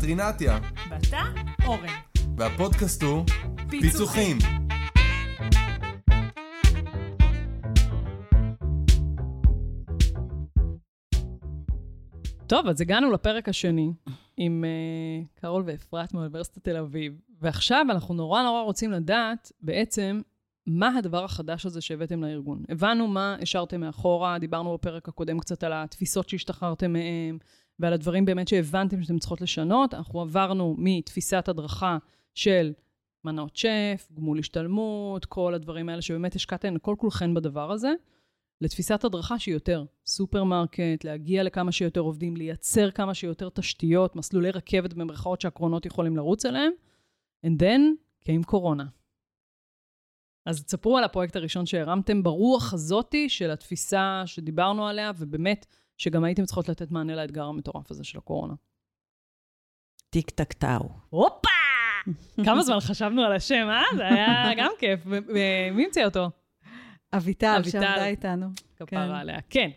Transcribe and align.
את 0.00 0.04
רינתיה, 0.04 0.58
ואתה, 0.90 1.22
אורן. 1.66 1.86
והפודקאסט 2.36 3.02
הוא 3.02 3.24
פיצוחים. 3.70 4.38
טוב, 12.46 12.66
אז 12.66 12.80
הגענו 12.80 13.10
לפרק 13.10 13.48
השני 13.48 13.92
עם 14.36 14.64
uh, 14.64 15.40
קרול 15.40 15.62
ואפרת 15.66 16.14
מאוניברסיטת 16.14 16.64
תל 16.64 16.76
אביב, 16.76 17.20
ועכשיו 17.40 17.86
אנחנו 17.90 18.14
נורא 18.14 18.42
נורא 18.42 18.62
רוצים 18.62 18.90
לדעת 18.90 19.52
בעצם 19.60 20.20
מה 20.66 20.98
הדבר 20.98 21.24
החדש 21.24 21.66
הזה 21.66 21.80
שהבאתם 21.80 22.24
לארגון. 22.24 22.62
הבנו 22.68 23.08
מה 23.08 23.36
השארתם 23.40 23.80
מאחורה, 23.80 24.38
דיברנו 24.38 24.74
בפרק 24.74 25.08
הקודם 25.08 25.40
קצת 25.40 25.64
על 25.64 25.72
התפיסות 25.72 26.28
שהשתחררתם 26.28 26.92
מהם, 26.92 27.38
ועל 27.80 27.92
הדברים 27.92 28.24
באמת 28.24 28.48
שהבנתם 28.48 29.02
שאתם 29.02 29.18
צריכות 29.18 29.40
לשנות. 29.40 29.94
אנחנו 29.94 30.20
עברנו 30.20 30.74
מתפיסת 30.78 31.48
הדרכה 31.48 31.98
של 32.34 32.72
מנות 33.24 33.56
שף, 33.56 34.08
גמול 34.14 34.38
השתלמות, 34.38 35.24
כל 35.24 35.54
הדברים 35.54 35.88
האלה 35.88 36.02
שבאמת 36.02 36.34
השקעתם 36.34 36.78
כל 36.78 36.94
כולכן 36.98 37.34
בדבר 37.34 37.72
הזה, 37.72 37.92
לתפיסת 38.60 39.04
הדרכה 39.04 39.38
שהיא 39.38 39.54
יותר 39.54 39.84
סופרמרקט, 40.06 41.04
להגיע 41.04 41.42
לכמה 41.42 41.72
שיותר 41.72 42.00
עובדים, 42.00 42.36
לייצר 42.36 42.90
כמה 42.90 43.14
שיותר 43.14 43.48
תשתיות, 43.48 44.16
מסלולי 44.16 44.50
רכבת 44.50 44.92
במרכאות 44.94 45.40
שהקרונות 45.40 45.86
יכולים 45.86 46.16
לרוץ 46.16 46.46
אליהם, 46.46 46.72
and 47.46 47.62
then 47.62 47.80
came 48.24 48.44
קורונה. 48.46 48.84
אז 50.46 50.64
תספרו 50.64 50.98
על 50.98 51.04
הפרויקט 51.04 51.36
הראשון 51.36 51.66
שהרמתם 51.66 52.22
ברוח 52.22 52.74
הזאתי 52.74 53.28
של 53.28 53.50
התפיסה 53.50 54.22
שדיברנו 54.26 54.86
עליה, 54.86 55.12
ובאמת, 55.18 55.66
שגם 56.00 56.24
הייתם 56.24 56.44
צריכות 56.44 56.68
לתת 56.68 56.90
מענה 56.90 57.14
לאתגר 57.14 57.44
המטורף 57.44 57.90
הזה 57.90 58.04
של 58.04 58.18
הקורונה. 58.18 58.54
טיק 60.10 60.30
טק 60.30 60.52
טאו. 60.52 60.88
הופה! 61.10 61.48
כמה 62.44 62.62
זמן 62.62 62.80
חשבנו 62.80 63.22
על 63.22 63.32
השם, 63.32 63.68
אה? 63.70 63.82
זה 63.96 64.06
היה 64.06 64.50
גם 64.58 64.70
כיף. 64.78 65.00
מי 65.72 65.84
המציא 65.84 66.04
אותו? 66.04 66.30
אביטל. 67.12 67.62
שעמדה 67.70 68.06
איתנו. 68.06 68.46
כפרה 68.76 68.86
כן. 68.86 69.14
עליה. 69.14 69.38
כן. 69.50 69.70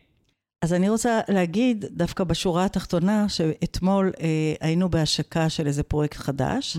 אז 0.62 0.74
אני 0.74 0.90
רוצה 0.90 1.22
להגיד, 1.30 1.86
דווקא 1.92 2.24
בשורה 2.24 2.66
התחתונה, 2.66 3.30
שאתמול 3.30 4.12
אה, 4.20 4.54
היינו 4.62 4.90
בהשקה 4.90 5.50
של 5.50 5.68
איזה 5.68 5.84
פרויקט 5.84 6.18
חדש, 6.18 6.78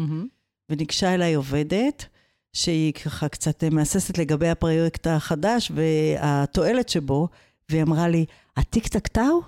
וניגשה 0.69 1.15
אליי 1.15 1.35
עובדת, 1.35 2.07
שהיא 2.53 2.93
ככה 2.93 3.29
קצת 3.29 3.65
מהססת 3.65 4.19
לגבי 4.19 4.49
הפרויקט 4.49 5.07
החדש 5.07 5.73
והתועלת 5.75 6.89
שבו, 6.89 7.29
והיא 7.69 7.83
אמרה 7.83 8.09
לי, 8.09 8.27
הטיק 8.57 8.89
טק 8.89 9.07
טאו? 9.09 9.41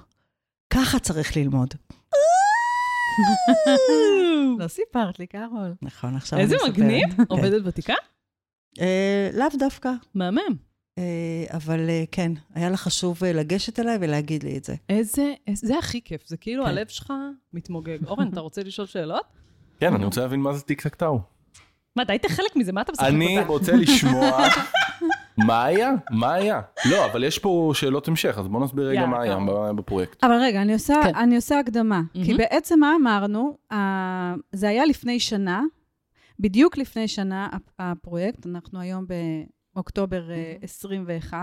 ככה 0.70 0.98
צריך 0.98 1.36
ללמוד. 1.36 1.74
לא 4.58 4.68
סיפרת 4.68 5.18
לי, 5.18 5.26
קרול. 5.26 5.74
נכון, 5.82 6.16
עכשיו 6.16 6.38
אני 6.38 6.44
איזה 6.44 6.56
מספרת. 6.56 6.70
מגניב, 6.78 7.16
כן. 7.16 7.22
עובדת 7.28 7.62
ותיקה? 7.64 7.94
אה, 8.80 9.30
לאו 9.34 9.46
דווקא, 9.58 9.90
מהמם. 10.14 10.56
אה, 10.98 11.02
אבל 11.54 11.88
אה, 11.88 12.04
כן, 12.12 12.32
היה 12.54 12.70
לה 12.70 12.76
חשוב 12.76 13.24
לגשת 13.24 13.80
אליי 13.80 13.98
ולהגיד 14.00 14.42
לי 14.42 14.56
את 14.56 14.64
זה. 14.64 14.74
איזה, 14.88 15.32
איזה- 15.46 15.66
זה 15.66 15.78
הכי 15.78 16.00
כיף, 16.04 16.26
זה 16.26 16.36
כאילו 16.36 16.64
כן. 16.64 16.70
הלב 16.70 16.88
שלך 16.88 17.12
מתמוגג. 17.52 18.06
אורן, 18.06 18.28
אתה 18.28 18.40
רוצה 18.40 18.62
לשאול 18.62 18.86
שאלות? 18.86 19.24
כן, 19.80 19.94
אני 19.94 20.04
רוצה 20.04 20.20
להבין 20.20 20.40
מה 20.40 20.52
זה 20.54 20.62
טיק 20.62 20.80
טק 20.82 20.94
טאו. 20.94 21.20
מה, 21.96 22.02
אתה 22.02 22.12
היית 22.12 22.26
חלק 22.26 22.56
מזה, 22.56 22.72
מה 22.72 22.80
אתה 22.82 22.92
משחק 22.92 23.04
אני 23.06 23.38
אותה? 23.38 23.48
רוצה 23.48 23.72
לשמוע 23.72 24.38
מה 25.38 25.64
היה, 25.64 25.90
מה 26.10 26.32
היה. 26.34 26.60
לא, 26.90 27.04
אבל 27.06 27.24
יש 27.24 27.38
פה 27.38 27.70
שאלות 27.74 28.08
המשך, 28.08 28.38
אז 28.38 28.48
בוא 28.48 28.64
נסביר 28.64 28.88
רגע 28.88 29.06
מה 29.06 29.22
היה. 29.22 29.38
בפרויקט. 29.76 30.24
אבל 30.24 30.34
רגע, 30.42 30.62
אני 30.62 30.72
עושה, 30.72 30.94
כן. 31.04 31.14
אני 31.14 31.36
עושה 31.36 31.58
הקדמה. 31.58 32.00
מהמם. 32.14 32.26
כי 32.26 32.34
בעצם 32.34 32.80
מה 32.80 32.92
אמרנו? 33.00 33.56
אה, 33.72 34.34
זה 34.52 34.68
היה 34.68 34.84
לפני 34.86 35.20
שנה, 35.20 35.62
בדיוק 36.40 36.78
לפני 36.78 37.08
שנה 37.08 37.48
הפ- 37.52 37.70
הפרויקט, 37.78 38.46
אנחנו 38.46 38.80
היום 38.80 39.06
באוקטובר 39.74 40.30
אה, 40.30 40.54
21, 40.62 41.38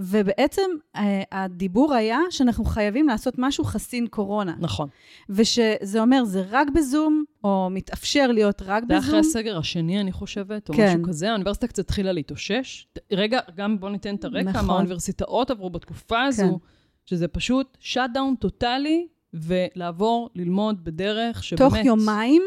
ובעצם 0.00 0.62
אה, 0.96 1.22
הדיבור 1.32 1.94
היה 1.94 2.18
שאנחנו 2.30 2.64
חייבים 2.64 3.08
לעשות 3.08 3.34
משהו 3.38 3.64
חסין 3.64 4.06
קורונה. 4.06 4.54
נכון. 4.58 4.88
ושזה 5.28 6.00
אומר, 6.00 6.24
זה 6.24 6.44
רק 6.50 6.68
בזום, 6.74 7.24
או 7.44 7.68
מתאפשר 7.70 8.26
להיות 8.32 8.62
רק 8.66 8.84
זה 8.88 8.92
היה 8.92 9.00
אחרי 9.00 9.18
בזום. 9.18 9.30
הסגר 9.30 9.58
השני, 9.58 10.00
אני 10.00 10.12
חושבת, 10.12 10.68
או 10.68 10.74
כן. 10.74 10.88
משהו 10.88 11.02
כזה. 11.02 11.30
האוניברסיטה 11.30 11.66
קצת 11.66 11.78
התחילה 11.78 12.12
להתאושש. 12.12 12.86
רגע, 13.12 13.40
גם 13.56 13.80
בוא 13.80 13.90
ניתן 13.90 14.14
את 14.14 14.24
הרקע, 14.24 14.50
נכון. 14.50 14.66
מה 14.66 14.72
האוניברסיטאות 14.72 15.50
עברו 15.50 15.70
בתקופה 15.70 16.22
הזו, 16.22 16.58
שזה 17.06 17.28
פשוט 17.28 17.76
shutdown 17.80 18.34
טוטאלי, 18.34 19.06
ולעבור 19.34 20.30
ללמוד 20.34 20.84
בדרך 20.84 21.44
שבאמת... 21.44 21.72
תוך 21.72 21.84
יומיים 21.84 22.42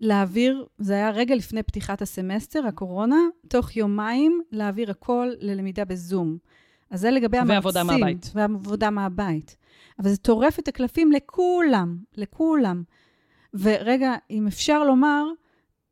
להעביר, 0.00 0.66
זה 0.78 0.94
היה 0.94 1.10
רגע 1.10 1.34
לפני 1.34 1.62
פתיחת 1.62 2.02
הסמסטר, 2.02 2.66
הקורונה, 2.66 3.20
תוך 3.48 3.76
יומיים 3.76 4.40
להעביר 4.52 4.90
הכל 4.90 5.30
ללמידה 5.40 5.84
בזום. 5.84 6.38
אז 6.90 7.00
זה 7.00 7.10
לגבי 7.10 7.38
המרצים. 7.38 7.54
ועבודה 7.54 7.84
מהבית. 7.84 8.30
ועבודה 8.34 8.90
מהבית. 8.90 9.56
אבל 9.98 10.08
זה 10.08 10.16
טורף 10.16 10.58
את 10.58 10.68
הקלפים 10.68 11.12
לכולם, 11.12 11.96
לכולם. 12.16 12.82
ורגע, 13.54 14.14
אם 14.30 14.46
אפשר 14.46 14.84
לומר, 14.84 15.24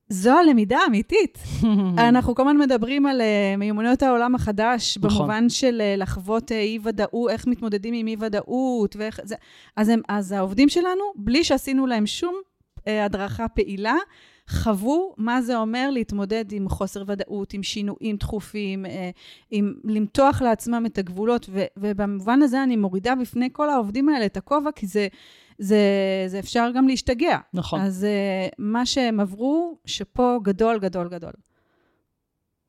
זו 0.08 0.38
הלמידה 0.38 0.78
האמיתית. 0.78 1.38
אנחנו 2.08 2.34
כל 2.34 2.42
הזמן 2.42 2.56
מדברים 2.56 3.06
על 3.06 3.20
אה, 3.20 3.56
מיומנויות 3.58 4.02
העולם 4.02 4.34
החדש, 4.34 4.98
נכון. 4.98 5.18
במובן 5.18 5.48
של 5.48 5.80
אה, 5.80 5.94
לחוות 5.96 6.52
אה, 6.52 6.60
אי-ודאות, 6.60 7.30
איך 7.30 7.46
מתמודדים 7.46 7.94
עם 7.94 8.06
אי-ודאות, 8.06 8.96
ואיך 8.96 9.20
זה... 9.24 9.34
אז, 9.76 9.88
הם, 9.88 10.00
אז 10.08 10.32
העובדים 10.32 10.68
שלנו, 10.68 11.04
בלי 11.16 11.44
שעשינו 11.44 11.86
להם 11.86 12.06
שום 12.06 12.34
הדרכה 12.86 13.48
פעילה, 13.48 13.94
חוו 14.48 15.14
מה 15.18 15.42
זה 15.42 15.56
אומר 15.56 15.90
להתמודד 15.90 16.52
עם 16.52 16.68
חוסר 16.68 17.02
ודאות, 17.06 17.52
עם 17.52 17.62
שינויים 17.62 18.16
תכופים, 18.16 18.86
אה, 18.86 19.10
עם 19.50 19.74
למתוח 19.84 20.42
לעצמם 20.42 20.86
את 20.86 20.98
הגבולות, 20.98 21.46
ו, 21.50 21.64
ובמובן 21.76 22.42
הזה 22.42 22.62
אני 22.62 22.76
מורידה 22.76 23.14
בפני 23.14 23.48
כל 23.52 23.70
העובדים 23.70 24.08
האלה 24.08 24.26
את 24.26 24.36
הכובע, 24.36 24.70
כי 24.72 24.86
זה, 24.86 25.08
זה, 25.58 25.78
זה 26.26 26.38
אפשר 26.38 26.70
גם 26.74 26.88
להשתגע. 26.88 27.38
נכון. 27.54 27.80
אז 27.80 28.06
uh, 28.50 28.54
מה 28.58 28.86
שהם 28.86 29.20
עברו, 29.20 29.78
שאפו 29.86 30.40
גדול, 30.40 30.78
גדול, 30.78 31.08
גדול. 31.08 31.32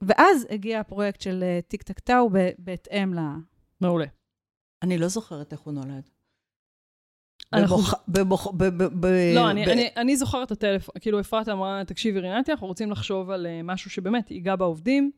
ואז 0.02 0.48
הגיע 0.50 0.80
הפרויקט 0.80 1.22
של 1.22 1.44
uh, 1.44 1.68
טיק 1.68 1.84
טק 1.84 2.00
טאו 2.00 2.30
ב- 2.32 2.50
בהתאם 2.60 3.14
ל... 3.14 3.20
מעולה. 3.82 4.06
אני 4.82 4.98
לא 4.98 5.08
זוכרת 5.08 5.52
איך 5.52 5.60
הוא 5.60 5.74
נולד. 5.74 5.86
אנחנו- 5.86 5.94
במוח- 5.94 6.14
במוח- 6.14 6.14
ב- 6.14 6.14
ב- 6.14 7.44
ב- 7.44 7.45
לא, 9.36 9.52
אני, 9.98 10.18
זוכרת 10.18 10.48
את 10.48 10.52
הטלפון, 10.52 10.96
כאילו 11.00 11.20
אפרת 11.20 11.50
אמרה, 11.50 11.82
תקשיבי 11.88 12.20
רינתי, 12.20 12.52
אנחנו 12.52 12.68
רוצים 12.68 12.92
לחשוב 12.92 13.30
על 13.30 13.46
uh, 13.46 13.64
משהו 13.64 13.90
שבאמת 13.90 14.32
ייגע 14.32 14.56
בעובדים, 14.56 15.12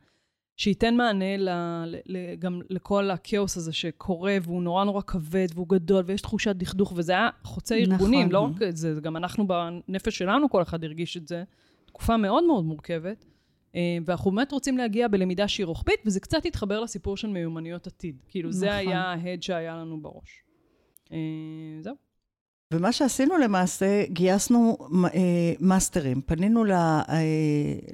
שייתן 0.56 0.94
מענה 0.94 1.36
ל, 1.36 1.48
ל, 1.86 1.96
ל, 2.06 2.34
גם 2.34 2.60
לכל 2.70 3.10
הכאוס 3.10 3.56
הזה 3.56 3.72
שקורה, 3.72 4.36
והוא 4.42 4.62
נורא 4.62 4.84
נורא 4.84 5.02
כבד, 5.06 5.46
והוא 5.54 5.68
גדול, 5.68 6.04
ויש 6.06 6.20
תחושת 6.20 6.56
דכדוך, 6.56 6.92
וזה 6.96 7.12
היה 7.12 7.28
חוצה 7.42 7.76
נכון. 7.80 7.92
ארגונים, 7.92 8.32
לא 8.32 8.38
רק 8.38 8.62
את 8.68 8.76
זה, 8.76 8.94
זה 8.94 9.00
גם 9.00 9.16
אנחנו 9.16 9.46
בנפש 9.46 10.18
שלנו, 10.18 10.50
כל 10.50 10.62
אחד 10.62 10.84
הרגיש 10.84 11.16
את 11.16 11.28
זה. 11.28 11.44
תקופה 11.86 12.16
מאוד 12.16 12.44
מאוד 12.44 12.64
מורכבת, 12.64 13.24
אה, 13.74 13.98
ואנחנו 14.04 14.30
באמת 14.30 14.52
רוצים 14.52 14.78
להגיע 14.78 15.08
בלמידה 15.08 15.48
שהיא 15.48 15.66
רוחבית, 15.66 16.00
וזה 16.06 16.20
קצת 16.20 16.46
התחבר 16.46 16.80
לסיפור 16.80 17.16
של 17.16 17.28
מיומנויות 17.28 17.86
עתיד. 17.86 18.16
כאילו, 18.28 18.52
זה 18.52 18.66
נכון. 18.66 18.78
היה 18.78 19.00
ההד 19.00 19.42
שהיה 19.42 19.76
לנו 19.76 20.02
בראש. 20.02 20.42
אה, 21.12 21.18
זהו. 21.80 22.07
ומה 22.74 22.92
שעשינו 22.92 23.38
למעשה, 23.38 24.04
גייסנו 24.08 24.76
אה, 25.14 25.52
מאסטרים. 25.60 26.20
פנינו 26.20 26.64
ל- 26.64 26.72
אה, 26.72 27.04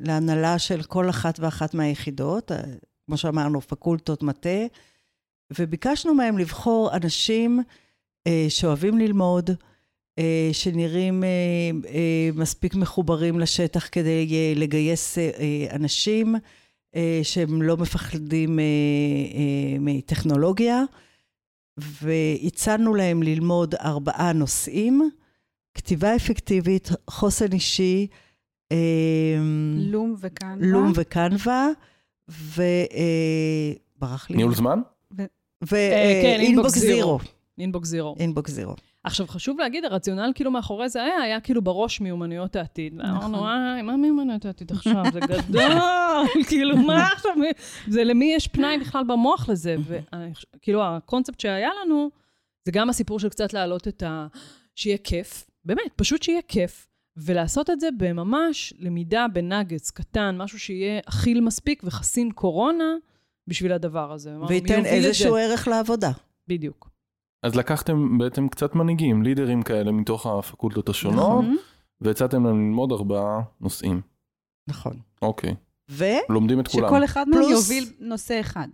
להנהלה 0.00 0.58
של 0.58 0.82
כל 0.82 1.10
אחת 1.10 1.40
ואחת 1.40 1.74
מהיחידות, 1.74 2.52
אה, 2.52 2.58
כמו 3.06 3.16
שאמרנו, 3.16 3.60
פקולטות 3.60 4.22
מטה, 4.22 4.58
וביקשנו 5.58 6.14
מהם 6.14 6.38
לבחור 6.38 6.96
אנשים 6.96 7.60
שאוהבים 8.48 8.98
ללמוד, 8.98 9.50
שנראים 10.52 11.24
מספיק 12.34 12.74
מחוברים 12.74 13.40
לשטח 13.40 13.88
כדי 13.92 14.54
לגייס 14.54 15.18
אנשים, 15.70 16.34
שהם 17.22 17.62
לא 17.62 17.76
מפחדים 17.76 18.58
מטכנולוגיה. 19.80 20.82
והצענו 21.78 22.94
להם 22.94 23.22
ללמוד 23.22 23.74
ארבעה 23.74 24.32
נושאים, 24.32 25.10
כתיבה 25.74 26.16
אפקטיבית, 26.16 26.88
חוסן 27.10 27.52
אישי, 27.52 28.06
אה, 28.72 29.36
לום 29.78 30.14
וכאן. 30.18 30.58
לום 30.60 30.92
וקנבה, 30.94 31.68
וברח 32.28 34.30
לי. 34.30 34.36
ניהול 34.36 34.54
זמן? 34.54 34.80
אה, 35.20 35.26
כן, 36.22 36.36
ו 36.40 36.46
inbox 36.46 36.78
zero. 36.78 37.18
inbox 37.58 37.88
zero. 37.88 38.14
inbox 38.18 38.50
zero. 38.50 38.74
עכשיו, 39.04 39.26
חשוב 39.26 39.60
להגיד, 39.60 39.84
הרציונל 39.84 40.32
כאילו 40.34 40.50
מאחורי 40.50 40.88
זה 40.88 41.02
היה, 41.02 41.16
היה 41.16 41.40
כאילו 41.40 41.62
בראש 41.62 42.00
מיומנויות 42.00 42.56
העתיד. 42.56 42.94
נכון. 42.94 43.10
אמרנו, 43.10 43.38
וואי, 43.38 43.82
מה 43.82 43.96
מיומנויות 43.96 44.44
העתיד 44.44 44.72
עכשיו? 44.72 45.02
זה 45.12 45.20
גדול, 45.20 45.62
כאילו, 46.48 46.76
מה 46.76 47.06
עכשיו? 47.12 47.32
זה 47.88 48.04
למי 48.04 48.32
יש 48.36 48.48
פנאי 48.48 48.78
בכלל 48.78 49.04
במוח 49.04 49.48
לזה? 49.48 49.76
וכאילו, 50.56 50.84
הקונספט 50.84 51.40
שהיה 51.40 51.70
לנו, 51.84 52.10
זה 52.64 52.72
גם 52.72 52.90
הסיפור 52.90 53.20
של 53.20 53.28
קצת 53.28 53.52
להעלות 53.52 53.88
את 53.88 54.02
ה... 54.02 54.26
שיהיה 54.74 54.98
כיף, 54.98 55.46
באמת, 55.64 55.92
פשוט 55.96 56.22
שיהיה 56.22 56.42
כיף, 56.48 56.86
ולעשות 57.16 57.70
את 57.70 57.80
זה 57.80 57.88
בממש 57.98 58.74
למידה 58.78 59.26
בנאגץ 59.32 59.90
קטן, 59.90 60.36
משהו 60.38 60.58
שיהיה 60.58 61.00
אכיל 61.06 61.40
מספיק 61.40 61.82
וחסין 61.84 62.30
קורונה 62.30 62.94
בשביל 63.48 63.72
הדבר 63.72 64.12
הזה. 64.12 64.36
וייתן 64.48 64.84
איזשהו 64.84 65.34
זה? 65.34 65.40
ערך 65.40 65.68
לעבודה. 65.68 66.10
בדיוק. 66.48 66.93
אז 67.44 67.54
לקחתם 67.56 68.18
בעצם 68.18 68.48
קצת 68.48 68.74
מנהיגים, 68.74 69.22
leader 69.22 69.52
ים 69.52 69.62
כאלה 69.62 69.92
מתוך 69.92 70.26
הפקולטות 70.26 70.88
השונות, 70.88 71.18
נכון. 71.44 71.56
והצעתם 72.00 72.46
להם 72.46 72.66
ללמוד 72.66 72.92
ארבעה 72.92 73.40
נושאים. 73.60 74.00
נכון. 74.68 74.96
אוקיי. 75.22 75.54
ו... 75.90 76.04
לומדים 76.28 76.60
את 76.60 76.68
כולם. 76.68 76.88
שכל 76.88 77.04
אחד 77.04 77.28
מהם 77.28 77.40
פלוס- 77.42 77.50
יוביל 77.50 77.84
נושא 78.00 78.40
אחד. 78.40 78.68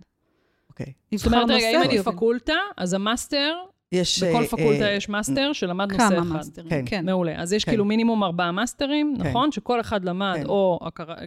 אוקיי. 0.69 0.93
זאת 1.15 1.25
אומרת, 1.25 1.49
רגע, 1.49 1.71
אם 1.71 1.81
אני. 1.89 2.03
פקולטה, 2.03 2.53
אז 2.77 2.93
המאסטר, 2.93 3.53
יש... 3.91 4.23
בכל 4.23 4.41
אה, 4.41 4.47
פקולטה 4.47 4.85
אה, 4.85 4.91
יש 4.91 5.09
מאסטר 5.09 5.53
שלמד 5.53 5.91
נושא 5.91 6.07
כמה 6.09 6.17
אחד. 6.19 6.27
מאסטרים, 6.27 6.69
כן. 6.69 6.83
כן. 6.85 7.05
מעולה. 7.05 7.41
אז 7.41 7.53
יש 7.53 7.65
כן. 7.65 7.71
כאילו 7.71 7.85
מינימום 7.85 8.23
ארבעה 8.23 8.51
מאסטרים, 8.51 9.15
כן. 9.17 9.27
נכון? 9.29 9.51
שכל 9.51 9.79
אחד 9.81 10.05
למד 10.05 10.35
כן. 10.37 10.45
או 10.45 10.79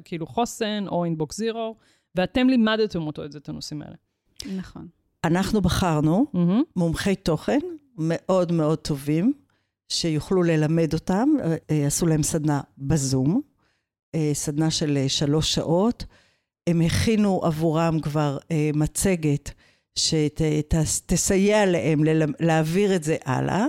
כאילו 0.05 0.27
חוסן, 0.27 0.85
או 0.89 1.05
אינבוקס 1.05 1.37
זירו, 1.37 1.77
ואתם 2.15 2.49
לימדתם 2.49 3.03
אותו 3.03 3.25
את 3.25 3.33
זה, 3.33 3.39
את 3.39 3.49
הנושאים 3.49 3.83
האלה. 3.83 3.97
נכון. 4.59 4.87
אנחנו 5.25 5.61
בחרנו 5.61 6.27
מהמם. 6.33 6.63
מומחי 6.77 7.15
תוכן 7.15 7.59
מאוד 7.99 8.53
מאוד 8.53 8.79
טובים, 8.79 9.33
שיוכלו 9.89 10.43
ללמד 10.43 10.93
אותם, 10.93 11.29
אה, 11.41 11.57
אה, 11.71 11.87
עשו 11.87 12.07
להם 12.07 12.23
סדנה 12.23 12.61
בזום, 12.79 13.41
אה, 14.15 14.31
סדנה 14.35 14.71
של 14.71 15.05
שלוש 15.09 15.55
שעות. 15.55 16.05
הם 16.67 16.81
הכינו 16.81 17.41
עבורם 17.45 18.01
כבר 18.01 18.39
מצגת 18.75 19.51
שתסייע 19.99 21.67
להם 21.67 22.01
להעביר 22.41 22.97
את 22.97 23.05
זה 23.05 23.17
הלאה, 23.25 23.67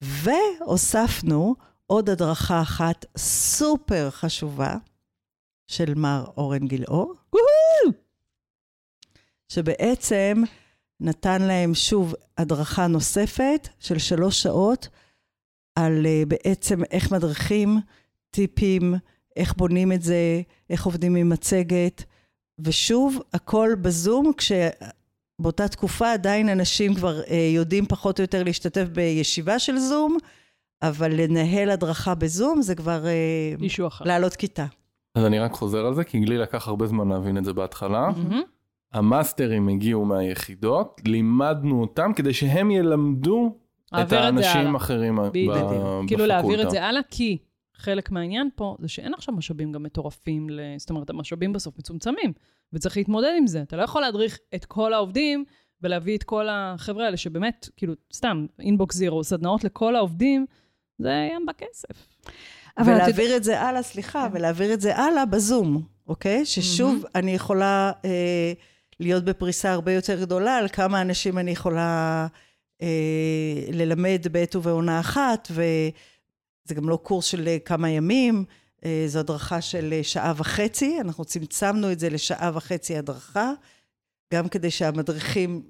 והוספנו 0.00 1.54
עוד 1.86 2.10
הדרכה 2.10 2.62
אחת 2.62 3.06
סופר 3.16 4.10
חשובה 4.10 4.76
של 5.66 5.94
מר 5.94 6.24
אורן 6.36 6.66
גילאור, 6.66 7.14
שבעצם 9.48 10.42
נתן 11.00 11.42
להם 11.42 11.74
שוב 11.74 12.14
הדרכה 12.38 12.86
נוספת 12.86 13.68
של 13.78 13.98
שלוש 13.98 14.42
שעות 14.42 14.88
על 15.74 16.06
אה, 16.06 16.22
בעצם 16.28 16.84
איך 16.90 17.12
מדריכים, 17.12 17.78
טיפים, 18.30 18.94
איך 19.36 19.54
בונים 19.56 19.92
את 19.92 20.02
זה, 20.02 20.42
איך 20.70 20.84
עובדים 20.86 21.16
עם 21.16 21.28
מצגת, 21.28 22.04
ושוב, 22.58 23.18
הכל 23.32 23.70
בזום, 23.82 24.32
כשבאותה 24.36 25.68
תקופה 25.68 26.12
עדיין 26.12 26.48
אנשים 26.48 26.94
כבר 26.94 27.22
אה, 27.22 27.50
יודעים 27.54 27.86
פחות 27.86 28.18
או 28.18 28.22
יותר 28.22 28.42
להשתתף 28.42 28.84
בישיבה 28.92 29.58
של 29.58 29.78
זום, 29.78 30.18
אבל 30.82 31.12
לנהל 31.12 31.70
הדרכה 31.70 32.14
בזום 32.14 32.62
זה 32.62 32.74
כבר 32.74 33.06
אה, 33.06 33.54
מישהו 33.58 33.86
אחר. 33.86 34.04
לעלות 34.04 34.36
כיתה. 34.36 34.66
אז 35.14 35.24
אני 35.24 35.38
רק 35.38 35.52
חוזר 35.52 35.86
על 35.86 35.94
זה, 35.94 36.04
כי 36.04 36.20
לי 36.20 36.38
לקח 36.38 36.68
הרבה 36.68 36.86
זמן 36.86 37.08
להבין 37.08 37.38
את 37.38 37.44
זה 37.44 37.52
בהתחלה. 37.52 38.10
מהמם. 38.16 38.42
המאסטרים 38.92 39.68
הגיעו 39.68 40.04
מהיחידות, 40.04 41.00
לימדנו 41.04 41.80
אותם 41.80 42.12
כדי 42.16 42.34
שהם 42.34 42.70
ילמדו 42.70 43.58
את 43.88 43.92
להעביר 43.92 44.18
האנשים. 44.18 44.74
האחרים 44.74 45.16
ב- 45.16 45.20
בדיוק. 45.26 45.56
בפקולטה. 45.56 46.06
כאילו 46.06 46.26
להעביר 46.26 46.62
את 46.62 46.70
זה 46.70 46.84
הלאה, 46.84 47.02
כי 47.10 47.38
חלק 47.74 48.10
מהעניין 48.10 48.48
פה 48.56 48.76
זה 48.80 48.88
שאין 48.88 49.14
עכשיו 49.14 49.34
משאבים 49.34 49.72
גם 49.72 49.82
מטורפים, 49.82 50.50
ל... 50.50 50.60
זאת 50.78 50.90
אומרת, 50.90 51.10
המשאבים 51.10 51.52
בסוף 51.52 51.78
מצומצמים, 51.78 52.32
וצריך 52.72 52.96
להתמודד 52.96 53.32
עם 53.38 53.46
זה. 53.46 53.62
אתה 53.62 53.76
לא 53.76 53.82
יכול 53.82 54.02
להדריך 54.02 54.38
את 54.54 54.64
כל 54.64 54.92
העובדים 54.92 55.44
ולהביא 55.82 56.16
את 56.16 56.22
כל 56.22 56.46
החבר'ה 56.50 57.04
האלה, 57.04 57.16
שבאמת, 57.16 57.68
כאילו, 57.76 57.94
סתם, 58.12 58.46
אינבוקס 58.58 58.96
זירו, 58.96 59.24
סדנאות 59.24 59.64
לכל 59.64 59.96
העובדים, 59.96 60.46
זה 60.98 61.28
ים 61.34 61.46
בכסף. 61.46 62.06
אבל 62.78 62.92
את 62.92 62.96
ולהעביר 62.96 63.36
את 63.36 63.44
זה 63.44 63.60
הלאה, 63.60 63.82
סליחה, 63.82 64.28
ולהעביר 64.32 64.74
את 64.74 64.80
זה 64.80 64.96
הלאה 64.96 65.26
בזום, 65.26 65.82
אוקיי? 66.06 66.46
ששוב, 66.46 67.04
אני 67.14 67.30
יכולה 67.30 67.92
אה, 68.04 68.52
להיות 69.00 69.24
בפריסה 69.24 69.72
הרבה 69.72 69.92
יותר 69.92 70.20
גדולה 70.20 70.56
על 70.56 70.68
כמה 70.68 71.00
אנשים 71.00 71.38
אני 71.38 71.50
יכולה 71.50 72.26
אה, 72.82 73.64
ללמד 73.72 74.26
בעת 74.32 74.56
ובעונה 74.56 75.00
אחת, 75.00 75.48
וזה 75.50 76.74
גם 76.74 76.88
לא 76.88 76.98
קורס 77.02 77.24
של 77.24 77.48
כמה 77.64 77.90
ימים, 77.90 78.44
אה, 78.84 79.04
זו 79.06 79.18
הדרכה 79.18 79.60
של 79.60 79.92
אה, 79.92 80.02
שעה 80.02 80.32
וחצי, 80.36 81.00
אנחנו 81.00 81.24
צמצמנו 81.24 81.92
את 81.92 81.98
זה 81.98 82.10
לשעה 82.10 82.50
וחצי 82.54 82.96
הדרכה, 82.96 83.52
גם 84.34 84.48
כדי 84.48 84.70
שהמדריכים 84.70 85.62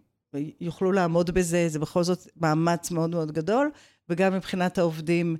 יוכלו 0.60 0.92
לעמוד 0.92 1.30
בזה, 1.30 1.68
זה 1.68 1.78
בכל 1.78 2.02
זאת 2.02 2.28
מאמץ 2.36 2.90
מאוד 2.90 3.10
מאוד 3.10 3.32
גדול, 3.32 3.70
וגם 4.08 4.34
מבחינת 4.34 4.78
העובדים, 4.78 5.36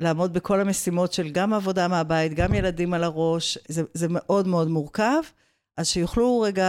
לעמוד 0.00 0.32
בכל 0.32 0.60
המשימות 0.60 1.12
של 1.12 1.28
גם 1.28 1.52
עבודה 1.52 1.88
מהבית, 1.88 2.34
גם 2.34 2.54
ילדים 2.54 2.94
על 2.94 3.04
הראש, 3.04 3.58
זה, 3.68 3.82
זה 3.94 4.06
מאוד 4.10 4.46
מאוד 4.46 4.68
מורכב. 4.68 5.20
אז 5.78 5.86
שיוכלו 5.88 6.40
רגע 6.40 6.66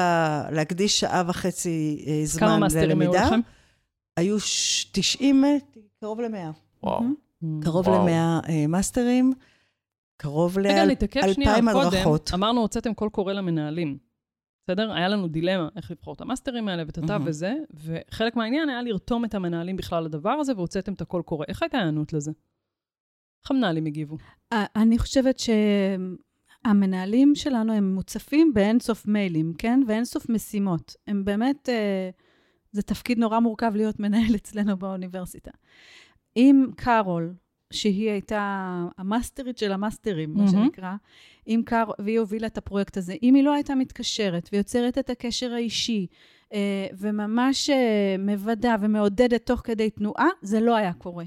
להקדיש 0.51 0.99
שעה 0.99 1.23
וחצי 1.27 2.03
אה, 2.07 2.23
כמה 2.39 2.47
זמן 2.49 2.59
מאסטרים 2.59 3.01
היו 3.01 3.11
ללמידה. 3.11 3.25
לכם? 3.27 3.39
היו 4.17 4.39
ש- 4.39 4.85
90, 4.91 5.45
אה, 5.45 5.57
קרוב 5.99 6.21
ל-100. 6.21 6.51
וואו. 6.83 7.03
קרוב 7.63 7.87
וואו. 7.87 8.07
ל-100 8.07 8.67
מאסטרים, 8.67 9.33
קרוב 10.17 10.57
רגע, 10.57 10.85
נתעכב 10.85 11.21
שנייה, 11.33 11.57
ל-2,000 11.57 11.71
קודם, 11.73 11.87
הדרכות. 11.87 12.31
אמרנו, 12.33 12.61
הוצאתם 12.61 12.93
קול 12.93 13.09
קורא 13.09 13.33
למנהלים. 13.33 13.97
בסדר? 14.63 14.91
היה 14.91 15.07
לנו 15.07 15.27
דילמה 15.27 15.69
איך 15.75 15.91
לבחור 15.91 16.13
את 16.13 16.21
המאסטרים 16.21 16.67
האלה 16.67 16.83
ואת 16.85 16.97
התו. 16.97 17.13
וזה, 17.25 17.53
וחלק 17.73 18.35
מהעניין 18.35 18.69
היה 18.69 18.81
לרתום 18.81 19.25
את 19.25 19.33
המנהלים 19.35 19.75
בכלל 19.75 20.03
לדבר 20.03 20.29
הזה, 20.29 20.53
והוצאתם 20.55 20.93
את 20.93 21.01
הקול 21.01 21.21
קורא. 21.21 21.45
איך 21.47 21.63
הייתה 21.63 21.77
ההיענות 21.77 22.13
לזה? 22.13 22.31
איך 23.43 23.51
המנהלים 23.51 23.85
הגיבו? 23.85 24.17
אה, 24.53 24.65
אני 24.75 24.97
חושבת 24.99 25.39
שהמנהלים 26.67 27.35
שלנו 27.35 27.73
הם 27.73 27.95
מוצפים 27.95 28.53
באינסוף 28.53 29.07
מיילים, 29.07 29.53
כן? 29.57 29.79
ואינסוף 29.87 30.29
משימות. 30.29 30.95
הם 31.07 31.25
באמת, 31.25 31.69
אה, 31.69 32.09
זה 32.71 32.81
תפקיד 32.81 33.19
נורא 33.19 33.39
מורכב 33.39 33.71
להיות 33.75 33.99
מנהל 33.99 34.35
אצלנו 34.35 34.77
באוניברסיטה. 34.77 35.51
אם 36.37 36.65
קארול, 36.75 37.33
שהיא 37.73 38.09
הייתה 38.09 38.75
המאסטרית 38.97 39.57
של 39.57 39.71
המאסטרים, 39.71 40.33
מה 40.33 40.37
מהמם. 40.37 40.51
שנקרא, 40.51 40.93
אם 41.47 41.61
קארול, 41.65 41.95
והיא 41.99 42.19
הובילה 42.19 42.47
את 42.47 42.57
הפרויקט 42.57 42.97
הזה, 42.97 43.15
אם 43.23 43.35
היא 43.35 43.43
לא 43.43 43.53
הייתה 43.53 43.75
מתקשרת 43.75 44.49
ויוצרת 44.53 44.97
את 44.97 45.09
הקשר 45.09 45.53
האישי, 45.53 46.07
אה, 46.53 46.87
וממש 46.97 47.69
אה, 47.69 48.15
מוודא 48.19 48.75
ומעודדת 48.79 49.45
תוך 49.45 49.61
כדי 49.63 49.89
תנועה, 49.89 50.27
זה 50.41 50.59
לא 50.59 50.75
היה 50.75 50.93
קורה. 50.93 51.25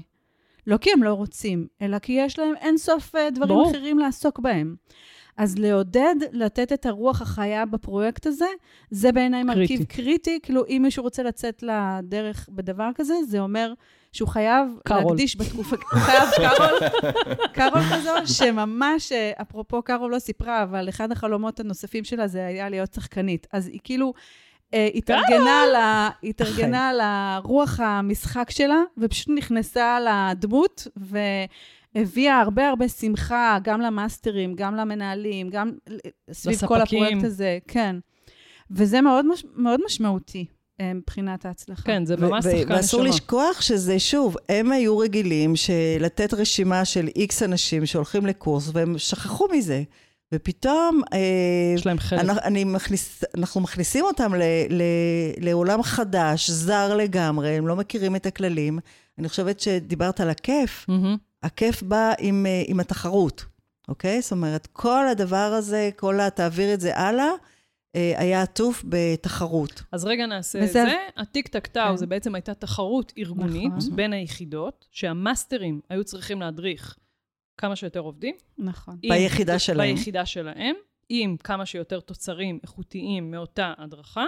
לא 0.67 0.77
כי 0.77 0.91
הם 0.91 1.03
לא 1.03 1.13
רוצים, 1.13 1.67
אלא 1.81 1.99
כי 1.99 2.13
יש 2.13 2.39
להם 2.39 2.55
אינסוף 2.61 3.15
אה, 3.15 3.29
דברים 3.29 3.49
ברור. 3.49 3.71
אחרים 3.71 3.99
לעסוק 3.99 4.39
בהם. 4.39 4.75
אז 5.37 5.57
לעודד, 5.57 6.15
לתת 6.31 6.73
את 6.73 6.85
הרוח 6.85 7.21
החיה 7.21 7.65
בפרויקט 7.65 8.25
הזה, 8.27 8.45
זה 8.91 9.11
בעיניי 9.11 9.43
מרכיב 9.43 9.83
קריטי. 9.83 10.39
כאילו, 10.43 10.63
אם 10.67 10.79
מישהו 10.83 11.03
רוצה 11.03 11.23
לצאת 11.23 11.63
לדרך 11.63 12.49
בדבר 12.51 12.89
כזה, 12.95 13.13
זה 13.27 13.39
אומר 13.39 13.73
שהוא 14.11 14.29
חייב 14.29 14.67
קארול. 14.85 15.03
להקדיש 15.11 15.37
בתקופה... 15.37 15.75
הוא 15.91 15.99
חייב 15.99 16.29
קארול, 16.35 16.79
קארול 17.53 17.81
כזו, 17.93 18.33
שממש, 18.33 19.11
אה, 19.11 19.31
אפרופו 19.41 19.81
קארול 19.81 20.11
לא 20.11 20.19
סיפרה, 20.19 20.63
אבל 20.63 20.89
אחד 20.89 21.11
החלומות 21.11 21.59
הנוספים 21.59 22.03
שלה 22.03 22.27
זה 22.27 22.45
היה 22.45 22.69
להיות 22.69 22.93
שחקנית. 22.93 23.47
אז 23.53 23.67
היא 23.67 23.79
כאילו... 23.83 24.13
אה, 24.73 24.89
התארגנה 24.95 25.63
ה, 25.75 26.09
התארגנה 26.23 26.89
על 26.89 26.99
הרוח 27.03 27.79
המשחק 27.79 28.49
שלה, 28.49 28.81
ופשוט 28.97 29.29
נכנסה 29.35 29.97
לדמות, 29.99 30.87
והביאה 31.95 32.39
הרבה 32.39 32.69
הרבה 32.69 32.87
שמחה, 32.89 33.57
גם 33.63 33.81
למאסטרים, 33.81 34.55
גם 34.55 34.75
למנהלים, 34.75 35.49
גם 35.49 35.71
סביב 36.31 36.65
כל 36.65 36.77
לספקים. 36.77 37.03
הפרויקט 37.03 37.25
הזה, 37.25 37.57
כן. 37.67 37.95
וזה 38.71 39.01
מאוד, 39.01 39.25
מש, 39.25 39.45
מאוד 39.55 39.79
משמעותי 39.85 40.45
אה, 40.81 40.93
מבחינת 40.93 41.45
ההצלחה. 41.45 41.81
כן, 41.81 42.05
זה 42.05 42.17
ממש 42.17 42.45
שחקן 42.45 42.71
ואסור 42.71 43.01
נשמה. 43.01 43.15
לשכוח 43.15 43.61
שזה, 43.61 43.99
שוב, 43.99 44.35
הם 44.49 44.71
היו 44.71 44.97
רגילים 44.97 45.53
לתת 45.99 46.33
רשימה 46.33 46.85
של 46.85 47.07
איקס 47.15 47.43
אנשים 47.43 47.85
שהולכים 47.85 48.25
לקורס, 48.25 48.69
והם 48.73 48.97
שכחו 48.97 49.47
מזה. 49.51 49.83
ופתאום... 50.33 51.01
אה, 51.13 51.19
יש 51.75 51.85
להם 51.85 51.99
חלק. 51.99 52.19
אנחנו, 52.19 52.41
אני 52.43 52.63
מכניס, 52.63 53.23
אנחנו 53.37 53.61
מכניסים 53.61 54.05
אותם 54.05 54.35
ל, 54.35 54.41
ל, 54.69 54.83
לעולם 55.37 55.83
חדש, 55.83 56.49
זר 56.49 56.95
לגמרי, 56.97 57.49
הם 57.49 57.67
לא 57.67 57.75
מכירים 57.75 58.15
את 58.15 58.25
הכללים. 58.25 58.79
אני 59.19 59.29
חושבת 59.29 59.59
שדיברת 59.59 60.19
על 60.21 60.29
הכיף, 60.29 60.85
מהמם. 60.87 61.17
הכיף 61.43 61.83
בא 61.83 62.13
עם, 62.19 62.45
אה, 62.45 62.63
עם 62.67 62.79
התחרות, 62.79 63.45
אוקיי? 63.87 64.21
זאת 64.21 64.31
אומרת, 64.31 64.67
כל 64.73 65.07
הדבר 65.07 65.37
הזה, 65.57 65.89
כל 65.95 66.19
ה... 66.19 66.29
תעביר 66.29 66.73
את 66.73 66.79
זה 66.81 66.97
הלאה, 66.97 67.29
אה, 67.95 68.13
היה 68.17 68.41
עטוף 68.41 68.83
בתחרות. 68.89 69.83
אז 69.91 70.05
רגע 70.05 70.25
נעשה 70.25 70.59
את 70.59 70.63
וזה- 70.63 70.73
זה. 70.73 70.95
הטיק 71.17 71.47
טק 71.47 71.67
טאו, 71.67 71.83
כן. 71.91 71.97
זה 71.97 72.05
בעצם 72.07 72.35
הייתה 72.35 72.53
תחרות 72.53 73.13
ארגונית 73.17 73.71
נכון. 73.77 73.95
בין 73.95 74.13
היחידות, 74.13 74.85
שהמאסטרים 74.91 75.79
היו 75.89 76.03
צריכים 76.03 76.41
להדריך 76.41 76.95
כמה 77.57 77.75
שיותר 77.75 77.99
עובדים. 77.99 78.35
נכון. 78.57 78.97
עם- 79.01 79.11
ביחידה 79.13 79.59
שלהם. 79.59 79.95
ביחידה 79.95 80.25
שלהם, 80.25 80.75
עם 81.09 81.37
כמה 81.37 81.65
שיותר 81.65 81.99
תוצרים 81.99 82.59
איכותיים 82.63 83.31
מאותה 83.31 83.73
הדרכה. 83.77 84.25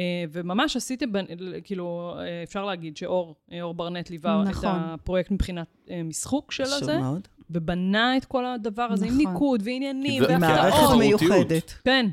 אה, 0.00 0.24
וממש 0.32 0.76
עשיתם, 0.76 1.12
בנ- 1.12 1.30
כאילו, 1.64 2.14
אה, 2.18 2.42
אפשר 2.42 2.64
להגיד 2.64 2.96
שאור, 2.96 3.34
אה, 3.52 3.62
אור 3.62 3.74
ברנט 3.74 4.10
ליווה 4.10 4.42
את 4.42 4.48
נכון. 4.48 4.68
הפרויקט 4.74 5.30
מבחינת 5.30 5.66
משחוק 6.04 6.52
של 6.52 6.64
חשוב 6.64 6.82
הזה, 6.82 6.98
מאוד. 6.98 7.28
ובנה 7.50 8.16
את 8.16 8.24
כל 8.24 8.46
הדבר 8.46 8.82
הזה 8.82 9.06
עם 9.06 9.12
נכון. 9.20 9.32
ניקוד 9.32 9.62
ועניינים 9.64 10.22
עם 10.24 10.30
והפתעות. 10.30 10.40
מערכת. 10.40 10.98
מיוחדת. 10.98 11.74
כן. 11.84 12.06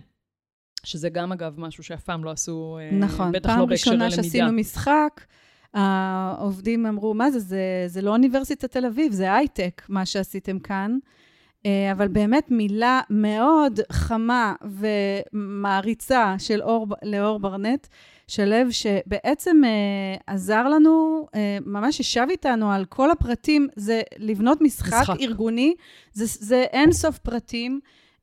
שזה 0.84 1.10
גם, 1.10 1.32
אגב, 1.32 1.53
משהו 1.60 1.84
שאף 1.84 2.03
פעם 2.03 2.24
לא 2.24 2.32
עשו, 2.32 2.77
נכון, 3.00 3.32
בטח 3.32 3.50
פעם 3.50 3.60
לא 3.60 3.65
בהקשרי 3.65 3.94
ראשונה 3.94 4.06
למידה. 4.08 4.24
שעשינו 4.24 4.51
משחק, 4.51 5.25
העובדים 5.74 6.86
אמרו, 6.86 7.13
מה 7.13 7.32
זה, 7.32 7.39
זה, 7.39 7.62
זה 7.88 8.01
לא 8.01 8.12
אוניברסיטת 8.12 8.72
תל 8.72 8.86
אביב, 8.86 9.12
זה 9.12 9.34
הייטק, 9.36 9.82
מה 9.89 10.06
שעשיתם 10.06 10.60
כאן. 10.60 10.98
אה, 11.67 11.91
אבל 11.91 12.07
באמת 12.07 12.51
מילה 12.51 13.01
מאוד 13.09 13.79
חמה 13.91 14.53
ומעריצה 15.33 16.36
של 16.39 16.62
אור, 16.62 16.88
לאור 17.03 17.39
ברנט, 17.39 17.88
שלו, 18.27 18.71
שבעצם 18.71 19.62
אה, 19.65 20.33
עזר 20.33 20.67
לנו, 20.67 21.27
אה, 21.36 21.57
ממש 21.65 22.00
ישב 22.00 22.25
איתנו 22.29 22.71
על 22.71 22.86
כל 22.86 23.12
הפרטים, 23.12 23.67
זה 23.75 24.01
לבנות 24.17 24.62
משחק, 24.62 25.01
משחק. 25.01 25.15
ארגוני, 25.21 25.75
זה, 26.13 26.25
זה 26.25 26.62
אין 26.62 26.91
סוף 26.91 27.17
פרטים. 27.17 27.79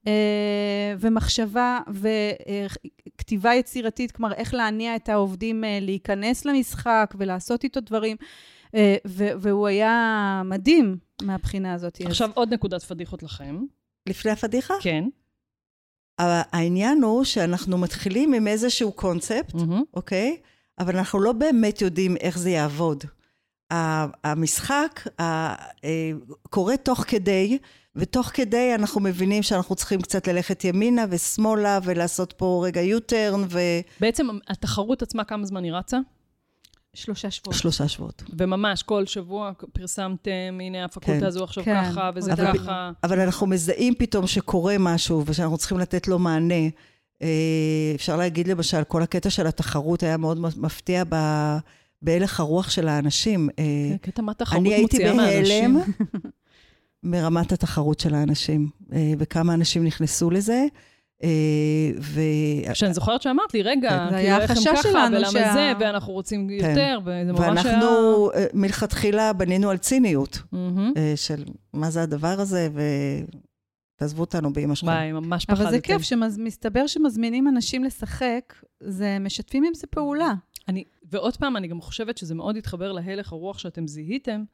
אה, 0.06 0.94
ומחשבה 0.98 1.80
וכתיבה 1.88 3.54
יצירתית, 3.54 4.12
כלומר, 4.12 4.34
איך 4.34 4.54
להניע 4.54 4.96
את 4.96 5.08
העובדים 5.08 5.64
אה, 5.64 5.78
להיכנס 5.80 6.44
למשחק 6.44 7.14
ולעשות 7.18 7.64
איתו 7.64 7.80
דברים. 7.80 8.16
אה, 8.74 8.96
ו- 9.06 9.30
והוא 9.40 9.66
היה 9.66 10.42
מדהים 10.44 10.96
מהבחינה 11.22 11.74
הזאת. 11.74 12.00
אז- 12.00 12.06
עכשיו 12.06 12.30
עוד 12.34 12.54
נקודת 12.54 12.82
פדיחות 12.82 13.22
לכם. 13.22 13.62
לפני 14.08 14.30
הפדיחה? 14.30 14.74
כן. 14.80 15.04
העניין 16.18 17.02
הוא 17.02 17.24
שאנחנו 17.24 17.78
מתחילים 17.78 18.32
עם 18.34 18.46
איזשהו 18.46 18.92
קונספט, 18.92 19.54
מהמם. 19.54 19.82
אוקיי? 19.94 20.36
אבל 20.78 20.96
אנחנו 20.96 21.20
לא 21.20 21.32
באמת 21.32 21.80
יודעים 21.80 22.16
איך 22.16 22.38
זה 22.38 22.50
יעבוד. 22.50 23.04
המשחק 24.24 25.00
אה, 25.20 25.54
קורה 26.50 26.76
תוך 26.76 27.04
כדי, 27.08 27.58
ותוך 27.96 28.26
כדי 28.34 28.74
אנחנו 28.74 29.00
מבינים 29.00 29.42
שאנחנו 29.42 29.74
צריכים 29.74 30.00
קצת 30.02 30.28
ללכת 30.28 30.64
ימינה 30.64 31.04
ושמאלה, 31.10 31.78
ולעשות 31.84 32.32
פה 32.32 32.62
רגע 32.66 32.80
U-turn 32.82 33.54
בעצם 34.00 34.26
התחרות 34.48 35.02
עצמה, 35.02 35.24
כמה 35.24 35.46
זמן 35.46 35.64
היא 35.64 35.72
רצה? 35.72 35.98
שלושה 36.94 37.30
שבועות. 37.30 37.56
ושלושה 37.56 37.88
שבועות. 37.88 38.22
וממש 38.38 38.82
כל 38.82 39.06
שבוע 39.06 39.52
פרסמתם, 39.72 40.30
הנה 40.60 40.84
הפקולטה 40.84 41.20
כן. 41.20 41.26
הזו 41.26 41.44
עכשיו 41.44 41.64
כן. 41.64 41.84
ככה, 41.84 42.10
וזה 42.14 42.32
אבל- 42.32 42.58
ככה. 42.58 42.90
אבל 43.04 43.20
אנחנו 43.20 43.46
מזהים 43.46 43.94
פתאום 43.98 44.26
שקורה 44.26 44.76
משהו, 44.78 45.22
ושאנחנו 45.26 45.58
צריכים 45.58 45.78
לתת 45.78 46.08
לו 46.08 46.18
מענה. 46.18 46.54
אה, 47.22 47.28
אפשר 47.94 48.16
להגיד 48.16 48.48
למשל, 48.48 48.84
כל 48.84 49.02
הקטע 49.02 49.30
של 49.30 49.46
התחרות 49.46 50.02
היה 50.02 50.16
מאוד 50.16 50.38
מפתיע 50.56 51.04
ב- 51.08 51.56
בהלך 52.02 52.40
הרוח 52.40 52.70
של 52.70 52.88
האנשים. 52.88 53.48
אה, 53.58 53.64
כן, 54.02 54.10
קטע 54.10 54.22
מה 54.22 54.34
תחרות 54.34 54.60
אני 54.60 54.74
הייתי 54.74 54.82
מוציאה 54.96 55.14
מהאנשים. 55.14 55.74
בהלם 55.78 55.90
מרמת 57.02 57.52
התחרות 57.52 58.00
של 58.00 58.14
האנשים, 58.14 58.68
אה, 58.92 59.12
וכמה 59.18 59.54
אנשים 59.54 59.84
נכנסו 59.84 60.30
לזה. 60.30 60.64
אה, 61.22 61.28
ו... 62.00 62.20
שאני 62.74 62.94
זוכרת 62.94 63.22
שאמרת 63.22 63.54
לי, 63.54 63.62
רגע, 63.62 63.90
כן. 63.90 64.10
זה 64.10 64.16
היה 64.16 64.40
איך 64.40 64.50
הם 64.50 64.56
החשש 64.56 64.68
ככה, 64.68 64.82
שלנו 64.82 65.16
ולמה 65.16 65.30
שה- 65.30 65.52
זה, 65.52 65.72
ואנחנו 65.80 66.12
רוצים 66.12 66.50
יותר, 66.50 66.98
וזה 67.04 67.32
ממש 67.32 67.40
היה... 67.40 67.48
ואנחנו 67.48 68.30
אה, 68.34 68.46
מלכתחילה 68.54 69.32
בנינו 69.32 69.70
על 69.70 69.76
ציניות. 69.76 70.42
אה, 70.96 71.12
של 71.16 71.44
מה 71.72 71.90
זה 71.90 72.02
הדבר 72.02 72.40
הזה, 72.40 72.68
ותעזבו 73.96 74.20
אותנו 74.20 74.52
באמא 74.52 74.74
שלכם. 74.74 74.92
וואי, 74.92 75.12
ממש 75.12 75.44
פחדתם. 75.44 75.62
אבל 75.62 75.70
זה 75.70 75.80
כיף, 75.80 76.02
שמסתבר 76.02 76.86
שמזמינים 76.86 77.48
אנשים 77.48 77.84
לשחק, 77.84 78.54
זה 78.80 79.18
משתפים 79.20 79.64
עם 79.64 79.74
זה 79.74 79.86
פעולה. 79.86 80.34
אני, 80.68 80.84
ועוד 81.10 81.36
פעם, 81.36 81.56
אני 81.56 81.68
גם 81.68 81.80
חושבת 81.80 82.18
שזה 82.18 82.34
מאוד 82.34 82.56
התחבר 82.56 82.92
להלך 82.92 83.32
הרוח 83.32 83.58
שאתם 83.58 83.86
זיהיתם, 83.86 84.44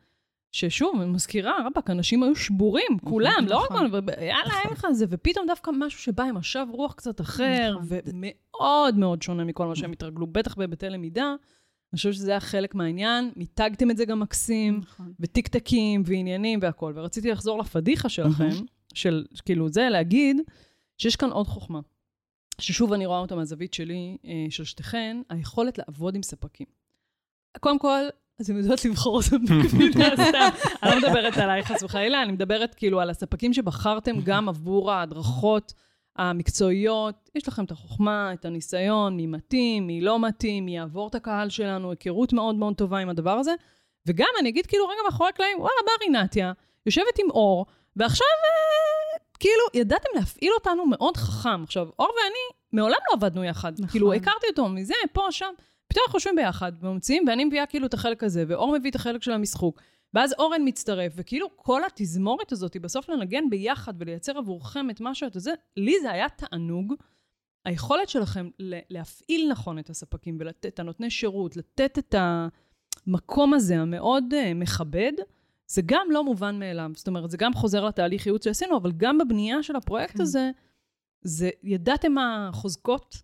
ששוב, 0.52 1.00
אני 1.00 1.10
מזכירה, 1.10 1.52
רבאק, 1.66 1.90
אנשים 1.90 2.22
היו 2.22 2.36
שבורים, 2.36 2.98
כולם, 3.04 3.46
לא 3.48 3.58
רק, 3.58 3.72
נכון. 3.72 3.86
אבל 3.86 4.00
יאללה, 4.08 4.60
אין 4.64 4.72
לך 4.72 4.86
זה, 4.92 5.04
ופתאום 5.08 5.46
דווקא 5.46 5.70
משהו 5.78 6.00
שבא 6.00 6.24
עם 6.24 6.34
משב 6.34 6.66
רוח 6.70 6.92
קצת 6.92 7.20
אחר, 7.20 7.74
נכון. 7.74 7.86
ומאוד 7.88 8.98
מאוד 8.98 9.22
שונה 9.22 9.44
מכל 9.44 9.66
מה 9.66 9.76
שהם 9.76 9.92
התרגלו, 9.92 10.26
בטח 10.26 10.54
בהיבטי 10.54 10.88
למידה. 10.88 11.34
אני 11.92 11.96
חושבת 11.96 12.14
שזה 12.14 12.30
היה 12.30 12.40
חלק 12.40 12.74
מהעניין, 12.74 13.30
מיתגתם 13.36 13.90
את 13.90 13.96
זה 13.96 14.04
גם 14.04 14.20
מקסים, 14.20 14.80
נכון. 14.82 15.12
וטיקטקים 15.20 16.02
ועניינים 16.06 16.58
והכול. 16.62 16.92
ורציתי 16.96 17.30
לחזור 17.30 17.58
לפדיחה 17.58 18.08
שלכם, 18.08 18.50
של 18.94 19.24
כאילו 19.44 19.68
זה, 19.68 19.88
להגיד 19.88 20.36
שיש 20.98 21.16
כאן 21.16 21.30
עוד 21.30 21.46
חוכמה. 21.46 21.80
ששוב 22.60 22.92
אני 22.92 23.06
רואה 23.06 23.18
אותה 23.18 23.36
מהזווית 23.36 23.74
שלי, 23.74 24.16
אה, 24.24 24.46
של 24.50 24.64
שתיכן, 24.64 25.16
היכולת 25.28 25.78
לעבוד 25.78 26.14
עם 26.14 26.22
ספקים. 26.22 26.66
קודם 27.60 27.78
כל, 27.78 28.00
אתם 28.40 28.56
יודעות 28.56 28.84
לבחור 28.84 29.16
אותם 29.16 29.44
בקפידה 29.62 30.08
סתם. 30.28 30.48
אני 30.82 30.90
לא 30.90 31.08
מדברת 31.08 31.36
עלייך 31.36 31.72
חס 31.72 31.82
וחלילה, 31.82 32.22
אני 32.22 32.32
מדברת 32.32 32.74
כאילו 32.74 33.00
על 33.00 33.10
הספקים 33.10 33.52
שבחרתם 33.52 34.16
גם 34.24 34.48
עבור 34.48 34.92
ההדרכות 34.92 35.72
המקצועיות. 36.16 37.30
יש 37.34 37.48
לכם 37.48 37.64
את 37.64 37.70
החוכמה, 37.70 38.32
את 38.32 38.44
הניסיון, 38.44 39.16
מי 39.16 39.26
מתאים, 39.26 39.86
מי 39.86 40.00
לא 40.00 40.20
מתאים, 40.20 40.64
מי 40.64 40.76
יעבור 40.76 41.08
את 41.08 41.14
הקהל 41.14 41.48
שלנו, 41.48 41.90
היכרות 41.90 42.32
מאוד 42.32 42.54
מאוד 42.54 42.74
טובה 42.74 42.98
עם 42.98 43.08
הדבר 43.08 43.30
הזה. 43.30 43.54
וגם 44.06 44.28
אני 44.40 44.48
אגיד 44.48 44.66
כאילו 44.66 44.86
רגע 44.86 44.98
מאחורי 45.04 45.28
הקלעים, 45.28 45.58
וואלה, 45.58 45.74
בא 45.86 46.04
רינתיה, 46.04 46.52
יושבת 46.86 47.18
עם 47.24 47.30
אור, 47.30 47.66
ועכשיו 47.96 48.26
אה, 48.26 49.18
כאילו 49.40 49.62
ידעתם 49.74 50.08
להפעיל 50.14 50.52
אותנו 50.58 50.86
מאוד 50.86 51.16
חכם. 51.16 51.62
עכשיו, 51.62 51.88
אור 51.98 52.08
ואני 52.08 52.58
מעולם 52.72 52.98
לא 53.10 53.14
עבדנו 53.16 53.44
יחד. 53.44 53.72
נכון. 53.72 53.86
כאילו, 53.86 54.12
הכרתי 54.12 54.46
אותו 54.50 54.68
מזה, 54.68 54.94
פה, 55.12 55.26
שם. 55.30 55.52
פתאום 55.90 56.04
אנחנו 56.06 56.16
יושבים 56.16 56.36
ביחד 56.36 56.72
וממציאים, 56.80 57.24
ואני 57.28 57.44
מביאה 57.44 57.66
כאילו 57.66 57.86
את 57.86 57.94
החלק 57.94 58.24
הזה, 58.24 58.44
ואור 58.48 58.78
מביא 58.78 58.90
את 58.90 58.94
החלק 58.94 59.22
של 59.22 59.32
המשחוק. 59.32 59.80
ואז 60.14 60.34
אורן 60.38 60.62
מצטרף, 60.64 61.12
וכאילו 61.16 61.48
כל 61.56 61.84
התזמורת 61.84 62.52
הזאת 62.52 62.76
בסוף 62.76 63.08
לנגן 63.08 63.50
ביחד 63.50 63.94
ולייצר 63.98 64.38
עבורכם 64.38 64.90
את 64.90 65.00
מה 65.00 65.14
שאתה 65.14 65.38
זה, 65.38 65.52
לי 65.76 65.94
זה 66.02 66.10
היה 66.10 66.28
תענוג. 66.28 66.94
היכולת 67.64 68.08
שלכם 68.08 68.48
להפעיל 68.90 69.50
נכון 69.50 69.78
את 69.78 69.90
הספקים 69.90 70.36
ולתת 70.40 70.66
את 70.66 70.78
הנותני 70.78 71.10
שירות, 71.10 71.56
לתת 71.56 71.98
את 71.98 72.14
המקום 73.06 73.54
הזה 73.54 73.80
המאוד 73.80 74.24
uh, 74.32 74.54
מכבד, 74.54 75.12
זה 75.66 75.82
גם 75.86 76.06
לא 76.10 76.24
מובן 76.24 76.58
מאליו. 76.58 76.90
זאת 76.94 77.08
אומרת, 77.08 77.30
זה 77.30 77.36
גם 77.36 77.54
חוזר 77.54 77.84
לתהליך 77.84 78.26
ייעוץ 78.26 78.44
שעשינו, 78.44 78.76
אבל 78.76 78.92
גם 78.96 79.18
בבנייה 79.18 79.62
של 79.62 79.76
הפרויקט 79.76 80.16
כן. 80.16 80.22
הזה, 80.22 80.50
זה, 81.22 81.50
ידעתם 81.62 82.12
מה 82.12 82.48
החוזקות, 82.48 83.16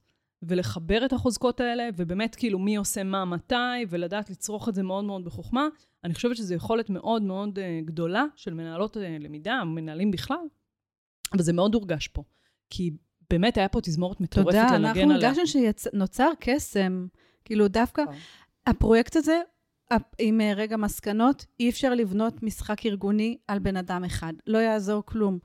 ולחבר 0.49 1.05
את 1.05 1.12
החוזקות 1.12 1.61
האלה, 1.61 1.88
ובאמת 1.97 2.35
כאילו 2.35 2.59
מי 2.59 2.76
עושה 2.76 3.05
מה 3.05 3.25
מתי, 3.25 3.55
ולדעת 3.88 4.31
לצרוך 4.31 4.69
את 4.69 4.75
זה 4.75 4.83
מאוד 4.83 5.05
מאוד 5.05 5.25
בחוכמה. 5.25 5.69
אני 6.05 6.15
חושבת 6.15 6.37
שזו 6.37 6.55
יכולת 6.55 6.91
מאוד 6.91 7.23
מאוד 7.23 7.59
uh, 7.59 7.87
גדולה 7.87 8.25
של 8.37 8.55
מנהלות 8.55 8.97
uh, 8.97 9.00
למידה, 9.21 9.65
מנהלים 9.65 10.11
בכלל, 10.11 10.37
אבל 11.33 11.43
זה 11.43 11.53
מאוד 11.53 11.75
הורגש 11.75 12.09
פה. 12.09 12.23
כי 12.71 12.91
באמת 13.31 13.57
היה 13.57 13.69
פה 13.69 13.81
תזמורת 13.81 14.21
מטורפת 14.21 14.49
תודה, 14.49 14.67
לנגן 14.67 14.85
אנחנו 14.85 15.15
עליה. 15.15 15.29
הרגשנו 15.29 15.45
שנוצר 15.47 16.31
קסם. 16.41 17.07
כאילו, 17.45 17.69
דווקא 17.69 18.00
נכון. 18.00 18.15
הפרויקט 18.67 19.17
הזה, 19.17 19.41
עם 20.19 20.41
אה, 20.41 20.53
רגע 20.57 20.76
מסקנות, 20.76 21.47
אי 21.61 21.71
אפשר 21.71 21.95
לבנות 21.95 22.43
משחק 22.43 22.87
ארגוני 22.87 23.38
על 23.49 23.59
בן 23.59 23.76
אדם 23.76 24.05
אחד. 24.05 24.33
לא 24.47 24.59
יעזור 24.59 25.03
כלום. 25.07 25.38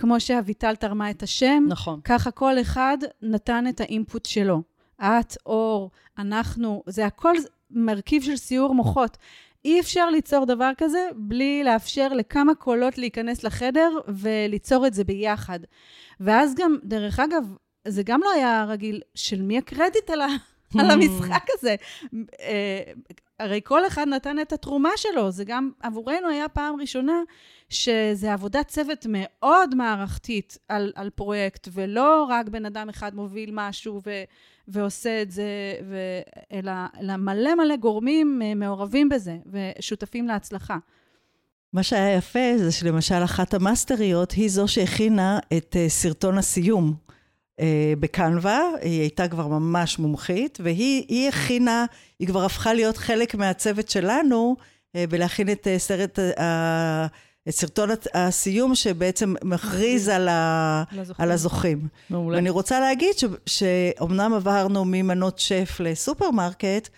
כמו 0.00 0.20
שאביטל 0.20 0.76
תרמה 0.76 1.10
את 1.10 1.22
השם, 1.22 1.64
נכון. 1.68 2.00
ככה 2.04 2.30
כל 2.30 2.60
אחד 2.60 2.98
נתן 3.22 3.64
את 3.68 3.80
האינפוט 3.80 4.26
שלו. 4.26 4.62
את, 5.00 5.36
אור, 5.46 5.90
אנחנו, 6.18 6.82
זה 6.86 7.06
הכל 7.06 7.34
מרכיב 7.70 8.22
של 8.22 8.36
סיור 8.36 8.74
מוחות. 8.74 9.16
אי 9.64 9.80
אפשר 9.80 10.10
ליצור 10.10 10.44
דבר 10.44 10.70
כזה 10.78 11.08
בלי 11.16 11.64
לאפשר 11.64 12.08
לכמה 12.08 12.54
קולות 12.54 12.98
להיכנס 12.98 13.44
לחדר 13.44 13.90
וליצור 14.08 14.86
את 14.86 14.94
זה 14.94 15.04
ביחד. 15.04 15.60
ואז 16.20 16.54
גם, 16.54 16.76
דרך 16.84 17.20
אגב, 17.20 17.54
זה 17.88 18.02
גם 18.02 18.20
לא 18.24 18.30
היה 18.30 18.64
רגיל, 18.68 19.00
של 19.14 19.42
מי 19.42 19.58
הקרדיט 19.58 20.10
על, 20.10 20.20
ה, 20.20 20.26
על 20.80 20.90
המשחק 20.90 21.46
הזה? 21.58 21.74
הרי 23.40 23.60
כל 23.64 23.86
אחד 23.86 24.08
נתן 24.08 24.40
את 24.40 24.52
התרומה 24.52 24.90
שלו, 24.96 25.30
זה 25.30 25.44
גם 25.44 25.70
עבורנו 25.82 26.28
היה 26.28 26.48
פעם 26.48 26.80
ראשונה 26.80 27.22
שזה 27.68 28.32
עבודת 28.32 28.68
צוות 28.68 29.06
מאוד 29.08 29.74
מערכתית 29.74 30.58
על, 30.68 30.92
על 30.94 31.10
פרויקט, 31.10 31.68
ולא 31.72 32.26
רק 32.28 32.48
בן 32.48 32.66
אדם 32.66 32.88
אחד 32.88 33.14
מוביל 33.14 33.50
משהו 33.52 34.00
ו, 34.06 34.10
ועושה 34.68 35.22
את 35.22 35.30
זה, 35.30 35.74
ו, 35.88 35.96
אלא, 36.52 36.72
אלא 37.00 37.16
מלא 37.16 37.54
מלא 37.54 37.76
גורמים 37.76 38.42
אה, 38.44 38.54
מעורבים 38.54 39.08
בזה 39.08 39.36
ושותפים 39.46 40.26
להצלחה. 40.26 40.78
מה 41.72 41.82
שהיה 41.82 42.16
יפה 42.16 42.56
זה 42.56 42.72
שלמשל 42.72 43.24
אחת 43.24 43.54
המאסטריות 43.54 44.32
היא 44.32 44.50
זו 44.50 44.68
שהכינה 44.68 45.38
את 45.56 45.76
אה, 45.76 45.88
סרטון 45.88 46.38
הסיום 46.38 46.94
בקנווה, 48.00 48.60
היא 48.82 49.00
הייתה 49.00 49.28
כבר 49.28 49.46
ממש 49.46 49.98
מומחית, 49.98 50.58
והיא 50.62 51.04
היא 51.08 51.28
הכינה, 51.28 51.84
היא 52.18 52.28
כבר 52.28 52.44
הפכה 52.44 52.74
להיות 52.74 52.96
חלק 52.96 53.34
מהצוות 53.34 53.88
שלנו, 53.88 54.56
אה, 54.96 55.04
בלהכין 55.06 55.52
את 55.52 55.66
אה, 55.66 55.78
סרט, 55.78 56.18
אה, 56.18 57.06
את 57.48 57.54
סרטון 57.54 57.90
הסיום 58.14 58.74
שבעצם 58.74 59.34
מכריז 59.44 60.08
על, 60.08 60.28
ה, 60.28 60.84
לזוכים. 60.92 61.24
על 61.24 61.30
הזוכים. 61.30 61.88
מעולה. 62.10 62.36
ואני 62.36 62.50
רוצה 62.50 62.80
להגיד 62.80 63.18
ש, 63.18 63.24
שאומנם 63.46 64.34
עברנו 64.34 64.84
ממנות 64.84 65.38
שף 65.38 65.80
לסופרמרקט, 65.80 66.88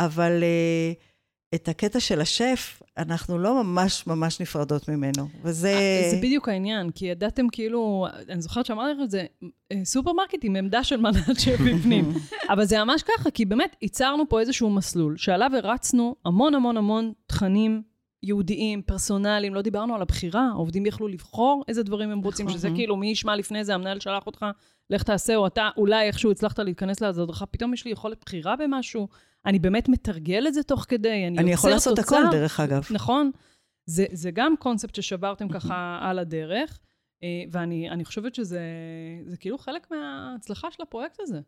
אבל 0.00 0.42
אה, 0.42 1.09
את 1.54 1.68
הקטע 1.68 2.00
של 2.00 2.20
השף, 2.20 2.82
אנחנו 2.98 3.38
לא 3.38 3.62
ממש 3.62 4.06
ממש 4.06 4.40
נפרדות 4.40 4.88
ממנו. 4.88 5.28
וזה... 5.44 5.68
אה, 5.68 6.08
זה 6.10 6.16
בדיוק 6.16 6.48
העניין, 6.48 6.90
כי 6.90 7.06
ידעתם 7.06 7.48
כאילו, 7.52 8.06
אני 8.28 8.42
זוכרת 8.42 8.66
שאמרתי 8.66 8.98
לך 8.98 9.04
את 9.04 9.10
זה, 9.10 9.24
אה, 9.72 9.84
סופרמרקט 9.84 10.38
עם 10.42 10.56
עמדה 10.56 10.84
של 10.84 10.96
מנת 10.96 11.40
שף 11.40 11.60
בפנים. 11.66 12.12
אבל 12.48 12.64
זה 12.64 12.84
ממש 12.84 13.02
ככה, 13.02 13.30
כי 13.30 13.44
באמת 13.44 13.76
ייצרנו 13.82 14.28
פה 14.28 14.40
איזשהו 14.40 14.70
מסלול, 14.70 15.16
שעליו 15.16 15.50
הרצנו 15.54 16.16
המון 16.24 16.54
המון 16.54 16.76
המון 16.76 17.12
תכנים 17.26 17.82
ייעודיים, 18.22 18.82
פרסונליים, 18.82 19.54
לא 19.54 19.62
דיברנו 19.62 19.94
על 19.94 20.02
הבחירה, 20.02 20.48
העובדים 20.52 20.86
יכלו 20.86 21.08
לבחור 21.08 21.64
איזה 21.68 21.82
דברים 21.82 22.10
הם 22.10 22.20
רוצים, 22.20 22.48
שזה 22.48 22.68
כאילו, 22.74 22.96
מי 22.96 23.06
ישמע 23.06 23.36
לפני 23.36 23.64
זה, 23.64 23.74
המנהל 23.74 24.00
שלח 24.00 24.26
אותך, 24.26 24.46
לך 24.90 25.02
תעשה, 25.02 25.36
או 25.36 25.46
אתה 25.46 25.68
אולי 25.76 26.06
איכשהו 26.06 26.30
הצלחת 26.30 26.58
להיכנס 26.58 27.00
לאיזו 27.00 27.22
הדרכה, 27.22 27.46
פתאום 27.46 27.74
יש 27.74 27.84
לי 27.84 27.90
יכולת 27.90 28.24
בחירה 28.24 28.56
במשהו, 28.56 29.08
אני 29.46 29.58
באמת 29.58 29.88
מתרגל 29.88 30.46
את 30.48 30.54
זה 30.54 30.62
תוך 30.62 30.86
כדי, 30.88 31.26
אני, 31.26 31.38
אני 31.38 31.52
יכול 31.52 31.70
לעשות 31.70 31.96
תוצר. 31.96 32.16
הכל, 32.16 32.36
דרך 32.36 32.60
אגב. 32.60 32.82
נכון. 32.90 33.30
זה, 33.86 34.04
זה 34.12 34.30
גם 34.30 34.54
קונספט 34.58 34.94
ששברתם 34.94 35.48
ככה 35.48 35.98
על 36.08 36.18
הדרך, 36.18 36.80
אה, 37.22 37.28
ואני 37.50 37.90
אני 37.90 38.04
חושבת 38.04 38.34
שזה 38.34 38.60
זה 39.26 39.36
כאילו 39.36 39.58
חלק 39.58 39.90
מההצלחה 39.90 40.70
של 40.70 40.82
הפרויקט 40.82 41.20
הזה. 41.20 41.40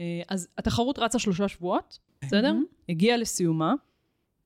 אה, 0.00 0.22
אז 0.28 0.48
התחרות 0.58 0.98
רצה 0.98 1.18
שלושה 1.18 1.48
שבועות, 1.48 1.98
בסדר? 2.24 2.54
הגיעה 2.88 3.16
לסיומה. 3.16 3.74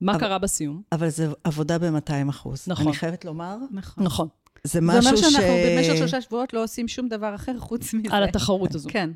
מה 0.00 0.12
אבל- 0.12 0.21
קרה 0.21 0.38
בסיום? 0.38 0.83
אבל 0.92 1.09
זה 1.09 1.28
עבודה 1.45 1.78
ב-200 1.78 2.30
אחוז. 2.30 2.64
נכון. 2.69 2.87
אני 2.87 2.97
חייבת 2.97 3.25
לומר, 3.25 3.57
נכון. 3.71 4.04
נכון. 4.04 4.28
זה 4.64 4.71
זה 4.73 4.80
משהו 4.80 5.00
אומר 5.07 5.16
ש... 5.16 5.21
שאנחנו 5.21 5.49
במשך 5.76 5.97
שלושה 5.97 6.21
שבועות 6.21 6.52
לא 6.52 6.64
עושים 6.64 6.88
שום 6.88 7.09
דבר 7.09 7.35
אחר 7.35 7.59
חוץ 7.59 7.95
מזה. 7.95 8.09
על 8.16 8.25
התחרות 8.25 8.75
הזו. 8.75 8.88
כן. 8.92 9.11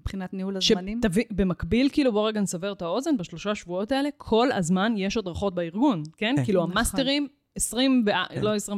מבחינת 0.00 0.34
ניהול 0.34 0.56
הזמנים. 0.56 0.98
שתביא, 1.02 1.24
במקביל, 1.30 1.88
כאילו, 1.92 2.12
בוא 2.12 2.28
רגע 2.28 2.40
נסבר 2.40 2.72
את 2.72 2.82
האוזן, 2.82 3.16
בשלושה 3.16 3.54
שבועות 3.54 3.92
האלה, 3.92 4.08
כל 4.16 4.52
הזמן 4.52 4.94
יש 4.96 5.16
הדרכות 5.16 5.54
בארגון, 5.54 6.02
כן? 6.16 6.34
כן. 6.36 6.44
כאילו, 6.44 6.60
נכון. 6.60 6.72
המאסטרים, 6.72 7.26
20, 7.56 8.04
ו- 8.06 8.10
כן. 8.34 8.40
לא 8.42 8.50
24-7, 8.56 8.70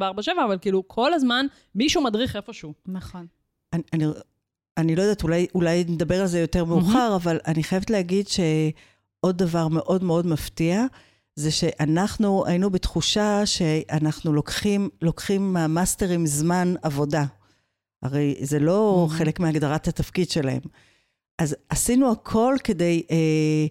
אבל 0.47 0.59
כאילו, 0.61 0.89
כל 0.89 1.15
הזמן 1.15 1.47
מישהו 1.75 2.03
מדריך 2.03 2.37
איפשהו. 2.37 2.73
נכון. 2.87 3.27
אני, 3.73 3.83
אני, 3.93 4.05
אני 4.77 4.97
לא 4.97 5.03
יודעת, 5.03 5.23
אולי, 5.23 5.47
אולי 5.55 5.85
נדבר 5.89 6.21
על 6.21 6.27
זה 6.27 6.41
יותר 6.41 6.65
מאוחר, 6.65 7.13
אבל 7.17 7.39
אני 7.47 7.63
חייבת 7.63 7.91
להגיד 7.91 8.27
שעוד 8.29 9.39
דבר 9.39 9.69
מאוד 9.69 10.05
מאוד 10.05 10.27
מפתיע, 10.27 10.85
זה 11.41 11.51
שאנחנו 11.51 12.47
היינו 12.47 12.71
בתחושה 12.71 13.47
שאנחנו 13.47 14.33
לוקחים, 14.33 14.89
לוקחים 15.03 15.53
מהמאסטרים 15.53 16.27
זמן 16.27 16.75
עבודה. 16.83 17.25
הרי 18.03 18.35
זה 18.41 18.59
לא 18.59 19.09
Mhm. 19.11 19.13
חלק 19.15 19.41
מהגדרת 19.41 19.89
התפקיד 19.89 20.31
שלהם. 20.31 20.61
אז 21.39 21.57
עשינו 21.69 22.13
הכל 22.13 22.55
כדי 22.65 23.03
אה, 23.11 23.67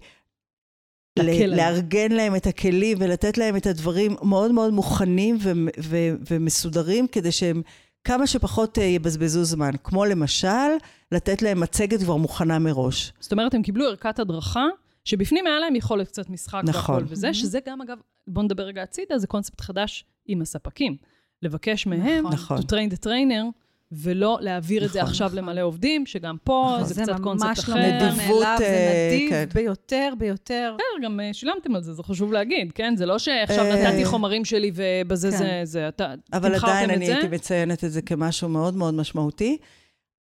ל-. 1.23 1.55
לארגן 1.55 2.11
להם 2.11 2.35
את 2.35 2.47
הכלים 2.47 2.97
ולתת 3.01 3.37
להם 3.37 3.55
את 3.55 3.65
הדברים 3.67 4.15
מאוד 4.23 4.51
מאוד 4.51 4.73
מוכנים 4.73 5.37
ו- 5.41 5.51
ו- 5.79 6.15
ומסודרים, 6.29 7.07
כדי 7.07 7.31
שהם 7.31 7.61
כמה 8.03 8.27
שפחות 8.27 8.77
אה, 8.79 8.83
יבזבזו 8.83 9.43
זמן. 9.43 9.71
כמו 9.83 10.05
למשל, 10.05 10.69
לתת 11.11 11.41
להם 11.41 11.59
מצגת 11.59 11.99
כבר 12.03 12.15
מוכנה 12.15 12.59
מראש. 12.59 13.13
זאת 13.19 13.31
אומרת, 13.31 13.53
הם 13.53 13.61
קיבלו 13.61 13.85
ערכת 13.85 14.19
הדרכה, 14.19 14.65
שבפנים 15.09 15.47
היה 15.47 15.59
להם 15.59 15.75
יכולת 15.75 16.07
קצת 16.07 16.29
משחק 16.29 16.61
נכון. 16.65 16.95
והכל 16.95 17.13
וזה, 17.13 17.29
Mhm. 17.29 17.33
שזה 17.33 17.59
גם, 17.67 17.81
אגב, 17.81 17.97
בואו 18.27 18.45
נדבר 18.45 18.63
רגע 18.63 18.83
הצידה, 18.83 19.17
זה 19.17 19.27
קונספט 19.27 19.61
חדש 19.61 20.05
עם 20.25 20.41
הספקים. 20.41 20.97
לבקש 21.41 21.87
מהם, 21.87 22.27
נכון. 22.27 22.57
to 22.57 22.61
train 22.61 22.93
the 22.93 23.05
trainer, 23.05 23.45
ולא 23.91 24.37
להעביר 24.41 24.85
את 24.85 24.91
זה 24.91 24.99
נכון. 24.99 25.09
עכשיו 25.09 25.31
למלא 25.33 25.61
עובדים, 25.61 26.05
שגם 26.05 26.35
פה 26.43 26.71
נכון. 26.75 26.87
זה 26.93 27.01
קצת 27.03 27.19
קונספט 27.23 27.47
ממש 27.47 27.59
אחר. 27.59 27.75
לא 27.75 27.81
מובן 27.81 27.95
נדיבות, 28.07 28.17
מאליו, 28.41 28.55
זה 28.59 29.09
נדיב 29.13 29.29
כן. 29.29 29.45
ביותר, 29.53 30.13
ביותר. 30.17 30.75
בסדר, 30.75 31.05
גם 31.07 31.19
אה, 31.19 31.33
שילמתם 31.33 31.75
על 31.75 31.83
זה, 31.83 31.93
זה 31.93 32.03
חשוב 32.03 32.33
להגיד, 32.33 32.71
כן? 32.71 32.95
זה 32.95 33.05
לא 33.05 33.19
שעכשיו 33.19 33.65
אה, 33.65 33.89
נתתי 33.89 34.05
חומרים 34.05 34.45
שלי 34.45 34.71
ובזה 34.75 35.31
כן. 35.31 35.37
זה, 35.37 35.61
זה, 35.63 35.87
אתה 35.87 36.13
אבל 36.33 36.49
תמחרתם 36.53 36.71
עדיין 36.73 36.89
את 36.89 36.95
אני 36.95 37.05
זה. 37.05 37.13
הייתי 37.17 37.35
מציינת 37.35 37.83
את 37.83 37.91
זה 37.91 38.01
כמשהו 38.01 38.49
מאוד 38.49 38.75
מאוד 38.75 38.93
משמעותי. 38.93 39.57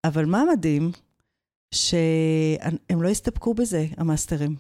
אבל 0.05 0.25
מה 0.25 0.45
מדהים? 0.53 0.91
שהם 1.75 3.03
לא 3.03 3.09
הסתפקו 3.09 3.55
בזה, 3.55 3.87
המאסטרים. 3.97 4.55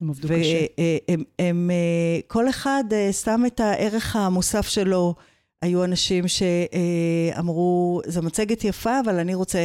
הם 0.00 0.10
עבדו 0.10 0.28
קשה. 0.28 0.66
והם, 1.08 1.22
הם, 1.38 1.70
אה, 1.70 2.20
כל 2.26 2.48
אחד 2.48 2.84
אה, 2.92 3.12
שם 3.12 3.42
את 3.46 3.60
הערך 3.60 4.16
המוסף 4.16 4.68
שלו. 4.68 5.14
היו 5.62 5.84
אנשים 5.84 6.24
שאמרו, 6.28 8.00
זו 8.06 8.22
מצגת 8.22 8.64
יפה, 8.64 9.00
אבל 9.00 9.18
אני 9.18 9.34
רוצה 9.34 9.58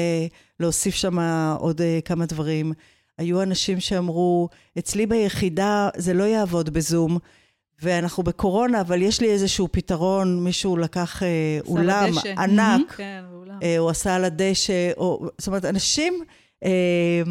להוסיף 0.59 0.95
שם 0.95 1.19
עוד 1.59 1.81
אה, 1.81 1.99
כמה 2.05 2.25
דברים. 2.25 2.73
היו 3.17 3.41
אנשים 3.41 3.79
שאמרו, 3.79 4.49
אצלי 4.79 5.05
ביחידה 5.05 5.89
זה 5.97 6.13
לא 6.13 6.23
יעבוד 6.23 6.69
בזום, 6.69 7.17
ואנחנו 7.81 8.23
בקורונה, 8.23 8.81
אבל 8.81 9.01
יש 9.01 9.21
לי 9.21 9.31
איזשהו 9.31 9.67
פתרון, 9.71 10.43
מישהו 10.43 10.77
לקח 10.77 11.23
אה, 11.23 11.59
אולם 11.67 12.09
הדשא. 12.09 12.33
ענק, 12.37 12.91
כן, 12.97 13.23
באולם. 13.31 13.59
אה, 13.63 13.77
הוא 13.77 13.89
עשה 13.89 14.15
על 14.15 14.25
הדשא, 14.25 14.91
או, 14.97 15.29
זאת 15.37 15.47
אומרת, 15.47 15.65
אנשים 15.65 16.23
אה, 16.63 17.21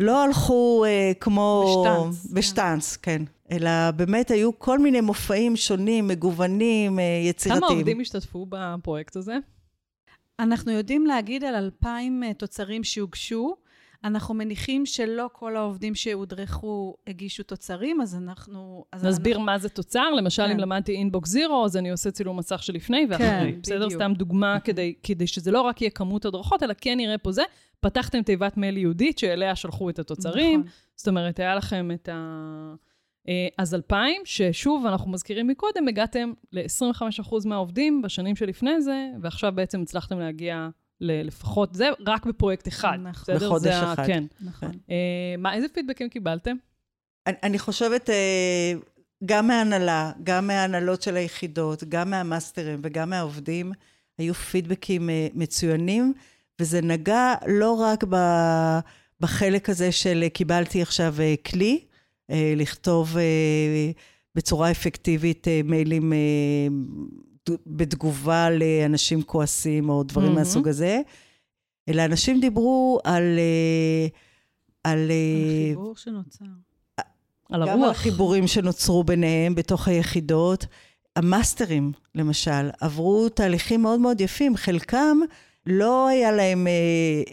לא 0.00 0.24
הלכו 0.24 0.84
אה, 0.84 1.12
כמו... 1.20 1.64
בשטאנץ, 1.66 2.26
כן. 2.26 2.34
בשטאנץ, 2.34 2.96
כן. 2.96 3.22
אלא 3.50 3.90
באמת 3.96 4.30
היו 4.30 4.58
כל 4.58 4.78
מיני 4.78 5.00
מופעים 5.00 5.56
שונים, 5.56 6.08
מגוונים, 6.08 6.98
אה, 6.98 7.04
יצירתיים. 7.24 7.62
כמה 7.66 7.76
עובדים 7.76 8.00
השתתפו 8.00 8.46
בפרויקט 8.48 9.16
הזה? 9.16 9.36
אנחנו 10.40 10.72
יודעים 10.72 11.06
להגיד 11.06 11.44
על 11.44 11.54
2,000 11.54 12.22
אה, 12.22 12.34
תוצרים 12.34 12.84
שהוגשו. 12.84 13.56
אנחנו 14.04 14.34
מניחים 14.34 14.86
שלא 14.86 15.30
כל 15.32 15.56
העובדים 15.56 15.94
שהודרכו 15.94 16.96
הגישו 17.06 17.42
תוצרים, 17.42 18.00
אז 18.00 18.14
אנחנו... 18.14 18.84
אז 18.92 19.06
נסביר 19.06 19.32
אנחנו- 19.32 19.46
מה 19.46 19.58
זה 19.58 19.68
תוצר, 19.68 20.10
למשל 20.10 20.42
כן. 20.46 20.50
אם 20.50 20.58
למדתי 20.58 20.92
אינבוקס 20.92 21.28
זירו, 21.28 21.64
אז 21.64 21.76
אני 21.76 21.90
עושה 21.90 22.10
צילום 22.10 22.38
מסך 22.38 22.62
שלפני 22.62 23.06
ואחרי. 23.10 23.26
כן, 23.26 23.60
בסדר? 23.62 23.86
בדיוק. 23.86 23.92
סתם 24.02 24.12
דוגמה 24.16 24.60
כדי, 24.64 24.94
כדי 25.02 25.26
שזה 25.26 25.50
לא 25.50 25.60
רק 25.60 25.80
יהיה 25.82 25.90
כמות 25.90 26.24
הדרכות, 26.24 26.62
אלא 26.62 26.74
כן 26.80 27.00
יראה 27.00 27.18
פה 27.18 27.32
זה. 27.32 27.42
פתחתם 27.80 28.22
תיבת 28.22 28.56
מייל 28.56 28.76
ייעודית 28.76 29.18
שאליה 29.18 29.56
שלחו 29.56 29.90
את 29.90 29.98
התוצרים. 29.98 30.60
נכון. 30.60 30.72
זאת 30.96 31.08
אומרת, 31.08 31.38
היה 31.40 31.54
לכם 31.54 31.90
את 31.94 32.08
ה... 32.08 32.74
אה, 33.28 33.48
אז 33.58 33.74
2,000, 33.74 34.22
ששוב, 34.24 34.86
אנחנו 34.86 35.10
מזכירים 35.10 35.46
מקודם, 35.46 35.88
הגעתם 35.88 36.32
ל-25% 36.52 37.34
מהעובדים 37.44 38.02
בשנים 38.02 38.36
שלפני 38.36 38.82
זה, 38.82 39.08
ועכשיו 39.22 39.52
בעצם 39.54 39.82
הצלחתם 39.82 40.18
להגיע 40.18 40.68
לפחות 41.00 41.74
זה, 41.74 41.88
רק 42.06 42.26
בפרויקט 42.26 42.68
אחד. 42.68 42.98
נכון. 43.02 43.34
בסדר? 43.34 43.46
בחודש 43.46 43.62
זה 43.74 43.92
אחד. 43.92 44.06
כן. 44.06 44.24
נכון. 44.40 44.70
אה, 44.90 45.34
מה, 45.38 45.54
איזה 45.54 45.66
פידבקים 45.68 46.08
קיבלתם? 46.08 46.56
אני, 47.26 47.36
אני 47.42 47.58
חושבת, 47.58 48.10
אה, 48.10 48.72
גם 49.24 49.46
מההנהלה, 49.46 50.12
גם 50.22 50.46
מההנהלות 50.46 51.02
של 51.02 51.16
היחידות, 51.16 51.84
גם 51.84 52.10
מהמאסטרים 52.10 52.80
וגם 52.82 53.10
מהעובדים, 53.10 53.72
היו 54.18 54.34
פידבקים 54.34 55.10
אה, 55.10 55.28
מצוינים, 55.34 56.12
וזה 56.60 56.80
נגע 56.80 57.34
לא 57.46 57.72
רק 57.72 58.04
ב, 58.08 58.16
בחלק 59.20 59.68
הזה 59.68 59.92
של 59.92 60.20
אה, 60.22 60.28
קיבלתי 60.28 60.82
עכשיו 60.82 61.14
אה, 61.20 61.34
כלי, 61.46 61.80
אה, 62.30 62.54
לכתוב 62.56 63.16
אה, 63.16 63.90
בצורה 64.34 64.70
אפקטיבית 64.70 65.48
אה, 65.48 65.60
מיילים 65.64 66.12
אה, 66.12 66.18
בתגובה 67.66 68.48
לאנשים 68.50 69.22
כועסים 69.22 69.88
או 69.88 70.02
דברים 70.02 70.26
מהמם. 70.26 70.38
מהסוג 70.38 70.68
הזה, 70.68 71.00
אלא 71.88 72.04
אנשים 72.04 72.40
דיברו 72.40 73.00
על... 73.04 73.38
אה, 73.38 74.06
על 74.84 75.10
אה, 75.10 75.70
החיבור 75.70 75.96
שנוצר. 75.96 76.44
על 77.50 77.66
גם 77.66 77.68
על 77.68 77.68
הרוח. 77.68 77.96
החיבורים 77.96 78.46
שנוצרו 78.46 79.04
ביניהם 79.04 79.54
בתוך 79.54 79.88
היחידות. 79.88 80.66
המאסטרים, 81.16 81.92
למשל, 82.14 82.70
עברו 82.80 83.28
תהליכים 83.28 83.82
מאוד 83.82 84.00
מאוד 84.00 84.20
יפים. 84.20 84.56
חלקם 84.56 85.18
לא 85.66 86.08
היה 86.08 86.32
להם 86.32 86.66
אה, 86.66 86.72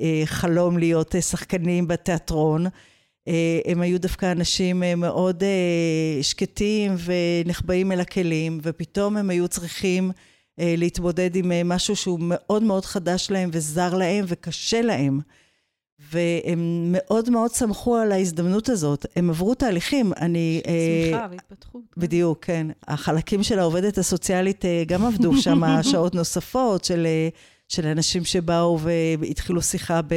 אה, 0.01 0.21
חלום 0.25 0.77
להיות 0.77 1.15
אה, 1.15 1.21
שחקנים 1.21 1.87
בתיאטרון. 1.87 2.65
אה, 3.27 3.59
הם 3.65 3.81
היו 3.81 3.99
דווקא 3.99 4.31
אנשים 4.31 4.83
אה, 4.83 4.95
מאוד 4.95 5.43
אה, 5.43 6.23
שקטים 6.23 6.95
ונחבאים 7.05 7.91
אל 7.91 7.99
הכלים, 7.99 8.59
ופתאום 8.63 9.17
הם 9.17 9.29
היו 9.29 9.47
צריכים 9.47 10.11
אה, 10.59 10.73
להתמודד 10.77 11.35
עם 11.35 11.51
אה, 11.51 11.61
משהו 11.63 11.95
שהוא 11.95 12.19
מאוד 12.21 12.63
מאוד 12.63 12.85
חדש 12.85 13.27
להם 13.31 13.49
וזר 13.53 13.95
להם 13.95 14.25
וקשה 14.27 14.81
להם. 14.81 15.19
והם 16.11 16.87
מאוד 16.91 17.29
מאוד 17.29 17.51
שמחו 17.53 17.95
על 17.95 18.11
ההזדמנות 18.11 18.69
הזאת. 18.69 19.05
הם 19.15 19.29
עברו 19.29 19.55
תהליכים. 19.55 20.13
אני... 20.21 20.61
אה, 20.67 21.01
צמיחה 21.03 21.27
והתפתחות. 21.31 21.81
כן. 21.95 22.01
בדיוק, 22.01 22.45
כן. 22.45 22.67
החלקים 22.87 23.43
של 23.43 23.59
העובדת 23.59 23.97
הסוציאלית 23.97 24.65
אה, 24.65 24.83
גם 24.87 25.05
עבדו 25.05 25.37
שם 25.37 25.61
שעות 25.91 26.15
נוספות 26.15 26.83
של, 26.83 27.05
אה, 27.05 27.29
של 27.67 27.87
אנשים 27.87 28.25
שבאו 28.25 28.79
והתחילו 29.19 29.61
שיחה 29.61 30.01
ב... 30.01 30.13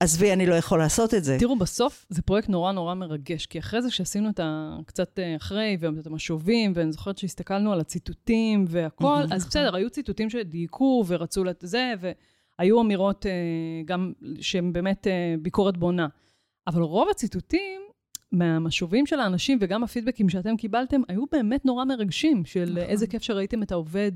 עזבי, 0.00 0.32
אני 0.32 0.46
לא 0.46 0.54
יכול 0.54 0.78
לעשות 0.78 1.14
את 1.14 1.24
זה. 1.24 1.36
תראו, 1.40 1.56
בסוף 1.56 2.06
זה 2.08 2.22
פרויקט 2.22 2.48
נורא 2.48 2.72
נורא 2.72 2.94
מרגש, 2.94 3.46
כי 3.46 3.58
אחרי 3.58 3.82
זה 3.82 3.90
שעשינו 3.90 4.30
את 4.30 4.40
ה... 4.40 4.76
קצת 4.86 5.18
אה, 5.18 5.36
אחרי, 5.36 5.76
ואת 5.80 6.06
המשובים, 6.06 6.72
ואני 6.74 6.92
זוכרת 6.92 7.18
שהסתכלנו 7.18 7.72
על 7.72 7.80
הציטוטים 7.80 8.64
והכל, 8.68 9.22
אז 9.30 9.46
בסדר, 9.46 9.74
היו 9.76 9.90
ציטוטים 9.90 10.30
שדייקו 10.30 11.04
ורצו 11.06 11.44
לת... 11.44 11.64
זה, 11.66 11.92
והיו 12.00 12.80
אמירות 12.80 13.26
אה, 13.26 13.32
גם 13.84 14.12
שהן 14.40 14.72
באמת 14.72 15.06
אה, 15.06 15.34
ביקורת 15.42 15.76
בונה. 15.76 16.06
אבל 16.66 16.82
רוב 16.82 17.08
הציטוטים 17.10 17.80
מהמשובים 18.32 19.06
של 19.06 19.20
האנשים 19.20 19.58
וגם 19.60 19.84
הפידבקים 19.84 20.28
שאתם 20.28 20.56
קיבלתם, 20.56 21.00
היו 21.08 21.24
באמת 21.32 21.64
נורא 21.64 21.84
מרגשים, 21.84 22.44
של 22.44 22.64
נכון. 22.64 22.78
איזה 22.78 23.06
כיף 23.06 23.22
שראיתם 23.22 23.62
את 23.62 23.72
העובד, 23.72 24.12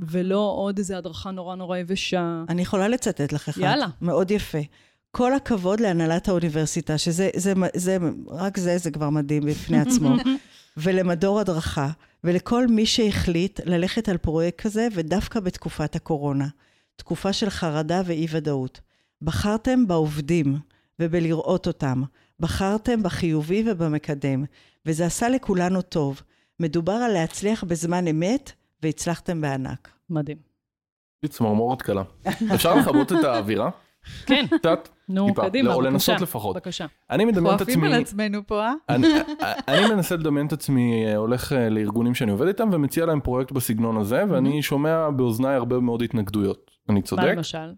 ולא 0.00 0.54
עוד 0.56 0.78
איזו 0.78 0.94
הדרכה 0.96 1.30
נורא 1.30 1.56
נורא 1.56 1.78
יבשה. 1.78 2.44
אני 2.48 2.62
יכולה 2.62 2.88
לצטט 2.88 3.32
לך 3.32 3.48
אחד. 3.48 3.60
יאללה. 3.60 3.86
מאוד 4.00 4.30
יפה. 4.30 4.58
כל 5.16 5.34
הכבוד 5.34 5.80
להנהלת 5.80 6.28
האוניברסיטה, 6.28 6.98
שזה, 6.98 7.30
זה, 7.36 7.52
זה, 7.74 7.98
רק 8.28 8.58
זה, 8.58 8.78
זה 8.78 8.90
כבר 8.90 9.10
מדהים 9.10 9.42
בפני 9.46 9.80
עצמו. 9.86 10.16
ולמדור 10.76 11.40
הדרכה, 11.40 11.88
ולכל 12.24 12.66
מי 12.66 12.86
שהחליט 12.86 13.60
ללכת 13.64 14.08
על 14.08 14.16
פרויקט 14.16 14.60
כזה, 14.60 14.88
ודווקא 14.92 15.40
בתקופת 15.40 15.96
הקורונה. 15.96 16.48
תקופה 16.96 17.32
של 17.32 17.50
חרדה 17.50 18.02
ואי-ודאות. 18.04 18.80
בחרתם 19.22 19.86
בעובדים 19.86 20.58
ובלראות 20.98 21.66
אותם. 21.66 22.02
בחרתם 22.40 23.02
בחיובי 23.02 23.64
ובמקדם, 23.66 24.44
וזה 24.86 25.06
עשה 25.06 25.28
לכולנו 25.28 25.82
טוב. 25.82 26.22
מדובר 26.60 26.92
על 26.92 27.12
להצליח 27.12 27.64
בזמן 27.64 28.06
אמת, 28.06 28.52
והצלחתם 28.82 29.40
בענק. 29.40 29.88
מדהים. 30.10 30.38
צמרמורת 31.28 31.82
קלה. 31.82 32.02
אפשר 32.54 32.74
לכבות 32.74 33.12
את 33.12 33.24
האווירה? 33.24 33.70
כן, 34.26 34.46
קצת? 34.58 34.88
נו, 35.08 35.26
טיפה. 35.26 35.42
קדימה, 35.42 35.68
לא, 35.68 35.74
או 35.74 35.78
בבקשה. 35.80 35.92
לנסות 35.92 36.20
לפחות. 36.20 36.56
בבקשה. 36.56 36.86
אני 37.10 37.24
מדמיין 37.24 37.56
את 37.56 37.60
עצמי... 37.60 37.86
על 37.86 38.00
עצמנו 38.00 38.46
פה, 38.46 38.62
אה? 38.62 38.72
אני, 38.88 39.06
אני 39.68 39.94
מנסה 39.94 40.16
לדמיין 40.16 40.46
את 40.46 40.52
עצמי 40.52 41.06
אה, 41.06 41.16
הולך 41.16 41.52
אה, 41.52 41.68
לארגונים 41.68 42.14
שאני 42.14 42.30
עובד 42.30 42.46
איתם 42.46 42.70
ומציע 42.72 43.06
להם 43.06 43.20
פרויקט 43.20 43.52
בסגנון 43.52 43.96
הזה 43.96 44.22
ואני 44.28 44.62
שומע 44.62 45.10
באוזניי 45.10 45.54
הרבה 45.54 45.80
מאוד 45.80 46.02
התנגדויות. 46.02 46.70
אני 46.88 47.00
מה 47.00 47.06
צודק? 47.06 47.22
למשל? 47.36 47.72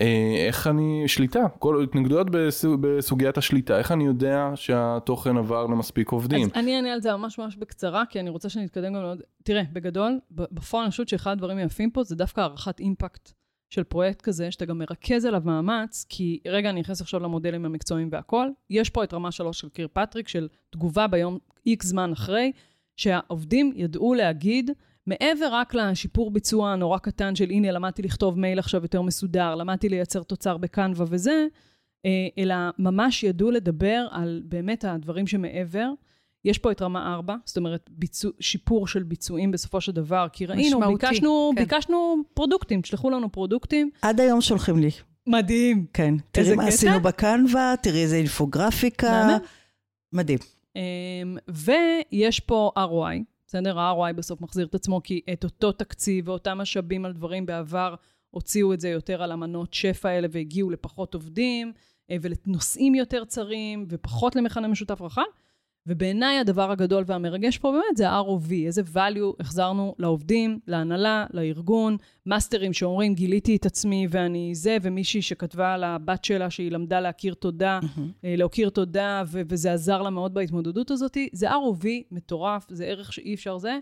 אה, 0.00 0.44
איך 0.46 0.66
אני, 0.66 1.02
שליטה, 1.06 1.48
כל 1.58 1.82
התנגדויות 1.82 2.30
בסוג, 2.30 2.80
בסוגיית 2.80 3.38
השליטה, 3.38 3.78
איך 3.78 3.92
אני 3.92 4.06
יודע 4.06 4.50
שהתוכן 4.54 5.36
עבר 5.36 5.66
למספיק 5.66 6.10
עובדים? 6.10 6.44
אז 6.44 6.50
אני 6.54 6.76
אענה 6.76 6.92
על 6.92 7.00
זה 7.00 7.16
ממש 7.16 7.38
ממש 7.38 7.56
בקצרה, 7.56 8.04
כי 8.10 8.20
אני 8.20 8.30
רוצה 8.30 8.48
שנתקדם 8.48 8.94
גם 8.94 9.02
לעוד... 9.02 9.22
תראה, 9.44 9.62
בגדול, 9.72 10.18
בפועל 10.30 10.82
אני 10.82 10.90
חושבת 10.90 11.08
שאחד 11.08 11.30
הדברים 11.30 11.58
היפים 11.58 11.90
פה 11.90 12.04
זה 12.04 12.16
דווקא 12.16 12.40
הערכת 12.40 12.80
impact 12.80 13.32
של 13.70 13.84
פרויקט 13.84 14.22
כזה, 14.22 14.50
שאתה 14.50 14.64
גם 14.64 14.78
מרכז 14.78 15.24
עליו 15.24 15.42
מאמץ, 15.44 16.06
כי 16.08 16.40
רגע, 16.46 16.70
אני 16.70 16.80
נכנס 16.80 17.00
עכשיו 17.00 17.20
למודלים 17.20 17.64
המקצועיים 17.64 18.08
והכל, 18.12 18.48
יש 18.70 18.90
פה 18.90 19.04
את 19.04 19.14
רמה 19.14 19.32
שלוש 19.32 19.60
של 19.60 19.68
קירקפטריק, 19.68 20.28
של 20.28 20.48
תגובה 20.70 21.06
ביום 21.06 21.38
איקס 21.66 21.86
זמן 21.86 22.12
אחרי, 22.12 22.52
שהעובדים 22.96 23.72
ידעו 23.76 24.14
להגיד, 24.14 24.70
מעבר 25.06 25.48
רק 25.52 25.74
לשיפור 25.74 26.30
ביצוע 26.30 26.72
הנורא 26.72 26.98
קטן 26.98 27.34
של 27.34 27.50
הנה, 27.50 27.70
למדתי 27.70 28.02
לכתוב 28.02 28.38
מייל 28.38 28.58
עכשיו 28.58 28.82
יותר 28.82 29.02
מסודר, 29.02 29.54
למדתי 29.54 29.88
לייצר 29.88 30.22
תוצר 30.22 30.56
בקנווה 30.56 31.06
וזה, 31.08 31.46
אה, 32.06 32.28
אלא 32.38 32.54
ממש 32.78 33.24
ידעו 33.24 33.50
לדבר 33.50 34.06
על 34.10 34.42
באמת 34.44 34.84
הדברים 34.84 35.26
שמעבר. 35.26 35.90
יש 36.46 36.58
פה 36.58 36.72
את 36.72 36.82
רמה 36.82 37.14
4, 37.14 37.36
זאת 37.44 37.56
אומרת, 37.56 37.90
ביצוע, 37.92 38.30
שיפור 38.40 38.86
של 38.86 39.02
ביצועים 39.02 39.50
בסופו 39.50 39.80
של 39.80 39.92
דבר, 39.92 40.26
כי 40.32 40.46
ראינו, 40.46 40.78
משמעותי, 40.78 41.06
ביקשנו, 41.06 41.52
כן. 41.56 41.62
ביקשנו 41.62 42.16
פרודוקטים, 42.34 42.80
תשלחו 42.80 43.10
לנו 43.10 43.32
פרודוקטים. 43.32 43.90
עד 44.02 44.20
היום 44.20 44.40
שולחים 44.40 44.78
לי. 44.78 44.90
מדהים. 45.26 45.86
כן. 45.92 46.14
תראי 46.30 46.54
מה 46.54 46.62
קטע. 46.62 46.74
עשינו 46.74 47.00
בקנווה, 47.00 47.74
תראי 47.82 48.02
איזה 48.02 48.16
אינפוגרפיקה. 48.16 49.10
מהמם. 49.10 49.38
מדהים. 50.12 50.38
אמ, 50.76 51.36
ויש 51.48 52.40
פה 52.40 52.70
ROI, 52.78 53.22
בסדר? 53.46 53.78
ה-ROI 53.78 54.12
בסוף 54.12 54.40
מחזיר 54.40 54.66
את 54.66 54.74
עצמו, 54.74 55.00
כי 55.04 55.20
את 55.32 55.44
אותו 55.44 55.72
תקציב 55.72 56.28
ואותם 56.28 56.58
משאבים 56.58 57.04
על 57.04 57.12
דברים 57.12 57.46
בעבר, 57.46 57.94
הוציאו 58.30 58.72
את 58.72 58.80
זה 58.80 58.88
יותר 58.88 59.22
על 59.22 59.32
אמנות 59.32 59.74
שפע 59.74 60.08
האלה 60.08 60.28
והגיעו 60.30 60.70
לפחות 60.70 61.14
עובדים, 61.14 61.72
אה, 62.10 62.16
ולנושאים 62.20 62.94
יותר 62.94 63.24
צרים, 63.24 63.86
ופחות 63.88 64.36
למכנה 64.36 64.68
משותף 64.68 65.02
רחב. 65.02 65.22
ובעיניי 65.86 66.38
הדבר 66.38 66.70
הגדול 66.70 67.04
והמרגש 67.06 67.58
פה 67.58 67.70
באמת 67.70 67.96
זה 67.96 68.08
ה-ROV, 68.10 68.52
איזה 68.66 68.82
value 68.94 69.36
החזרנו 69.40 69.94
לעובדים, 69.98 70.58
להנהלה, 70.66 71.26
לארגון, 71.30 71.96
מאסטרים 72.26 72.72
שאומרים 72.72 73.14
גיליתי 73.14 73.56
את 73.56 73.66
עצמי 73.66 74.06
ואני 74.10 74.54
זה, 74.54 74.76
ומישהי 74.82 75.22
שכתבה 75.22 75.74
על 75.74 75.84
הבת 75.84 76.24
שלה 76.24 76.50
שהיא 76.50 76.70
למדה 76.70 77.00
להכיר 77.00 77.34
תודה, 77.34 77.80
אה, 78.24 78.34
להכיר 78.36 78.70
תודה, 78.70 79.22
ו- 79.26 79.40
וזה 79.48 79.72
עזר 79.72 80.02
לה 80.02 80.10
מאוד 80.10 80.34
בהתמודדות 80.34 80.90
הזאת. 80.90 81.16
זה 81.32 81.50
ROV 81.50 81.86
מטורף, 82.10 82.66
זה 82.68 82.84
ערך 82.84 83.12
שאי 83.12 83.34
אפשר 83.34 83.58
זה. 83.58 83.78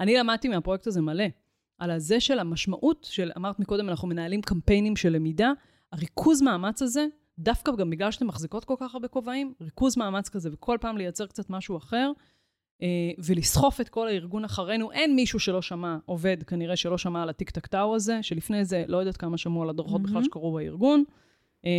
אני 0.00 0.16
למדתי 0.16 0.48
מהפרויקט 0.48 0.86
הזה 0.86 1.00
מלא, 1.00 1.24
על 1.78 1.90
הזה 1.90 2.20
של 2.20 2.38
המשמעות 2.38 3.06
של, 3.10 3.30
אמרת 3.36 3.60
מקודם, 3.60 3.88
אנחנו 3.88 4.08
מנהלים 4.08 4.42
קמפיינים 4.42 4.96
של 4.96 5.12
למידה, 5.12 5.52
הריכוז 5.92 6.42
מאמץ 6.42 6.82
הזה, 6.82 7.06
דווקא 7.38 7.72
גם 7.72 7.90
בגלל 7.90 8.10
שאתן 8.10 8.26
מחזיקות 8.26 8.64
כל 8.64 8.74
כך 8.78 8.94
הרבה 8.94 9.08
כובעים, 9.08 9.54
ריכוז 9.60 9.96
מאמץ 9.96 10.28
כזה, 10.28 10.50
וכל 10.52 10.78
פעם 10.80 10.98
לייצר 10.98 11.26
קצת 11.26 11.50
משהו 11.50 11.76
אחר, 11.76 12.12
אה, 12.82 13.10
ולסחוף 13.18 13.80
את 13.80 13.88
כל 13.88 14.08
הארגון 14.08 14.44
אחרינו. 14.44 14.92
אין 14.92 15.14
מישהו 15.14 15.40
שלא 15.40 15.62
שמע, 15.62 15.96
עובד 16.06 16.42
כנראה 16.42 16.76
שלא 16.76 16.98
שמע 16.98 17.22
על 17.22 17.28
הטיק 17.28 17.50
טק 17.50 17.66
טאו 17.66 17.94
הזה, 17.94 18.18
שלפני 18.22 18.64
זה 18.64 18.84
לא 18.88 18.96
יודעת 18.96 19.16
כמה 19.16 19.38
שמעו 19.38 19.62
על 19.62 19.68
הדרכות 19.68 20.02
בכלל 20.02 20.14
מהמם. 20.14 20.24
שקרו 20.24 20.52
בארגון. 20.52 21.04
אה, 21.66 21.70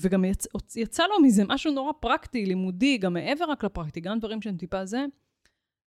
וגם 0.00 0.24
יצ... 0.24 0.46
יצא 0.76 1.02
לו 1.06 1.22
מזה 1.22 1.42
משהו 1.48 1.72
נורא 1.72 1.92
פרקטי, 2.00 2.46
לימודי, 2.46 2.98
גם 2.98 3.12
מעבר 3.12 3.44
רק 3.44 3.64
לפרקטי, 3.64 4.00
גם 4.00 4.18
דברים 4.18 4.42
שהם 4.42 4.56
טיפה 4.56 4.86
זה, 4.86 5.04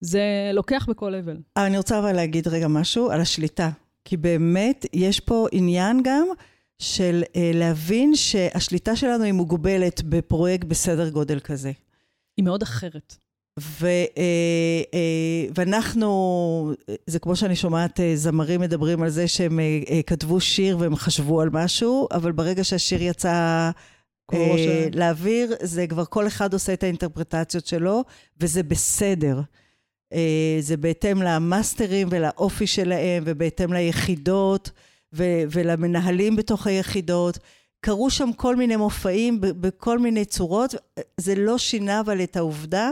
זה 0.02 0.52
לוקח 0.54 0.86
בכל 0.90 1.14
level. 1.14 1.42
אני 1.58 1.78
רוצה 1.78 2.00
אבל 2.00 2.14
להגיד 2.14 2.48
רגע 2.48 2.68
משהו 2.68 3.12
על 3.12 3.22
השליטה. 3.22 3.70
כי 4.06 4.18
באמת, 4.18 4.86
יש 4.94 5.20
פה 5.20 5.48
עניין 5.52 6.02
גם 6.04 6.28
של 6.80 7.24
אה, 7.36 7.52
להבין 7.54 8.16
שהשליטה 8.16 8.96
שלנו 8.96 9.24
היא 9.24 9.34
מוגבלת 9.34 10.04
בפרויקט 10.04 10.68
בסדר 10.68 11.10
גודל 11.10 11.40
כזה. 11.40 11.72
היא 12.38 12.46
מאוד 12.46 12.62
אחרת. 12.62 13.16
ו, 13.60 13.86
אה, 13.88 14.82
אה, 14.94 15.46
ואנחנו, 15.56 16.74
זה 17.08 17.20
כמו 17.20 17.36
שאני 17.36 17.56
שומעת 17.56 18.00
זמרים 18.16 18.62
מדברים 18.62 19.02
על 19.02 19.10
זה 19.10 19.28
שהם 19.28 19.60
כתבו 20.08 20.40
שיר 20.40 20.78
והם 20.80 20.96
חשבו 20.96 21.42
על 21.42 21.50
משהו, 21.50 22.08
אבל 22.12 22.32
ברגע 22.32 22.64
שהשיר 22.64 23.02
יצא 23.02 23.70
לאוויר, 24.94 25.56
זה 25.62 25.88
כבר 25.88 26.06
כל 26.06 26.28
אחד 26.28 26.54
עושה 26.54 26.74
את 26.74 26.84
האינטרפרטציות 26.84 27.68
שלו, 27.68 28.04
וזה 28.40 28.64
בסדר. 28.64 29.42
זה 30.60 30.78
בהתאם 30.78 31.22
למאסטרים 31.22 32.08
ולאופי 32.12 32.68
שלהם, 32.68 33.24
ובהתאם 33.26 33.74
ליחידות 33.74 34.72
ו- 35.14 35.44
ולמנהלים 35.52 36.36
בתוך 36.36 36.68
היחידות. 36.68 37.38
קרו 37.80 38.10
שם 38.10 38.30
כל 38.34 38.56
מיני 38.56 38.76
מופעים 38.76 39.38
בכל 39.42 40.00
מיני 40.00 40.26
צורות. 40.26 40.76
זה 41.18 41.36
לא 41.36 41.58
שינה 41.58 42.00
אבל 42.00 42.24
את 42.24 42.38
העובדה 42.38 42.92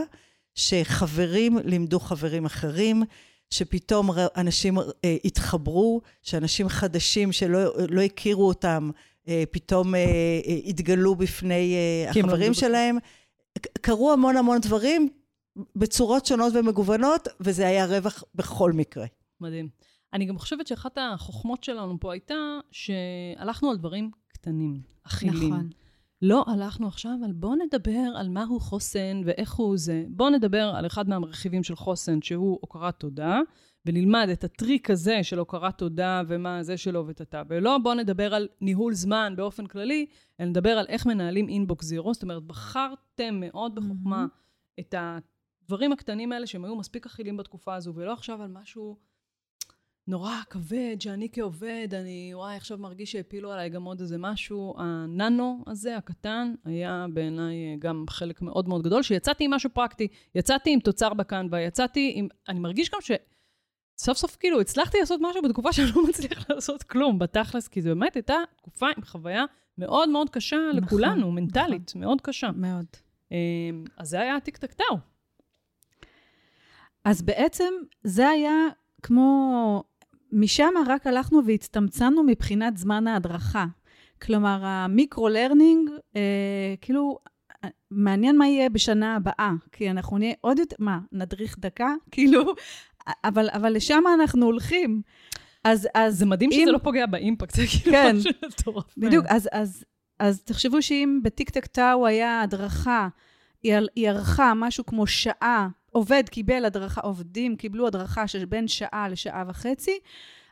שחברים 0.54 1.58
לימדו 1.64 2.00
חברים 2.00 2.44
אחרים, 2.44 3.02
שפתאום 3.50 4.10
אנשים 4.36 4.78
אה, 4.78 5.16
התחברו, 5.24 6.00
שאנשים 6.22 6.68
חדשים 6.68 7.32
שלא 7.32 7.58
לא 7.88 8.00
הכירו 8.00 8.48
אותם, 8.48 8.90
אה, 9.28 9.44
פתאום 9.50 9.94
אה, 9.94 10.00
אה, 10.00 10.58
התגלו 10.66 11.14
בפני 11.14 11.74
אה, 11.74 12.10
הם 12.14 12.24
החברים 12.24 12.54
שלהם. 12.54 12.98
קרו 13.80 14.12
המון 14.12 14.36
המון 14.36 14.58
דברים 14.60 15.08
בצורות 15.76 16.26
שונות 16.26 16.52
ומגוונות, 16.56 17.28
וזה 17.40 17.66
היה 17.66 17.86
רווח 17.86 18.24
בכל 18.34 18.72
מקרה. 18.72 19.06
מדהים. 19.40 19.68
אני 20.12 20.24
גם 20.24 20.38
חושבת 20.38 20.66
שאחת 20.66 20.98
החוכמות 21.00 21.64
שלנו 21.64 22.00
פה 22.00 22.12
הייתה 22.12 22.34
שהלכנו 22.70 23.70
על 23.70 23.76
דברים 23.76 24.10
קטנים, 24.28 24.80
אכילים. 25.02 25.52
נכון. 25.52 25.70
לא 26.22 26.44
הלכנו 26.46 26.86
עכשיו 26.86 27.12
על 27.24 27.32
בואו 27.32 27.54
נדבר 27.54 28.12
על 28.16 28.28
מהו 28.28 28.60
חוסן 28.60 29.22
ואיך 29.24 29.54
הוא 29.54 29.76
זה. 29.78 30.04
בואו 30.08 30.30
נדבר 30.30 30.72
על 30.76 30.86
אחד 30.86 31.08
מהמרכיבים 31.08 31.62
של 31.62 31.76
חוסן, 31.76 32.22
שהוא 32.22 32.58
הוקרת 32.60 33.00
תודה, 33.00 33.40
ונלמד 33.86 34.28
את 34.32 34.44
הטריק 34.44 34.90
הזה 34.90 35.22
של 35.22 35.38
הוקרת 35.38 35.78
תודה 35.78 36.22
ומה 36.28 36.62
זה 36.62 36.76
שלו 36.76 37.06
וטאטה. 37.06 37.42
ולא 37.48 37.78
בואו 37.78 37.94
נדבר 37.94 38.34
על 38.34 38.48
ניהול 38.60 38.94
זמן 38.94 39.34
באופן 39.36 39.66
כללי, 39.66 40.06
אלא 40.40 40.48
נדבר 40.48 40.78
על 40.78 40.86
איך 40.88 41.06
מנהלים 41.06 41.48
אינבוקס 41.48 41.86
זירו. 41.86 42.14
זאת 42.14 42.22
אומרת, 42.22 42.42
בחרתם 42.42 43.40
מאוד 43.40 43.74
בחוכמה 43.74 44.26
את 44.80 44.94
הדברים 44.98 45.92
הקטנים 45.92 46.32
האלה 46.32 46.46
שהם 46.46 46.64
היו 46.64 46.76
מספיק 46.76 47.06
אכילים 47.06 47.36
בתקופה 47.36 47.74
הזו, 47.74 47.92
ולא 47.94 48.12
עכשיו 48.12 48.42
על 48.42 48.48
משהו 48.48 48.96
נורא 50.08 50.34
כבד, 50.50 50.96
שאני 51.00 51.28
כעובד, 51.32 51.88
אני 51.92 52.30
וואי, 52.34 52.56
עכשיו 52.56 52.78
מרגיש 52.78 53.12
שהפילו 53.12 53.52
עליי 53.52 53.68
גם 53.68 53.84
עוד 53.84 54.00
איזה 54.00 54.18
משהו. 54.18 54.74
הננו 54.78 55.64
הזה, 55.66 55.96
הקטן, 55.96 56.54
היה 56.64 57.06
בעיניי 57.12 57.54
אה, 57.54 57.74
גם 57.78 58.04
חלק 58.10 58.42
מאוד 58.42 58.68
מאוד 58.68 58.82
גדול, 58.82 59.02
שיצאתי 59.02 59.44
עם 59.44 59.50
משהו 59.50 59.70
פרקטי, 59.70 60.08
יצאתי 60.34 60.72
עם 60.72 60.80
תוצר 60.80 61.14
בקנווה, 61.14 61.60
יצאתי 61.60 62.12
עם... 62.14 62.28
אני 62.48 62.60
מרגיש 62.60 62.90
גם 62.90 63.00
ש... 63.00 63.10
סוף 63.98 64.18
סוף 64.18 64.36
כאילו 64.36 64.60
הצלחתי 64.60 64.98
לעשות 65.00 65.20
משהו 65.22 65.42
בתקופה 65.42 65.72
שאני 65.72 65.88
לא 65.96 66.04
מצליח 66.08 66.44
לעשות 66.50 66.82
כלום, 66.82 67.18
בתכלס, 67.18 67.68
כי 67.68 67.82
זו 67.82 67.88
באמת 67.88 68.14
הייתה 68.14 68.36
תקופה 68.56 68.86
עם 68.96 69.04
חוויה 69.04 69.44
מאוד 69.78 70.08
מאוד 70.08 70.30
קשה 70.30 70.56
נכון, 70.56 70.82
לכולנו, 70.84 71.32
מנטלית, 71.32 71.92
מאוד 71.96 72.20
קשה. 72.20 72.50
מאוד. 72.56 72.86
אה, 73.32 73.38
אז 73.96 74.08
זה 74.08 74.20
היה 74.20 74.40
Tic 74.40 74.56
Tac 74.56 74.72
Toe. 74.72 74.96
אז 77.04 77.22
בעצם 77.22 77.74
זה 78.02 78.28
היה 78.28 78.52
כמו, 79.02 79.82
משם 80.32 80.72
רק 80.86 81.06
הלכנו 81.06 81.40
והצטמצמנו 81.46 82.22
מבחינת 82.22 82.76
זמן 82.76 83.06
ההדרכה. 83.06 83.64
כלומר, 84.22 84.58
ה 84.64 84.72
micro-learning, 84.72 85.90
אה, 86.16 86.20
כאילו, 86.80 87.18
אה, 87.64 87.68
מעניין 87.90 88.38
מה 88.38 88.48
יהיה 88.48 88.68
בשנה 88.68 89.16
הבאה, 89.16 89.50
כי 89.72 89.90
אנחנו 89.90 90.18
נהיה 90.18 90.34
עוד 90.40 90.58
יותר, 90.58 90.76
מה, 90.78 90.98
נדריך 91.12 91.56
דקה? 91.58 91.94
כאילו, 92.10 92.54
אבל, 93.24 93.48
אבל 93.52 93.72
לשם 93.76 94.02
אנחנו 94.14 94.46
הולכים. 94.46 95.02
אז, 95.64 95.88
אז 95.94 96.18
זה 96.18 96.26
מדהים 96.26 96.50
אם- 96.52 96.60
שזה 96.62 96.72
לא 96.72 96.78
פוגע 96.78 97.06
באימפקט, 97.06 97.54
זה 97.54 97.62
כאילו 97.66 97.92
כן. 97.96 98.16
משהו 98.16 98.30
מטורף. 98.48 98.84
בדיוק, 98.96 99.24
אז, 99.28 99.48
אז, 99.52 99.84
אז 100.18 100.42
תחשבו 100.42 100.82
שאם 100.82 101.20
בטיק 101.22 101.50
טק 101.50 101.66
טאו 101.66 102.06
היה 102.06 102.40
הדרכה, 102.42 103.08
היא, 103.62 103.74
היא 103.96 104.08
ערכה 104.08 104.52
משהו 104.56 104.86
כמו 104.86 105.06
שעה, 105.06 105.68
עובד 105.96 106.28
קיבל 106.28 106.64
הדרכה, 106.64 107.00
עובדים 107.00 107.56
קיבלו 107.56 107.86
הדרכה 107.86 108.28
של 108.28 108.44
בין 108.44 108.68
שעה 108.68 109.08
לשעה 109.08 109.44
וחצי, 109.48 109.98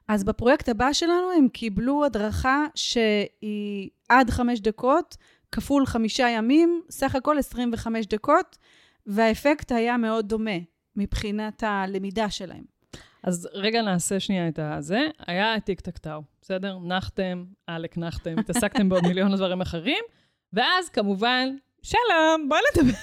אז 0.08 0.24
בפרויקט 0.24 0.68
הבא 0.68 0.92
שלנו 0.92 1.30
הם 1.38 1.48
קיבלו 1.48 2.04
הדרכה 2.04 2.66
שהיא 2.74 3.90
עד 4.08 4.30
חמש 4.30 4.60
דקות, 4.60 5.16
כפול 5.52 5.86
חמישה 5.86 6.28
ימים, 6.28 6.82
סך 6.90 7.14
הכל 7.14 7.38
25 7.38 8.06
דקות, 8.06 8.58
והאפקט 9.06 9.72
היה 9.72 9.96
מאוד 9.96 10.28
דומה 10.28 10.58
מבחינת 10.96 11.62
הלמידה 11.62 12.30
שלהם. 12.30 12.64
אז 13.22 13.48
רגע 13.52 13.82
נעשה 13.82 14.20
שנייה 14.20 14.48
את 14.48 14.58
הזה. 14.58 15.00
היה 15.26 15.60
טיק 15.60 15.80
טק 15.80 15.98
טאו, 15.98 16.22
בסדר? 16.42 16.78
נחתם, 16.78 17.44
עלק 17.66 17.98
נחתם, 17.98 18.38
התעסקתם 18.38 18.88
בעוד 18.88 19.02
מיליון 19.06 19.36
דברים 19.36 19.60
אחרים, 19.60 20.04
ואז 20.52 20.88
כמובן, 20.88 21.48
שלום, 21.84 22.48
בוא 22.48 22.56
נדבר, 22.72 22.98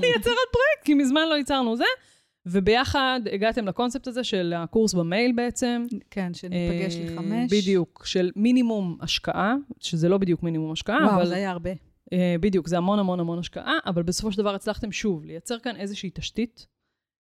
נייצר 0.00 0.30
עוד 0.30 0.48
פרויקט, 0.52 0.84
כי 0.84 0.94
מזמן 0.94 1.28
לא 1.30 1.34
ייצרנו 1.34 1.76
זה. 1.76 1.84
וביחד 2.46 3.20
הגעתם 3.32 3.66
לקונספט 3.66 4.06
הזה 4.06 4.24
של 4.24 4.54
הקורס 4.56 4.94
במייל 4.94 5.32
בעצם. 5.36 5.86
כן, 6.10 6.34
שניפגש 6.34 6.96
אה, 6.96 7.04
לחמש. 7.04 7.52
בדיוק, 7.52 8.02
של 8.06 8.30
מינימום 8.36 8.98
השקעה, 9.00 9.54
שזה 9.80 10.08
לא 10.08 10.18
בדיוק 10.18 10.42
מינימום 10.42 10.72
השקעה, 10.72 10.98
וואו, 11.04 11.16
אבל... 11.16 11.26
זה 11.26 11.34
היה 11.34 11.50
הרבה. 11.50 11.70
אה, 12.12 12.36
בדיוק, 12.40 12.68
זה 12.68 12.76
המון 12.76 12.98
המון 12.98 13.20
המון 13.20 13.38
השקעה, 13.38 13.78
אבל 13.86 14.02
בסופו 14.02 14.32
של 14.32 14.38
דבר 14.38 14.54
הצלחתם 14.54 14.92
שוב 14.92 15.24
לייצר 15.24 15.58
כאן 15.58 15.76
איזושהי 15.76 16.10
תשתית 16.14 16.66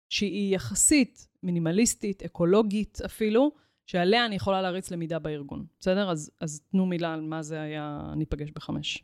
שהיא 0.09 0.55
יחסית 0.55 1.27
מינימליסטית, 1.43 2.23
אקולוגית 2.23 3.01
אפילו, 3.05 3.51
שעליה 3.85 4.25
אני 4.25 4.35
יכולה 4.35 4.61
להריץ 4.61 4.91
למידה 4.91 5.19
בארגון, 5.19 5.65
בסדר? 5.79 6.11
אז, 6.11 6.31
אז 6.41 6.61
תנו 6.71 6.85
מילה 6.85 7.13
על 7.13 7.21
מה 7.21 7.41
זה 7.41 7.61
היה 7.61 8.01
ניפגש 8.15 8.51
בחמש. 8.51 9.03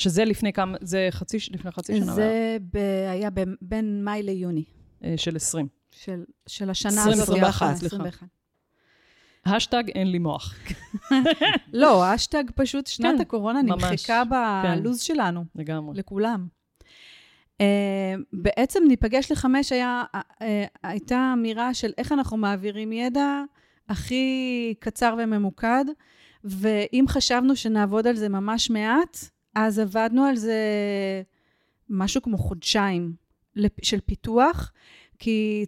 שזה 0.00 0.24
לפני 0.24 0.52
כמה, 0.52 0.76
זה 0.80 1.08
חצי, 1.10 1.36
לפני 1.50 1.70
חצי 1.70 1.96
שנה, 2.00 2.12
זה 2.14 2.56
ב... 2.72 2.78
היה 3.10 3.30
ב... 3.30 3.40
בין 3.62 4.04
מאי 4.04 4.22
ליוני 4.22 4.64
אה, 5.04 5.14
של 5.16 5.36
20. 5.36 5.68
של, 5.90 6.24
של 6.46 6.70
השנה 6.70 7.00
20, 7.00 7.12
הזאת. 7.12 7.28
21, 7.28 7.74
סליחה. 7.76 7.96
21. 7.96 8.28
השטג 9.46 9.82
אין 9.94 10.10
לי 10.10 10.18
מוח. 10.18 10.54
לא, 11.72 12.04
האשטג 12.04 12.44
פשוט 12.54 12.86
שנת 12.86 13.14
כן, 13.14 13.20
הקורונה 13.20 13.62
ממש. 13.62 13.82
נמחקה 13.84 14.22
בלו"ז 14.24 15.00
שלנו, 15.00 15.44
לגמרי. 15.54 15.98
לכולם. 15.98 16.46
Uh, 17.58 17.62
בעצם 18.32 18.82
ניפגש 18.88 19.32
לחמש 19.32 19.72
היה, 19.72 20.02
uh, 20.16 20.18
uh, 20.18 20.44
הייתה 20.82 21.30
אמירה 21.34 21.74
של 21.74 21.92
איך 21.98 22.12
אנחנו 22.12 22.36
מעבירים 22.36 22.92
ידע 22.92 23.42
הכי 23.88 24.74
קצר 24.78 25.14
וממוקד, 25.18 25.84
ואם 26.44 27.04
חשבנו 27.08 27.56
שנעבוד 27.56 28.06
על 28.06 28.16
זה 28.16 28.28
ממש 28.28 28.70
מעט, 28.70 29.18
אז 29.54 29.78
עבדנו 29.78 30.24
על 30.24 30.36
זה 30.36 30.58
משהו 31.88 32.22
כמו 32.22 32.38
חודשיים 32.38 33.14
של 33.82 34.00
פיתוח, 34.00 34.72
כי 35.18 35.66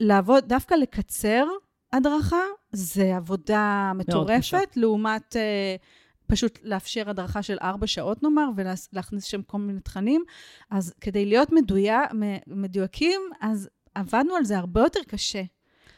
לעבוד, 0.00 0.44
דווקא 0.48 0.74
לקצר 0.74 1.44
הדרכה, 1.92 2.42
זה 2.72 3.16
עבודה 3.16 3.92
מטורפת, 3.94 4.76
לעומת 4.76 5.36
uh, 5.36 5.82
פשוט 6.26 6.58
לאפשר 6.62 7.10
הדרכה 7.10 7.42
של 7.42 7.58
ארבע 7.62 7.86
שעות 7.86 8.22
נאמר, 8.22 8.48
ולהכניס 8.56 9.24
שם 9.24 9.42
כל 9.42 9.58
מיני 9.58 9.80
תכנים. 9.80 10.24
אז 10.70 10.94
כדי 11.00 11.26
להיות 11.26 11.52
מדויק, 11.52 12.10
מדויקים, 12.46 13.20
אז 13.40 13.68
עבדנו 13.94 14.34
על 14.34 14.44
זה 14.44 14.58
הרבה 14.58 14.80
יותר 14.80 15.00
קשה. 15.08 15.42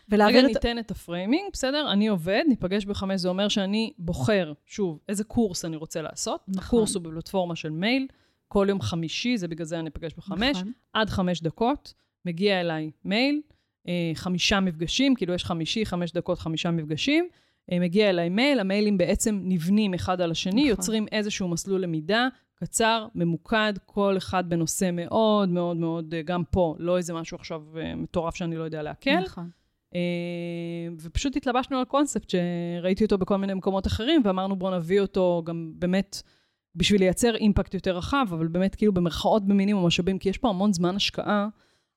רגע, 0.08 0.24
ולהעביר 0.24 0.46
את... 0.46 0.48
ניתן 0.48 0.78
את 0.78 0.90
ה 0.90 0.96
framing, 0.96 1.44
בסדר? 1.52 1.92
אני 1.92 2.06
עובד, 2.06 2.42
ניפגש 2.48 2.84
בחמש, 2.84 3.20
זה 3.20 3.28
אומר 3.28 3.48
שאני 3.48 3.92
בוחר, 3.98 4.52
שוב, 4.66 4.98
איזה 5.08 5.24
קורס 5.24 5.64
אני 5.64 5.76
רוצה 5.76 6.02
לעשות. 6.02 6.40
נכון. 6.48 6.64
הקורס 6.64 6.94
הוא 6.94 7.02
בפלטפורמה 7.02 7.56
של 7.56 7.70
מייל, 7.70 8.06
כל 8.48 8.66
יום 8.68 8.80
חמישי, 8.80 9.36
זה 9.36 9.48
בגלל 9.48 9.66
זה 9.66 9.78
אני 9.78 9.88
אפגש 9.88 10.14
בחמש, 10.14 10.56
נכון. 10.56 10.72
עד 10.92 11.10
חמש 11.10 11.42
דקות, 11.42 11.94
מגיע 12.24 12.60
אליי 12.60 12.90
מייל, 13.04 13.40
אה, 13.88 14.12
חמישה 14.14 14.60
מפגשים, 14.60 15.14
כאילו 15.14 15.34
יש 15.34 15.44
חמישי, 15.44 15.86
חמש 15.86 16.12
דקות, 16.12 16.38
חמישה 16.38 16.70
מפגשים. 16.70 17.28
אה, 17.72 17.78
מגיע 17.80 18.10
אליי 18.10 18.28
מייל, 18.28 18.60
המיילים 18.60 18.98
בעצם 18.98 19.40
נבנים 19.42 19.94
אחד 19.94 20.20
על 20.20 20.30
השני, 20.30 20.52
נכון. 20.52 20.68
יוצרים 20.68 21.06
איזשהו 21.12 21.48
מסלול 21.48 21.80
למידה 21.80 22.28
קצר, 22.54 23.06
ממוקד, 23.14 23.72
כל 23.86 24.16
אחד 24.16 24.48
בנושא 24.48 24.90
מאוד 24.92 25.48
מאוד 25.48 25.76
מאוד, 25.76 26.14
אה, 26.14 26.22
גם 26.22 26.42
פה, 26.50 26.74
לא 26.78 26.96
איזה 26.96 27.14
משהו 27.14 27.36
עכשיו 27.36 27.62
מטורף 27.96 28.34
שאני 28.34 28.56
לא 28.56 28.62
יודע 28.62 28.82
לעכל. 28.82 29.10
נכון. 29.10 29.50
אה, 29.94 30.00
ופשוט 31.00 31.36
התלבשנו 31.36 31.78
על 31.78 31.84
קונספט 31.84 32.30
שראיתי 32.30 33.04
אותו 33.04 33.18
בכל 33.18 33.36
מיני 33.36 33.54
מקומות 33.54 33.86
אחרים, 33.86 34.22
ואמרנו 34.24 34.56
בואו 34.56 34.76
נביא 34.76 35.00
אותו 35.00 35.42
גם 35.46 35.72
באמת 35.74 36.22
בשביל 36.76 37.00
לייצר 37.00 37.36
אימפקט 37.36 37.74
יותר 37.74 37.96
רחב, 37.96 38.26
אבל 38.30 38.46
באמת 38.46 38.74
כאילו 38.74 38.92
במרכאות 38.92 39.46
במינימום 39.46 39.86
משאבים, 39.86 40.18
כי 40.18 40.28
יש 40.28 40.38
פה 40.38 40.48
המון 40.48 40.72
זמן 40.72 40.96
השקעה, 40.96 41.48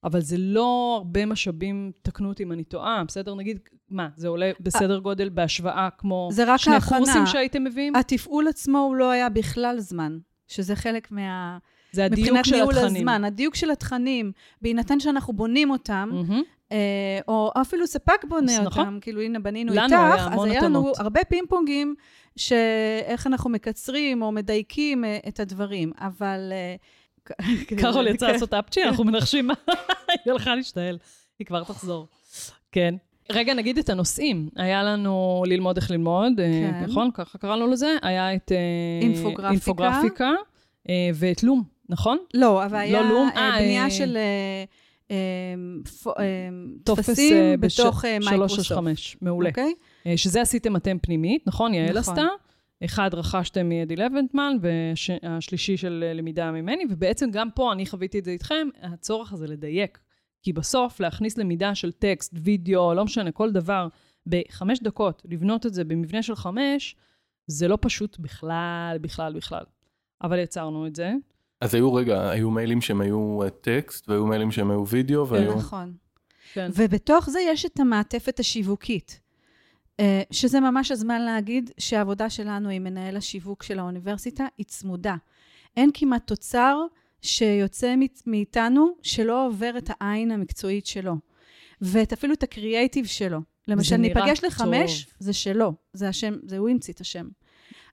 אבל 0.04 0.20
זה 0.20 0.36
לא 0.38 0.96
הרבה 0.98 1.26
משאבים, 1.26 1.92
תקנו 2.02 2.30
אותי 2.30 2.44
אם 2.44 2.52
אני 2.52 2.64
טועה, 2.64 3.04
בסדר? 3.08 3.36
נגיד, 3.36 3.60
מה, 3.90 4.10
זה 4.16 4.28
עולה 4.28 4.52
בסדר 4.60 5.00
גודל 5.00 5.30
בהשוואה 5.30 5.90
כמו 5.98 6.30
זה 6.32 6.54
רק 6.54 6.60
שני 6.60 6.74
ההכנה. 6.74 6.98
קורסים 6.98 7.26
שהייתם 7.26 7.64
מביאים? 7.64 7.96
התפעול 7.96 8.48
עצמו 8.48 8.80
הוא 8.80 8.96
לא 8.96 9.12
היה 9.12 9.30
בכלל 9.30 9.80
זמן, 9.80 10.18
שזה 10.48 10.76
חלק 10.76 11.12
מה... 11.12 11.58
זה 11.92 12.06
הדיוק 12.06 12.20
מבחינת 12.20 12.46
של 12.46 12.56
ניהול 12.56 12.74
התכנים. 12.74 12.96
הזמן, 12.96 13.24
הדיוק 13.24 13.56
של 13.56 13.72
התכנים, 13.72 14.32
בהינתן 14.62 15.00
שאנחנו 15.00 15.34
בונים 15.34 15.72
אותם, 15.72 16.10
מהמם. 16.12 16.42
אה, 16.72 17.20
או 17.28 17.52
אפילו 17.62 17.88
ספק 17.88 18.26
בונה 18.28 18.60
נכון. 18.62 18.66
אותם, 18.66 18.98
כאילו 19.02 19.22
הנה 19.22 19.40
בנינו 19.40 19.74
לנו 19.74 19.84
איתך, 19.84 19.94
היה 19.94 20.28
אז 20.34 20.44
היה 20.44 20.62
לנו. 20.62 20.92
הרבה 20.98 21.24
פינג 21.24 21.50
פונגים, 21.50 21.96
שאיך 22.36 23.28
אנחנו 23.28 23.50
מקצרים 23.50 24.22
או 24.22 24.32
מדייקים 24.32 25.06
אה, 25.06 25.18
את 25.28 25.40
הדברים, 25.40 25.92
אבל... 26.00 26.52
אה, 26.52 26.76
קרול 27.82 28.08
יצא 28.08 28.28
כן. 28.28 28.34
לעשות 28.34 28.54
אפצ'י, 28.54 28.84
אנחנו 28.84 29.04
מנחשים 29.04 29.48
מה, 29.48 29.54
היא 30.26 30.34
הלכה 30.34 30.56
להשתעל, 30.56 30.98
היא 31.40 31.48
כבר 31.48 31.64
תחזור. 31.64 32.08
כן. 32.72 32.96
רגע, 33.32 33.54
נגיד 33.54 33.78
את 33.78 33.90
הנושאים. 33.90 34.50
היה 34.56 34.84
לנו 34.84 35.44
ללמוד 35.48 35.78
איך 35.78 35.92
ללמוד, 35.92 36.34
כן. 36.38 36.84
נכון? 36.88 37.10
ככה 37.14 37.38
קראנו 37.38 37.68
לזה. 37.68 37.96
היה 38.02 38.36
את 38.36 38.52
אינפוגרפיקה. 39.02 39.50
אינפוגרפיקה 39.50 40.32
ואת 41.14 41.44
Loom, 41.44 41.64
נכון? 41.90 42.18
לא, 42.34 42.66
אבל 42.66 42.78
היה 42.78 43.02
Loom, 43.02 43.30
בנייה 43.58 43.90
של 43.90 44.18
אה, 45.12 45.16
פו- 46.04 46.14
אה, 46.20 46.50
טופס 46.84 47.06
טפסים 47.10 47.36
בש- 47.62 47.80
בתוך 47.80 48.06
אה, 48.06 48.18
מייקרוסופט. 48.20 48.64
365, 48.66 49.18
מעולה. 49.22 49.50
אוקיי? 49.50 49.74
אה, 50.08 50.18
שזה 50.18 50.42
עשיתם 50.42 50.76
אתם 50.76 50.98
פנימית, 51.02 51.48
נכון? 51.48 51.74
יעל 51.74 51.90
נכון. 52.00 52.00
עשתה. 52.00 52.28
אחד 52.86 53.10
רכשתם 53.14 53.70
מעדי 53.70 53.96
לבנטמן, 53.96 54.54
והשלישי 54.62 55.78
של 55.78 56.12
למידה 56.16 56.52
ממני, 56.52 56.84
ובעצם 56.90 57.32
גם 57.32 57.50
פה, 57.56 57.74
אני 57.74 57.86
חוויתי 57.86 58.20
את 58.20 58.24
זה 58.24 58.32
איתכם, 58.32 58.68
הצורך 58.82 59.34
הזה 59.34 59.48
לדייק. 59.48 60.00
כי 60.44 60.54
בסוף, 60.54 61.00
להכניס 61.00 61.38
למידה 61.38 61.76
של 61.76 61.92
טקסט, 61.92 62.34
וידאו, 62.44 62.94
לא 62.94 63.06
משנה, 63.06 63.32
כל 63.32 63.52
דבר, 63.52 63.88
בחמש 64.28 64.80
דקות, 64.80 65.22
לבנות 65.30 65.66
את 65.66 65.74
זה 65.74 65.84
במבנה 65.84 66.24
של 66.24 66.36
חמש, 66.36 66.96
זה 67.48 67.68
לא 67.68 67.78
פשוט 67.82 68.18
בכלל, 68.20 68.98
בכלל, 69.02 69.34
בכלל. 69.34 69.64
אבל 70.24 70.40
יצרנו 70.40 70.88
את 70.88 70.96
זה. 70.96 71.14
אז 71.62 71.76
היו, 71.76 71.94
רגע, 71.94 72.30
היו 72.30 72.52
מיילים 72.52 72.82
שהם 72.82 73.02
היו 73.02 73.44
אה, 73.44 73.50
טקסט, 73.50 74.10
והיו 74.10 74.26
מיילים 74.26 74.52
שהם 74.52 74.72
היו 74.72 74.88
וידאו, 74.88 75.28
והיו... 75.28 75.56
נכון. 75.56 75.94
כן. 76.54 76.70
ובתוך 76.76 77.30
זה 77.30 77.40
יש 77.42 77.66
את 77.66 77.80
המעטפת 77.80 78.40
השיווקית, 78.40 79.20
אה, 80.00 80.22
שזה 80.32 80.60
ממש 80.60 80.92
הזמן 80.92 81.22
להגיד 81.22 81.72
שהעבודה 81.78 82.30
שלנו 82.30 82.70
עם 82.70 82.84
מנהל 82.84 83.18
השיווק 83.18 83.64
של 83.64 83.80
האוניברסיטה 83.80 84.46
היא 84.58 84.66
צמודה. 84.66 85.16
אין 85.78 85.90
כמעט 85.94 86.28
תוצר 86.28 86.78
שיוצא 87.22 87.96
מאית- 87.96 88.24
מאיתנו 88.28 88.88
שלא 89.02 89.48
עובר 89.48 89.74
את 89.78 89.90
העין 90.00 90.32
המקצועית 90.32 90.86
שלו, 90.86 91.16
ואפילו 91.82 92.34
את 92.34 92.44
הקריאייטיב 92.44 93.06
שלו. 93.06 93.40
למשל, 93.68 93.96
ניפגש 93.98 94.44
לחמש, 94.44 95.04
טוב. 95.04 95.14
זה 95.20 95.34
שלו, 95.34 95.74
זה 95.94 96.10
השם, 96.10 96.34
זה 96.44 96.58
הוא 96.58 96.70
המציא 96.70 96.94
את 96.94 97.02
השם. 97.02 97.28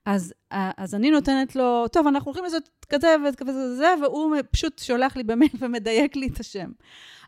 אז, 0.07 0.35
אה, 0.53 0.71
אז 0.77 0.95
אני 0.95 1.11
נותנת 1.11 1.57
לו, 1.57 1.89
טוב, 1.89 2.07
אנחנו 2.07 2.29
הולכים 2.29 2.45
לעשות 2.45 2.69
כזה 2.89 3.17
וכזה 3.29 3.51
וזה, 3.51 3.95
והוא 4.03 4.37
פשוט 4.51 4.79
שולח 4.79 5.17
לי 5.17 5.23
במייל 5.23 5.53
ומדייק 5.59 6.17
לי 6.17 6.27
את 6.27 6.41
השם. 6.41 6.71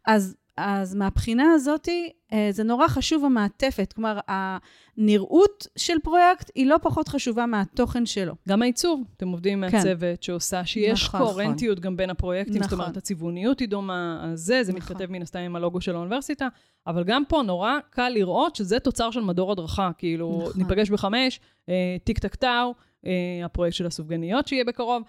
אז 0.06 0.36
אז 0.56 0.94
מהבחינה 0.94 1.52
הזאת, 1.52 1.88
אה, 2.32 2.48
זה 2.50 2.64
נורא 2.64 2.88
חשוב 2.88 3.24
המעטפת. 3.24 3.92
כלומר, 3.92 4.18
הנראות 4.28 5.66
של 5.78 5.98
פרויקט 6.02 6.50
היא 6.54 6.66
לא 6.66 6.76
פחות 6.82 7.08
חשובה 7.08 7.46
מהתוכן 7.46 8.06
שלו. 8.06 8.34
גם 8.48 8.62
העיצוב, 8.62 9.02
אתם 9.16 9.28
עובדים 9.28 9.64
עם 9.64 9.70
כן. 9.70 9.78
הצוות 9.78 10.22
שעושה, 10.22 10.64
שיש 10.64 11.04
נכון, 11.04 11.20
קוהרנטיות 11.20 11.80
גם 11.80 11.96
בין 11.96 12.10
הפרויקטים, 12.10 12.54
זאת 12.54 12.62
נכון. 12.62 12.80
אומרת, 12.80 12.96
הצבעוניות 12.96 13.60
היא 13.60 13.68
דומה, 13.68 14.30
זה, 14.34 14.64
זה 14.64 14.72
נכון. 14.72 14.82
מתכתב 14.82 15.10
מן 15.10 15.22
הסתם 15.22 15.38
עם 15.38 15.56
הלוגו 15.56 15.80
של 15.80 15.94
האוניברסיטה, 15.94 16.48
אבל 16.86 17.04
גם 17.04 17.22
פה 17.28 17.42
נורא 17.42 17.72
קל 17.90 18.08
לראות 18.08 18.56
שזה 18.56 18.78
תוצר 18.78 19.10
של 19.10 19.20
מדור 19.20 19.52
הדרכה, 19.52 19.90
כאילו, 19.98 20.38
נכון. 20.42 20.62
ניפגש 20.62 20.90
בחמש, 20.90 21.40
אה, 21.68 21.96
טיק 22.04 22.18
טק 22.18 22.34
טאו, 22.34 22.74
אה, 23.06 23.44
הפרויקט 23.44 23.76
של 23.76 23.86
הסופגניות 23.86 24.48
שיהיה 24.48 24.64
בקרוב, 24.64 25.02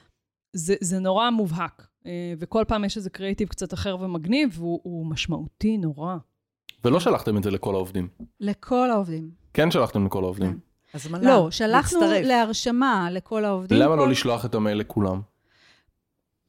זה, 0.54 0.76
זה 0.82 1.00
נורא 1.00 1.30
מובהק, 1.30 1.88
וכל 2.40 2.64
פעם 2.68 2.86
יש 2.86 2.98
איזה 2.98 3.10
קריאיטיב 3.10 3.48
קצת 3.48 3.74
אחר 3.74 3.98
ומגניב, 4.02 4.50
והוא 4.60 4.80
הוא 4.84 5.06
משמעותי 5.06 5.78
נורא. 5.78 6.16
ולא 6.86 7.00
שלחתם 7.00 7.38
את 7.38 7.44
זה 7.44 7.52
לכל 7.52 7.76
העובדים. 7.76 8.08
לכל 8.40 8.90
העובדים. 8.92 9.30
כן 9.54 9.72
שלחתם 9.72 10.06
לכל 10.06 10.24
העובדים. 10.24 10.52
כן. 10.52 10.58
הזמנה. 10.94 11.30
לא, 11.30 11.52
שלחנו 11.52 12.00
להצטרף. 12.02 12.26
להרשמה 12.26 13.08
לכל 13.12 13.46
העובדים. 13.46 13.78
למה 13.80 13.96
לא 13.96 14.02
כל- 14.04 14.12
לשלוח 14.12 14.46
את 14.46 14.56
המייל 14.56 14.78
לכולם? 14.78 15.22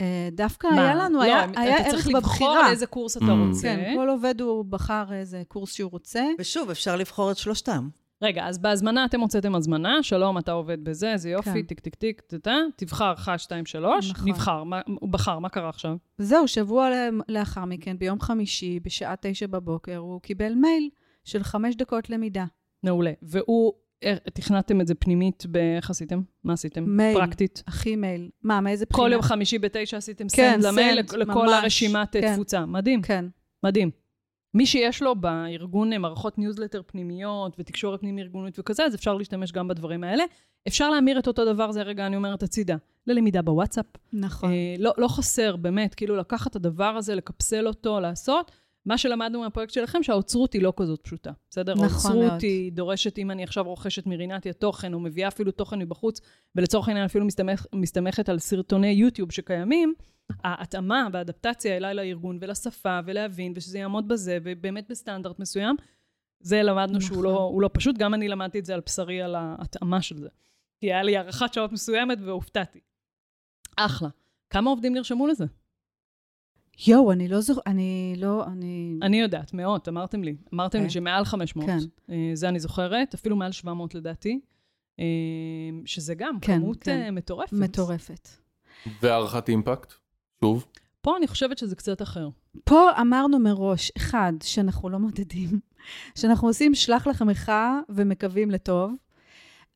אה, 0.00 0.28
דווקא 0.32 0.66
מה? 0.66 0.82
היה 0.82 0.94
לנו, 0.94 1.18
לא, 1.18 1.22
היה 1.22 1.44
אתה 1.44 1.60
היה 1.60 1.76
צריך 1.90 2.06
ערך 2.06 2.06
לבחור 2.06 2.20
בבחירה. 2.20 2.66
על 2.66 2.70
איזה 2.72 2.86
קורס 2.86 3.16
אתה 3.16 3.24
מממ. 3.26 3.48
רוצה. 3.48 3.62
כן, 3.62 3.92
כל 3.96 4.08
עובד 4.08 4.40
הוא 4.40 4.64
בחר 4.64 5.12
איזה 5.12 5.42
קורס 5.48 5.72
שהוא 5.72 5.90
רוצה. 5.90 6.24
ושוב, 6.38 6.70
אפשר 6.70 6.96
לבחור 6.96 7.30
את 7.30 7.36
שלושתם. 7.36 7.88
רגע, 8.22 8.46
אז 8.48 8.58
בהזמנה 8.58 9.04
אתם 9.04 9.20
הוצאתם 9.20 9.54
הזמנה, 9.54 10.02
שלום, 10.02 10.38
אתה 10.38 10.52
עובד 10.52 10.84
בזה, 10.84 11.12
זה 11.16 11.30
יופי, 11.30 11.50
כן. 11.50 11.62
טיק 11.62 11.80
טיק 11.80 11.94
טיק, 11.94 12.20
טה 12.42 12.54
תבחר 12.76 13.12
1, 13.14 13.38
2, 13.40 13.66
3, 13.66 14.10
נכון. 14.10 14.28
נבחר, 14.28 14.64
מה- 14.64 14.80
הוא 15.00 15.08
בחר, 15.08 15.38
מה 15.38 15.48
קרה 15.48 15.68
עכשיו? 15.68 15.96
זהו, 16.18 16.48
שבוע 16.48 16.88
לאחר 17.28 17.64
מכן, 17.64 17.98
ביום 17.98 18.20
חמישי, 18.20 18.80
בשעה 18.80 19.14
תשע 19.20 19.46
בבוקר, 19.46 19.96
הוא 19.96 20.20
קיבל 20.20 20.54
מייל 20.54 20.88
של 21.24 21.42
חמש 21.42 21.74
דקות 21.76 22.10
למידה. 22.10 22.44
מעולה. 22.82 23.12
והוא, 23.22 23.72
אה, 24.04 24.16
תכנתם 24.34 24.80
את 24.80 24.86
זה 24.86 24.94
פנימית, 24.94 25.46
באיך 25.48 25.90
עשיתם? 25.90 26.20
מה 26.44 26.52
עשיתם? 26.52 26.84
מייל. 26.96 27.18
פרקטית. 27.18 27.62
הכי 27.66 27.96
מייל. 27.96 28.30
מה, 28.42 28.60
מאיזה 28.60 28.84
בחינה? 28.90 29.04
כל 29.06 29.12
יום 29.12 29.22
חמישי 29.22 29.58
בתשע 29.58 29.96
עשיתם 29.96 30.26
כן, 30.36 30.52
send 30.54 30.64
למייל 30.64 30.98
לכ- 30.98 31.14
לכל 31.14 31.32
ממש, 31.46 31.50
הרשימת 31.62 32.12
כן. 32.12 32.32
תפוצה. 32.34 32.66
מדהים, 32.66 33.02
כן. 33.02 33.24
מדהים. 33.64 33.90
מי 34.58 34.66
שיש 34.66 35.02
לו 35.02 35.14
בארגון 35.14 35.92
אה, 35.92 35.98
מערכות 35.98 36.38
ניוזלטר 36.38 36.82
פנימיות 36.86 37.56
ותקשורת 37.58 38.00
פנים-ארגונית 38.00 38.58
וכזה, 38.58 38.84
אז 38.84 38.94
אפשר 38.94 39.14
להשתמש 39.14 39.52
גם 39.52 39.68
בדברים 39.68 40.04
האלה. 40.04 40.24
אפשר 40.68 40.90
להמיר 40.90 41.18
את 41.18 41.26
אותו 41.26 41.44
דבר, 41.44 41.72
זה 41.72 41.82
רגע 41.82 42.06
אני 42.06 42.16
אומרת 42.16 42.42
הצידה, 42.42 42.76
ללמידה 43.06 43.42
בוואטסאפ, 43.42 43.86
נכון. 44.12 44.50
אה, 44.50 44.74
לא, 44.78 44.92
לא 44.98 45.08
חסר, 45.08 45.56
באמת, 45.56 45.94
כאילו 45.94 46.16
לקחת 46.16 46.50
את 46.50 46.56
הדבר 46.56 46.84
הזה, 46.84 47.14
לקפסל 47.14 47.66
אותו, 47.66 48.00
לעשות. 48.00 48.52
מה 48.88 48.98
שלמדנו 48.98 49.40
מהפרויקט 49.40 49.72
שלכם, 49.72 50.02
שהאוצרות 50.02 50.52
היא 50.52 50.62
לא 50.62 50.72
כזאת 50.76 51.00
פשוטה, 51.02 51.30
בסדר? 51.50 51.74
נכון 51.74 51.86
האוצרות 51.86 52.16
מאוד. 52.16 52.42
היא 52.42 52.72
דורשת, 52.72 53.18
אם 53.18 53.30
אני 53.30 53.44
עכשיו 53.44 53.64
רוכשת 53.64 54.06
מרינתיה 54.06 54.52
תוכן, 54.52 54.94
או 54.94 55.00
מביאה 55.00 55.28
אפילו 55.28 55.52
תוכן 55.52 55.78
מבחוץ, 55.78 56.20
ולצורך 56.56 56.88
העניין 56.88 57.04
אפילו 57.04 57.24
מסתמך, 57.24 57.66
מסתמכת 57.74 58.28
על 58.28 58.38
סרטוני 58.38 58.86
יוטיוב 58.86 59.32
שקיימים, 59.32 59.94
ההתאמה 60.44 61.08
והאדפטציה 61.12 61.76
אליי 61.76 61.94
לארגון 61.94 62.38
ולשפה, 62.40 63.00
ולהבין, 63.06 63.52
ושזה 63.56 63.78
יעמוד 63.78 64.08
בזה, 64.08 64.38
ובאמת 64.42 64.86
בסטנדרט 64.90 65.38
מסוים, 65.38 65.76
זה 66.40 66.62
למדנו 66.62 67.00
שהוא 67.00 67.24
לא, 67.24 67.32
נכון. 67.32 67.62
לא 67.62 67.70
פשוט, 67.72 67.98
גם 67.98 68.14
אני 68.14 68.28
למדתי 68.28 68.58
את 68.58 68.64
זה 68.64 68.74
על 68.74 68.80
בשרי, 68.86 69.22
על 69.22 69.34
ההתאמה 69.34 70.02
של 70.02 70.18
זה. 70.18 70.28
כי 70.80 70.86
היה 70.86 71.02
לי 71.02 71.16
הערכת 71.16 71.54
שעות 71.54 71.72
מסוימת 71.72 72.18
והופתעתי. 72.20 72.80
אחלה. 73.76 74.08
כמה 74.50 74.70
עובדים 74.70 74.94
נרשמו 74.94 75.26
לזה? 75.26 75.44
יואו, 76.86 77.12
אני 77.12 77.28
לא 77.28 77.40
זוכר, 77.40 77.60
אני 77.66 78.14
לא, 78.16 78.44
אני... 78.46 78.98
אני 79.02 79.20
יודעת, 79.20 79.54
מאות, 79.54 79.88
אמרתם 79.88 80.24
לי. 80.24 80.36
אמרתם 80.54 80.78
לי 80.78 80.84
כן. 80.84 80.90
שמעל 80.90 81.24
500. 81.24 81.66
כן. 81.66 81.78
אה, 82.10 82.30
זה 82.34 82.48
אני 82.48 82.60
זוכרת, 82.60 83.14
אפילו 83.14 83.36
מעל 83.36 83.52
700 83.52 83.94
לדעתי. 83.94 84.40
אה, 85.00 85.04
שזה 85.84 86.14
גם 86.14 86.40
כן, 86.40 86.58
כמות 86.58 86.82
כן. 86.82 87.02
אה, 87.02 87.10
מטורפת. 87.10 87.52
מטורפת. 87.52 88.28
והערכת 89.02 89.48
אימפקט? 89.48 89.92
שוב. 90.44 90.66
פה 91.00 91.16
אני 91.16 91.26
חושבת 91.26 91.58
שזה 91.58 91.76
קצת 91.76 92.02
אחר. 92.02 92.28
פה 92.64 92.90
אמרנו 93.00 93.38
מראש, 93.38 93.92
אחד, 93.96 94.32
שאנחנו 94.42 94.88
לא 94.88 94.98
מודדים, 94.98 95.60
שאנחנו 96.18 96.48
עושים 96.48 96.74
שלח 96.74 97.06
לחמך 97.06 97.52
ומקווים 97.88 98.50
לטוב, 98.50 98.92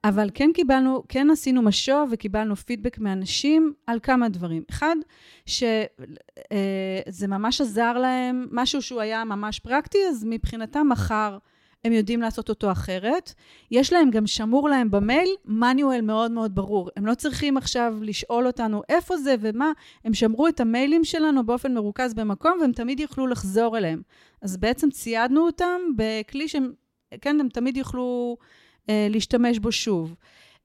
אבל 0.04 0.30
כן 0.34 0.50
קיבלנו, 0.54 1.02
כן 1.08 1.30
עשינו 1.30 1.62
משוב 1.62 2.08
וקיבלנו 2.12 2.56
פידבק 2.56 2.98
מאנשים 2.98 3.72
על 3.86 4.00
כמה 4.02 4.28
דברים. 4.28 4.62
אחד, 4.70 4.96
שזה 5.46 7.28
ממש 7.28 7.60
עזר 7.60 7.92
להם, 7.98 8.46
משהו 8.50 8.82
שהוא 8.82 9.00
היה 9.00 9.24
ממש 9.24 9.58
פרקטי, 9.58 9.98
אז 10.08 10.24
מבחינתם 10.28 10.88
מחר 10.88 11.38
הם 11.84 11.92
יודעים 11.92 12.20
לעשות 12.20 12.48
אותו 12.48 12.72
אחרת. 12.72 13.32
יש 13.70 13.92
להם 13.92 14.10
גם 14.10 14.26
שמור 14.26 14.68
להם 14.68 14.90
במייל 14.90 15.28
מניואל 15.44 16.00
מאוד 16.00 16.30
מאוד 16.30 16.54
ברור. 16.54 16.90
הם 16.96 17.06
לא 17.06 17.14
צריכים 17.14 17.56
עכשיו 17.56 17.94
לשאול 18.00 18.46
אותנו 18.46 18.82
איפה 18.88 19.16
זה 19.16 19.34
ומה, 19.40 19.72
הם 20.04 20.14
שמרו 20.14 20.48
את 20.48 20.60
המיילים 20.60 21.04
שלנו 21.04 21.46
באופן 21.46 21.74
מרוכז 21.74 22.14
במקום, 22.14 22.58
והם 22.60 22.72
תמיד 22.72 23.00
יוכלו 23.00 23.26
לחזור 23.26 23.78
אליהם. 23.78 24.02
אז 24.42 24.56
בעצם 24.56 24.90
ציידנו 24.90 25.46
אותם 25.46 25.80
בכלי 25.96 26.48
שהם, 26.48 26.72
כן, 27.20 27.40
הם 27.40 27.48
תמיד 27.48 27.76
יוכלו 27.76 28.36
אה, 28.40 28.46
להשתמש 28.88 29.58
בו 29.58 29.72
שוב. 29.72 30.14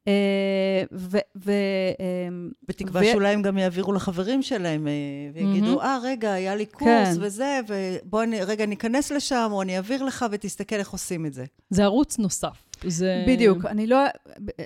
אה, 0.07 0.83
ו... 0.91 1.17
ו 1.35 1.51
אה, 1.99 2.27
בתקווה 2.67 3.01
ו- 3.01 3.05
שאולי 3.11 3.33
הם 3.33 3.41
גם 3.41 3.57
יעבירו 3.57 3.93
לחברים 3.93 4.41
שלהם, 4.41 4.87
אה, 4.87 4.93
ויגידו, 5.33 5.81
אה, 5.81 5.97
רגע, 6.03 6.33
היה 6.33 6.55
לי 6.55 6.65
קורס 6.65 6.89
כן. 6.89 7.15
וזה, 7.19 7.59
ובוא 7.67 8.23
אני, 8.23 8.43
רגע 8.43 8.65
ניכנס 8.65 9.11
לשם, 9.11 9.49
או 9.51 9.61
אני 9.61 9.77
אעביר 9.77 10.03
לך 10.03 10.25
ותסתכל 10.31 10.75
איך 10.75 10.89
עושים 10.89 11.25
את 11.25 11.33
זה. 11.33 11.45
זה 11.69 11.83
ערוץ 11.83 12.19
נוסף. 12.19 12.63
זה... 12.87 13.25
בדיוק, 13.27 13.65
אני 13.65 13.87
לא, 13.87 13.97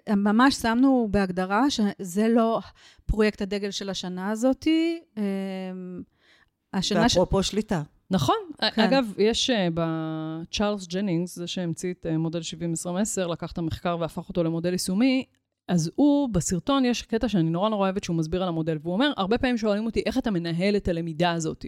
ממש 0.09 0.55
שמנו 0.55 1.07
בהגדרה 1.11 1.69
שזה 1.69 2.27
לא 2.27 2.59
פרויקט 3.05 3.41
הדגל 3.41 3.71
של 3.71 3.89
השנה 3.89 4.31
הזאתי. 4.31 4.99
אה, 5.17 5.23
השנה 6.73 7.09
ש... 7.09 7.17
ואפרופו 7.17 7.43
שליטה. 7.43 7.81
נכון. 8.11 8.35
כן. 8.73 8.81
אגב, 8.81 9.13
יש 9.17 9.49
אה, 9.49 9.67
בצ'ארלס 9.73 10.87
ג'נינגס, 10.87 11.35
זה 11.35 11.47
שהמציא 11.47 11.93
את 11.93 12.05
אה, 12.05 12.17
מודל 12.17 12.39
70-20-10, 13.23 13.27
לקח 13.27 13.51
את 13.51 13.57
המחקר 13.57 13.97
והפך 13.99 14.29
אותו 14.29 14.43
למודל 14.43 14.71
יישומי, 14.71 15.25
אז 15.67 15.91
הוא, 15.95 16.29
בסרטון 16.29 16.85
יש 16.85 17.01
קטע 17.01 17.29
שאני 17.29 17.49
נורא 17.49 17.69
נורא 17.69 17.85
אוהבת 17.85 18.03
שהוא 18.03 18.15
מסביר 18.15 18.43
על 18.43 18.47
המודל, 18.49 18.77
והוא 18.81 18.93
אומר, 18.93 19.11
הרבה 19.17 19.37
פעמים 19.37 19.57
שואלים 19.57 19.85
אותי, 19.85 20.01
איך 20.05 20.17
אתה 20.17 20.31
מנהל 20.31 20.75
את 20.75 20.87
הלמידה 20.87 21.31
הזאת? 21.31 21.65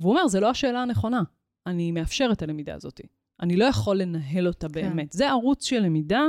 והוא 0.00 0.12
אומר, 0.12 0.28
זה 0.28 0.40
לא 0.40 0.50
השאלה 0.50 0.82
הנכונה, 0.82 1.22
אני 1.66 1.92
מאפשר 1.92 2.28
את 2.32 2.42
הלמידה 2.42 2.74
הזאת. 2.74 3.00
אני 3.40 3.56
לא 3.56 3.64
יכול 3.64 3.96
לנהל 3.96 4.46
אותה 4.46 4.68
באמת. 4.68 5.12
זה 5.12 5.30
ערוץ 5.30 5.64
של 5.64 5.78
למידה 5.78 6.22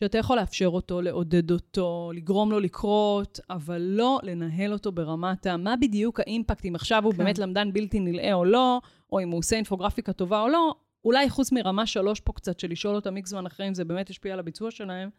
שאתה 0.00 0.18
יכול 0.18 0.36
לאפשר 0.36 0.66
אותו, 0.66 1.02
לעודד 1.02 1.50
אותו, 1.50 2.10
לגרום 2.14 2.50
לו 2.50 2.60
לקרות, 2.60 3.40
אבל 3.50 3.82
לא 3.82 4.20
לנהל 4.22 4.72
אותו 4.72 4.92
ברמת 4.92 5.46
ה... 5.46 5.56
מה 5.56 5.76
בדיוק 5.76 6.20
ה 6.20 6.26
impact, 6.26 6.64
אם 6.64 6.74
עכשיו 6.74 7.04
הוא 7.04 7.12
כן. 7.12 7.18
באמת 7.18 7.38
למדן 7.38 7.72
בלתי 7.72 8.00
נלאה 8.00 8.34
או 8.34 8.44
לא, 8.44 8.80
או 9.12 9.20
אם 9.20 9.30
הוא 9.30 9.38
עושה 9.38 9.56
אינפוגרפיקה 9.56 10.12
טובה 10.12 10.40
או 10.40 10.48
לא, 10.48 10.74
אולי 11.04 11.30
חוץ 11.30 11.52
מרמה 11.52 11.86
שלוש 11.86 12.20
פה 12.20 12.32
קצת, 12.32 12.60
של 12.60 12.70
לשאול 12.70 12.94
אותם 12.94 13.16
איקס 13.16 13.30
זמן 13.30 13.46
אחרי 13.46 13.68
אם 13.68 13.74
זה 13.74 13.84
באמת 13.84 14.10
ישפיע 14.10 14.32
על 14.32 14.38
הביצוע 14.38 14.70
שלהם, 14.70 15.10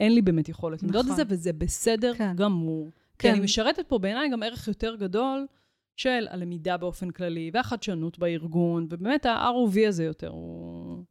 אין 0.00 0.14
לי 0.14 0.22
באמת 0.22 0.48
יכולת 0.48 0.82
למדוד 0.82 1.04
את 1.04 1.04
נכון. 1.04 1.16
זה, 1.16 1.22
וזה 1.28 1.52
בסדר 1.52 2.14
כן. 2.14 2.32
גמור. 2.36 2.90
כי 3.18 3.28
כן. 3.28 3.30
אני 3.30 3.40
משרתת 3.40 3.88
פה 3.88 3.98
בעיניי 3.98 4.30
גם 4.30 4.42
ערך 4.42 4.68
יותר 4.68 4.96
גדול 4.96 5.46
של 5.96 6.26
הלמידה 6.30 6.76
באופן 6.76 7.10
כללי, 7.10 7.50
והחדשנות 7.54 8.18
בארגון, 8.18 8.86
ובאמת 8.90 9.26
ה-ROV 9.26 9.88
הזה 9.88 10.04
יותר, 10.04 10.28
הוא 10.28 11.04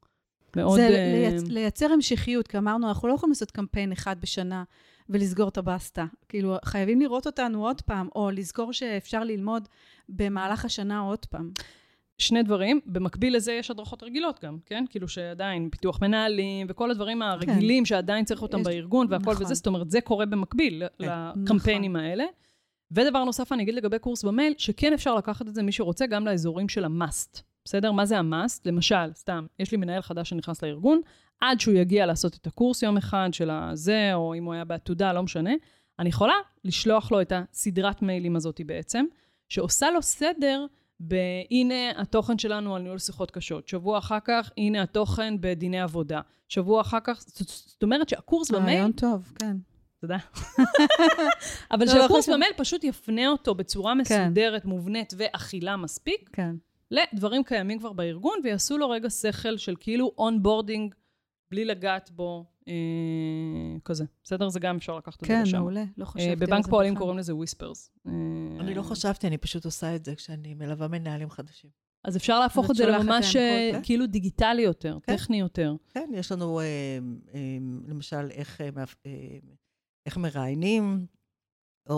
מאוד... 0.55 0.79
זה 0.79 0.87
אה, 0.87 1.13
לייצ... 1.13 1.43
לייצר 1.47 1.91
המשכיות, 1.91 2.47
כי 2.47 2.57
אמרנו, 2.57 2.87
אנחנו 2.87 3.07
לא 3.07 3.13
יכולים 3.13 3.31
לעשות 3.31 3.51
קמפיין 3.51 3.91
אחד 3.91 4.15
בשנה 4.21 4.63
ולסגור 5.09 5.49
את 5.49 5.57
הבסטה. 5.57 6.05
כאילו, 6.29 6.57
חייבים 6.65 7.01
לראות 7.01 7.25
אותנו 7.25 7.65
עוד 7.65 7.81
פעם, 7.81 8.07
או 8.15 8.31
לזכור 8.31 8.73
שאפשר 8.73 9.23
ללמוד 9.23 9.67
במהלך 10.09 10.65
השנה 10.65 10.99
עוד 10.99 11.25
פעם. 11.25 11.51
שני 12.17 12.43
דברים, 12.43 12.79
במקביל 12.85 13.35
לזה 13.35 13.51
יש 13.51 13.71
הדרכות 13.71 14.03
רגילות 14.03 14.39
גם, 14.45 14.57
כן? 14.65 14.85
כאילו 14.89 15.07
שעדיין 15.07 15.69
פיתוח 15.69 16.01
מנהלים 16.01 16.67
וכל 16.69 16.91
הדברים 16.91 17.21
הרגילים 17.21 17.85
שעדיין 17.85 18.25
צריך 18.25 18.41
אותם 18.41 18.59
יש- 18.59 18.67
בארגון 18.67 19.07
והכל 19.09 19.31
נכון. 19.31 19.45
וזה, 19.45 19.53
זאת 19.53 19.67
אומרת, 19.67 19.91
זה 19.91 20.01
קורה 20.01 20.25
במקביל 20.25 20.83
כן. 20.99 21.07
לקמפיינים 21.35 21.95
האלה. 21.95 22.23
ודבר 22.91 23.23
נוסף, 23.23 23.51
אני 23.51 23.63
אגיד 23.63 23.75
לגבי 23.75 23.99
קורס 23.99 24.23
במייל, 24.23 24.53
שכן 24.57 24.93
אפשר 24.93 25.15
לקחת 25.15 25.47
את 25.47 25.55
זה, 25.55 25.63
מי 25.63 25.71
שרוצה, 25.71 26.05
גם 26.07 26.25
לאזורים 26.25 26.69
של 26.69 26.85
המאסט. 26.85 27.41
בסדר? 27.65 27.91
מה 27.91 28.05
זה 28.05 28.17
המאסט? 28.19 28.67
למשל, 28.67 29.13
סתם, 29.13 29.45
יש 29.59 29.71
לי 29.71 29.77
מנהל 29.77 30.01
חדש 30.01 30.29
שנכנס 30.29 30.63
לארגון, 30.63 31.01
עד 31.41 31.59
שהוא 31.59 31.73
יגיע 31.73 32.05
לעשות 32.05 32.35
את 32.35 32.47
הקורס 32.47 32.83
יום 32.83 32.97
אחד 32.97 33.29
של 33.31 33.49
הזה, 33.49 34.11
או 34.13 34.33
אם 34.35 34.45
הוא 34.45 34.53
היה 34.53 34.65
בעתודה, 34.65 35.13
לא 35.13 35.23
משנה, 35.23 35.51
אני 35.99 36.09
יכולה 36.09 36.33
לשלוח 36.63 37.11
לו 37.11 37.21
את 37.21 37.31
הסדרת 37.35 38.01
מיילים 38.01 38.35
הזאת 38.35 38.61
בעצם, 38.65 39.05
שעושה 39.49 39.91
לו 39.91 40.01
סדר 40.01 40.65
בהנה 40.99 42.01
התוכן 42.01 42.37
שלנו 42.37 42.75
על 42.75 42.81
ניהול 42.81 42.97
שיחות 42.99 43.31
קשות. 43.31 43.67
שבוע 43.67 43.97
אחר 43.97 44.17
כך, 44.25 44.51
הנה 44.57 44.81
התוכן 44.81 45.33
בדיני 45.41 45.81
עבודה. 45.81 46.21
שבוע 46.49 46.81
אחר 46.81 46.99
כך, 47.03 47.21
זאת- 47.27 47.83
אומרת 47.83 48.09
שהקורס 48.09 48.51
במייל, 48.51 48.77
רעיון 48.77 48.91
טוב, 48.91 49.33
כן. 49.39 49.57
תודה. 50.01 50.17
אבל 51.71 51.85
לא, 51.85 51.91
שהקורס 51.91 52.23
חשוב. 52.23 52.35
במייל 52.35 52.51
פשוט 52.57 52.83
יפנה 52.83 53.27
אותו 53.27 53.55
בצורה 53.55 53.93
מסודרת, 53.95 54.65
מובנית 54.65 55.13
ואכילה 55.17 55.77
מספיק, 55.77 56.29
כן. 56.33 56.55
לדברים 56.91 57.43
קיימים 57.43 57.79
כבר 57.79 57.93
בארגון, 57.93 58.39
ויעשו 58.43 58.77
לו 58.77 58.89
רגע 58.89 59.09
שכל 59.09 59.57
של 59.57 59.75
כאילו 59.79 60.11
onboarding, 60.17 60.95
בלי 61.51 61.65
לגעת 61.65 62.11
בו, 62.11 62.45
אה, 62.67 62.73
כזה. 63.85 64.05
בסדר? 64.23 64.49
זה 64.49 64.59
גם 64.59 64.75
אפשר 64.75 64.97
לקחת 64.97 65.23
את 65.23 65.27
כן, 65.27 65.37
זה 65.37 65.41
לשם. 65.43 65.57
מעולה. 65.57 65.83
לא 65.97 66.05
חשבתי 66.05 66.25
אה, 66.25 66.31
על 66.31 66.39
זה 66.39 66.45
בבנק 66.45 66.67
פועלים 66.67 66.93
בכלל. 66.93 67.01
קוראים 67.01 67.17
לזה 67.17 67.35
Whispers. 67.35 67.91
אני 68.59 68.75
לא 68.75 68.81
חשבתי, 68.81 69.27
אני 69.27 69.37
פשוט 69.37 69.65
עושה 69.65 69.95
את 69.95 70.05
זה 70.05 70.15
כשאני 70.15 70.53
מלווה 70.53 70.87
מנהלים 70.87 71.29
חדשים. 71.29 71.69
אז 72.03 72.17
אפשר 72.17 72.39
להפוך 72.39 72.71
את 72.71 72.75
זה 72.75 72.85
לממש 72.85 73.35
אה, 73.35 73.69
כן? 73.73 73.79
כאילו 73.83 74.07
דיגיטלי 74.07 74.61
יותר, 74.61 74.97
כן. 75.03 75.15
טכני 75.15 75.39
יותר. 75.39 75.75
כן, 75.89 76.09
יש 76.13 76.31
לנו 76.31 76.59
אה, 76.59 76.63
אה, 77.33 77.57
למשל 77.87 78.31
איך, 78.31 78.61
אה, 78.61 78.69
אה, 79.05 79.11
איך 80.05 80.17
מראיינים, 80.17 81.05
או, 81.89 81.95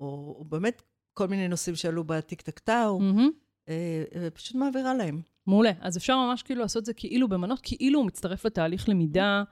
או, 0.00 0.34
או 0.38 0.44
באמת 0.44 0.82
כל 1.14 1.26
מיני 1.28 1.48
נושאים 1.48 1.76
שעלו 1.76 2.04
ב 2.04 2.14
tic 2.14 2.42
tac 2.42 2.58
toe, 2.58 3.00
מהמם. 3.00 3.30
אה, 3.68 4.04
אה, 4.14 4.30
פשוט 4.30 4.54
מעבירה 4.56 4.94
להם. 4.94 5.20
מעולה. 5.46 5.70
אז 5.80 5.96
אפשר 5.96 6.16
ממש 6.16 6.42
כאילו 6.42 6.60
לעשות 6.60 6.80
את 6.80 6.84
זה 6.84 6.94
כאילו 6.94 7.28
במנות, 7.28 7.60
כאילו 7.62 7.98
הוא 7.98 8.06
מצטרף 8.06 8.46
לתהליך 8.46 8.88
למידה 8.88 9.42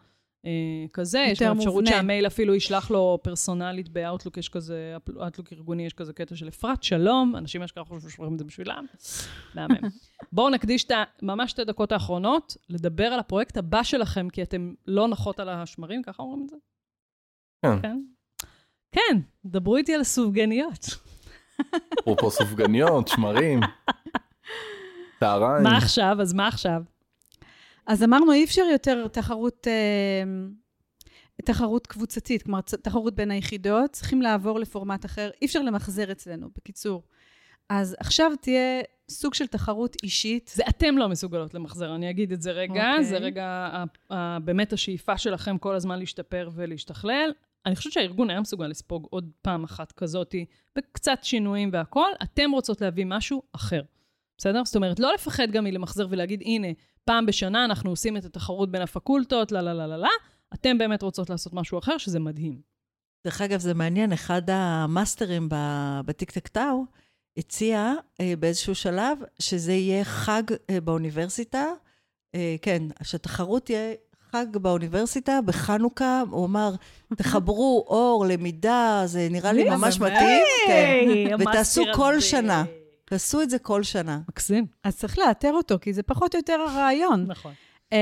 אה, 0.46 0.50
כזה. 0.92 1.24
יש 1.28 1.42
גם 1.42 1.56
אפשרות. 1.58 1.86
שהמייל 1.86 2.26
אפילו 2.26 2.54
ישלח 2.54 2.90
לו 2.90 3.18
פרסונלית 3.22 3.88
באאוטלוק, 3.88 4.36
יש 4.36 4.48
כזה, 4.48 4.96
אאוטלוק 5.20 5.52
ארגוני, 5.52 5.86
יש 5.86 5.92
כזה 5.92 6.12
קטע 6.12 6.36
של 6.36 6.48
אפרת, 6.48 6.82
שלום, 6.82 7.36
אנשים 7.36 7.62
אשכרה 7.62 7.84
חושבים 7.84 8.10
ששולחים 8.10 8.34
את 8.34 8.38
זה 8.38 8.44
בשבילם. 8.44 8.86
מהמם. 9.54 9.76
בואו 10.32 10.50
נקדיש 10.50 10.84
את 10.84 10.90
ה- 10.90 11.04
ממש 11.22 11.50
שתי 11.50 11.64
דקות 11.64 11.92
האחרונות 11.92 12.56
לדבר 12.68 13.06
על 13.06 13.18
הפרויקט 13.20 13.56
הבא 13.56 13.82
שלכם, 13.82 14.28
כי 14.28 14.42
אתם 14.42 14.74
לא 14.86 15.08
נחות 15.08 15.40
על 15.40 15.48
השמרים, 15.48 16.02
ככה 16.02 16.22
אומרים 16.22 16.42
את 16.44 16.48
זה? 16.48 16.56
כן. 17.62 17.82
כן. 17.82 17.98
כן, 18.92 19.18
דברו 19.44 19.76
איתי 19.76 19.94
על 19.94 20.00
הסופגניות. 20.00 20.86
אפרופו 22.00 22.30
סופגניות, 22.30 23.08
שמרים, 23.08 23.60
טהריים. 25.18 25.62
מה 25.62 25.76
עכשיו? 25.76 26.16
אז 26.20 26.32
מה 26.32 26.48
עכשיו? 26.48 26.82
אז 27.86 28.02
אמרנו, 28.02 28.32
אי 28.32 28.44
אפשר 28.44 28.62
יותר 28.72 29.08
תחרות, 29.08 29.66
אה, 29.68 30.22
תחרות 31.44 31.86
קבוצתית, 31.86 32.42
כלומר, 32.42 32.60
תחרות 32.60 33.14
בין 33.14 33.30
היחידות, 33.30 33.90
צריכים 33.90 34.22
לעבור 34.22 34.60
לפורמט 34.60 35.04
אחר, 35.04 35.30
אי 35.42 35.46
אפשר 35.46 35.62
למחזר 35.62 36.12
אצלנו, 36.12 36.48
בקיצור. 36.56 37.02
אז 37.68 37.96
עכשיו 38.00 38.32
תהיה 38.40 38.80
סוג 39.10 39.34
של 39.34 39.46
תחרות 39.46 39.96
אישית. 40.02 40.50
זה 40.54 40.62
אתם 40.68 40.98
לא 40.98 41.08
מסוגלות 41.08 41.54
למחזר, 41.54 41.94
אני 41.94 42.10
אגיד 42.10 42.32
את 42.32 42.42
זה 42.42 42.52
רגע. 42.52 42.90
אוקיי. 42.90 43.04
זה 43.04 43.18
רגע, 43.18 43.68
באמת 44.44 44.72
השאיפה 44.72 45.18
שלכם 45.18 45.58
כל 45.58 45.74
הזמן 45.74 45.98
להשתפר 45.98 46.50
ולהשתכלל. 46.54 47.32
אני 47.66 47.76
חושבת 47.76 47.92
שהארגון 47.92 48.30
היה 48.30 48.40
מסוגל 48.40 48.66
לספוג 48.66 49.06
עוד 49.10 49.30
פעם 49.42 49.64
אחת 49.64 49.92
כזאתי, 49.92 50.44
בקצת 50.76 51.18
שינויים 51.22 51.70
והכול. 51.72 52.10
אתם 52.22 52.50
רוצות 52.50 52.80
להביא 52.80 53.04
משהו 53.08 53.42
אחר, 53.52 53.82
בסדר? 54.38 54.64
זאת 54.64 54.76
אומרת, 54.76 55.00
לא 55.00 55.14
לפחד 55.14 55.50
גם 55.50 55.64
מלמחזר 55.64 56.06
ולהגיד, 56.10 56.42
הנה, 56.44 56.68
פעם 57.04 57.26
בשנה 57.26 57.64
אנחנו 57.64 57.90
עושים 57.90 58.16
את 58.16 58.24
התחרות 58.24 58.70
בין 58.70 58.82
הפקולטות, 58.82 59.52
לה 59.52 59.62
לה 59.62 59.74
לה 59.74 59.86
לה 59.86 59.96
לה. 59.96 60.08
אתם 60.54 60.78
באמת 60.78 61.02
רוצות 61.02 61.30
לעשות 61.30 61.52
משהו 61.54 61.78
אחר, 61.78 61.98
שזה 61.98 62.20
מדהים. 62.20 62.60
דרך 63.26 63.40
אגב, 63.40 63.60
זה 63.60 63.74
מעניין, 63.74 64.12
אחד 64.12 64.42
המאסטרים 64.50 65.48
בטיק 66.06 66.30
טק 66.30 66.48
טאו 66.48 66.84
הציע 67.36 67.92
אה, 68.20 68.34
באיזשהו 68.38 68.74
שלב 68.74 69.18
שזה 69.38 69.72
יהיה 69.72 70.04
חג 70.04 70.42
אה, 70.70 70.80
באוניברסיטה. 70.80 71.66
אה, 72.34 72.56
כן, 72.62 72.82
שהתחרות 73.02 73.64
תהיה 73.64 73.92
חג 74.32 74.56
באוניברסיטה, 74.56 75.40
בחנוכה, 75.44 76.22
הוא 76.30 76.46
אמר, 76.46 76.74
תחברו 77.16 77.84
אור, 77.88 78.26
למידה, 78.28 79.02
זה 79.04 79.28
נראה 79.30 79.52
לי 79.52 79.70
ממש 79.70 80.00
מתאים. 80.00 80.44
כן. 80.66 81.04
ותעשו 81.38 81.82
כל 81.94 82.20
שנה. 82.20 82.64
תעשו 83.04 83.42
את 83.42 83.50
זה 83.50 83.58
כל 83.58 83.82
שנה. 83.82 84.20
מקסים. 84.28 84.66
אז 84.84 84.96
צריך 84.96 85.18
לאתר 85.18 85.52
אותו, 85.52 85.78
כי 85.80 85.92
זה 85.92 86.02
פחות 86.02 86.34
או 86.34 86.38
יותר 86.38 86.60
הרעיון. 86.68 87.24
נכון. 87.28 87.52
Uh, 87.90 87.94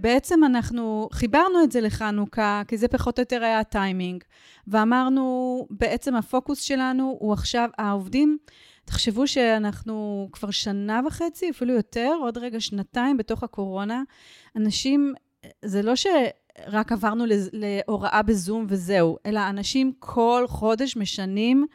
בעצם 0.00 0.44
אנחנו 0.44 1.08
חיברנו 1.12 1.62
את 1.64 1.72
זה 1.72 1.80
לחנוכה, 1.80 2.62
כי 2.68 2.78
זה 2.78 2.88
פחות 2.88 3.18
או 3.18 3.22
יותר 3.22 3.44
היה 3.44 3.60
הטיימינג, 3.60 4.24
ואמרנו, 4.66 5.66
בעצם 5.70 6.14
הפוקוס 6.14 6.60
שלנו 6.60 7.16
הוא 7.20 7.32
עכשיו, 7.32 7.68
העובדים, 7.78 8.38
תחשבו 8.84 9.26
שאנחנו 9.26 10.28
כבר 10.32 10.50
שנה 10.50 11.00
וחצי, 11.06 11.50
אפילו 11.50 11.74
יותר, 11.74 12.12
עוד 12.20 12.38
רגע 12.38 12.60
שנתיים 12.60 13.16
בתוך 13.16 13.42
הקורונה. 13.42 14.02
אנשים, 14.56 15.14
זה 15.64 15.82
לא 15.82 15.96
שרק 15.96 16.92
עברנו 16.92 17.24
להוראה 17.52 18.22
בזום 18.22 18.66
וזהו, 18.68 19.16
אלא 19.26 19.40
אנשים 19.48 19.92
כל 19.98 20.44
חודש 20.48 20.96
משנים 20.96 21.66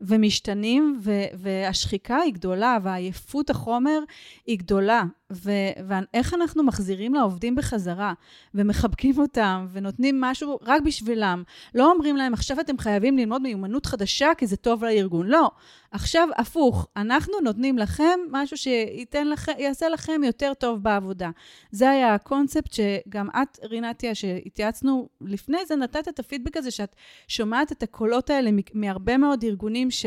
ומשתנים, 0.00 0.98
ו- 1.02 1.24
והשחיקה 1.34 2.16
היא 2.16 2.34
גדולה, 2.34 2.78
והעייפות 2.82 3.50
החומר 3.50 3.98
היא 4.46 4.58
גדולה. 4.58 5.02
ו- 5.32 5.86
ואיך 5.88 6.34
אנחנו 6.34 6.62
מחזירים 6.62 7.14
לעובדים 7.14 7.54
בחזרה, 7.54 8.12
ומחבקים 8.54 9.18
אותם, 9.18 9.66
ונותנים 9.72 10.20
משהו 10.20 10.58
רק 10.62 10.82
בשבילם. 10.82 11.42
לא 11.74 11.92
אומרים 11.92 12.16
להם, 12.16 12.32
עכשיו 12.32 12.60
אתם 12.60 12.78
חייבים 12.78 13.18
ללמוד 13.18 13.42
מיומנות 13.42 13.86
חדשה, 13.86 14.28
כי 14.38 14.46
זה 14.46 14.56
טוב 14.56 14.84
לארגון. 14.84 15.26
לא. 15.26 15.50
עכשיו, 15.90 16.28
הפוך, 16.36 16.86
אנחנו 16.96 17.34
נותנים 17.42 17.78
לכם 17.78 18.20
משהו 18.30 18.56
שייתן 18.56 19.28
לכם, 19.28 19.52
יעשה 19.58 19.88
לכם 19.88 20.20
יותר 20.24 20.52
טוב 20.54 20.82
בעבודה. 20.82 21.30
זה 21.70 21.90
היה 21.90 22.14
הקונספט 22.14 22.72
שגם 22.72 23.28
את, 23.42 23.58
רינתיה, 23.64 24.14
שהתייעצנו 24.14 25.08
לפני 25.20 25.66
זה, 25.66 25.76
נתת 25.76 26.08
את 26.08 26.18
הפידבק 26.18 26.56
הזה, 26.56 26.70
שאת 26.70 26.96
שומעת 27.28 27.72
את 27.72 27.82
הקולות 27.82 28.30
האלה 28.30 28.50
מהרבה 28.74 29.16
מאוד 29.16 29.44
ארגונים 29.44 29.90
ש, 29.90 30.06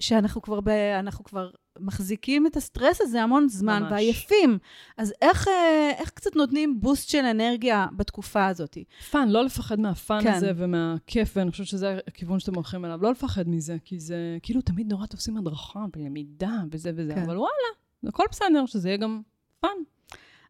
שאנחנו 0.00 0.42
כבר, 0.42 0.60
ב, 0.60 0.68
אנחנו 0.68 1.24
כבר 1.24 1.50
מחזיקים 1.80 2.46
את 2.46 2.56
הסטרס 2.56 3.00
הזה 3.00 3.22
המון 3.22 3.48
זמן, 3.48 3.82
ממש. 3.82 3.92
ועייפים. 3.92 4.58
אז 4.96 5.14
איך, 5.22 5.48
אה, 5.48 5.90
איך 5.98 6.10
קצת 6.10 6.36
נותנים 6.36 6.80
boost 6.80 7.08
של 7.08 7.24
אנרגיה 7.24 7.86
בתקופה 7.96 8.46
הזאת? 8.46 8.78
fun, 9.10 9.28
לא 9.28 9.44
לפחד 9.44 9.80
מה 9.80 9.97
fun 9.97 10.22
כן. 10.22 10.32
הזה 10.32 10.52
ומהכיף, 10.56 11.36
ואני 11.36 11.50
חושבת 11.50 11.66
שזה 11.66 11.98
הכיוון 12.06 12.38
שאתם 12.38 12.54
הולכים 12.54 12.84
אליו. 12.84 13.02
לא 13.02 13.10
לפחד 13.10 13.48
מזה, 13.48 13.76
כי 13.84 13.98
זה 13.98 14.38
כאילו 14.42 14.60
תמיד 14.60 14.92
נורא 14.92 15.06
תופסים 15.06 15.36
הדרכה 15.36 15.84
ולמידה 15.96 16.52
וזה 16.70 16.90
וזה, 16.96 17.14
כן. 17.14 17.22
אבל 17.22 17.36
וואלה, 17.36 17.68
הכל 18.06 18.24
בסדר, 18.30 18.66
שזה 18.66 18.88
יהיה 18.88 18.96
גם 18.96 19.20
fun. 19.60 19.70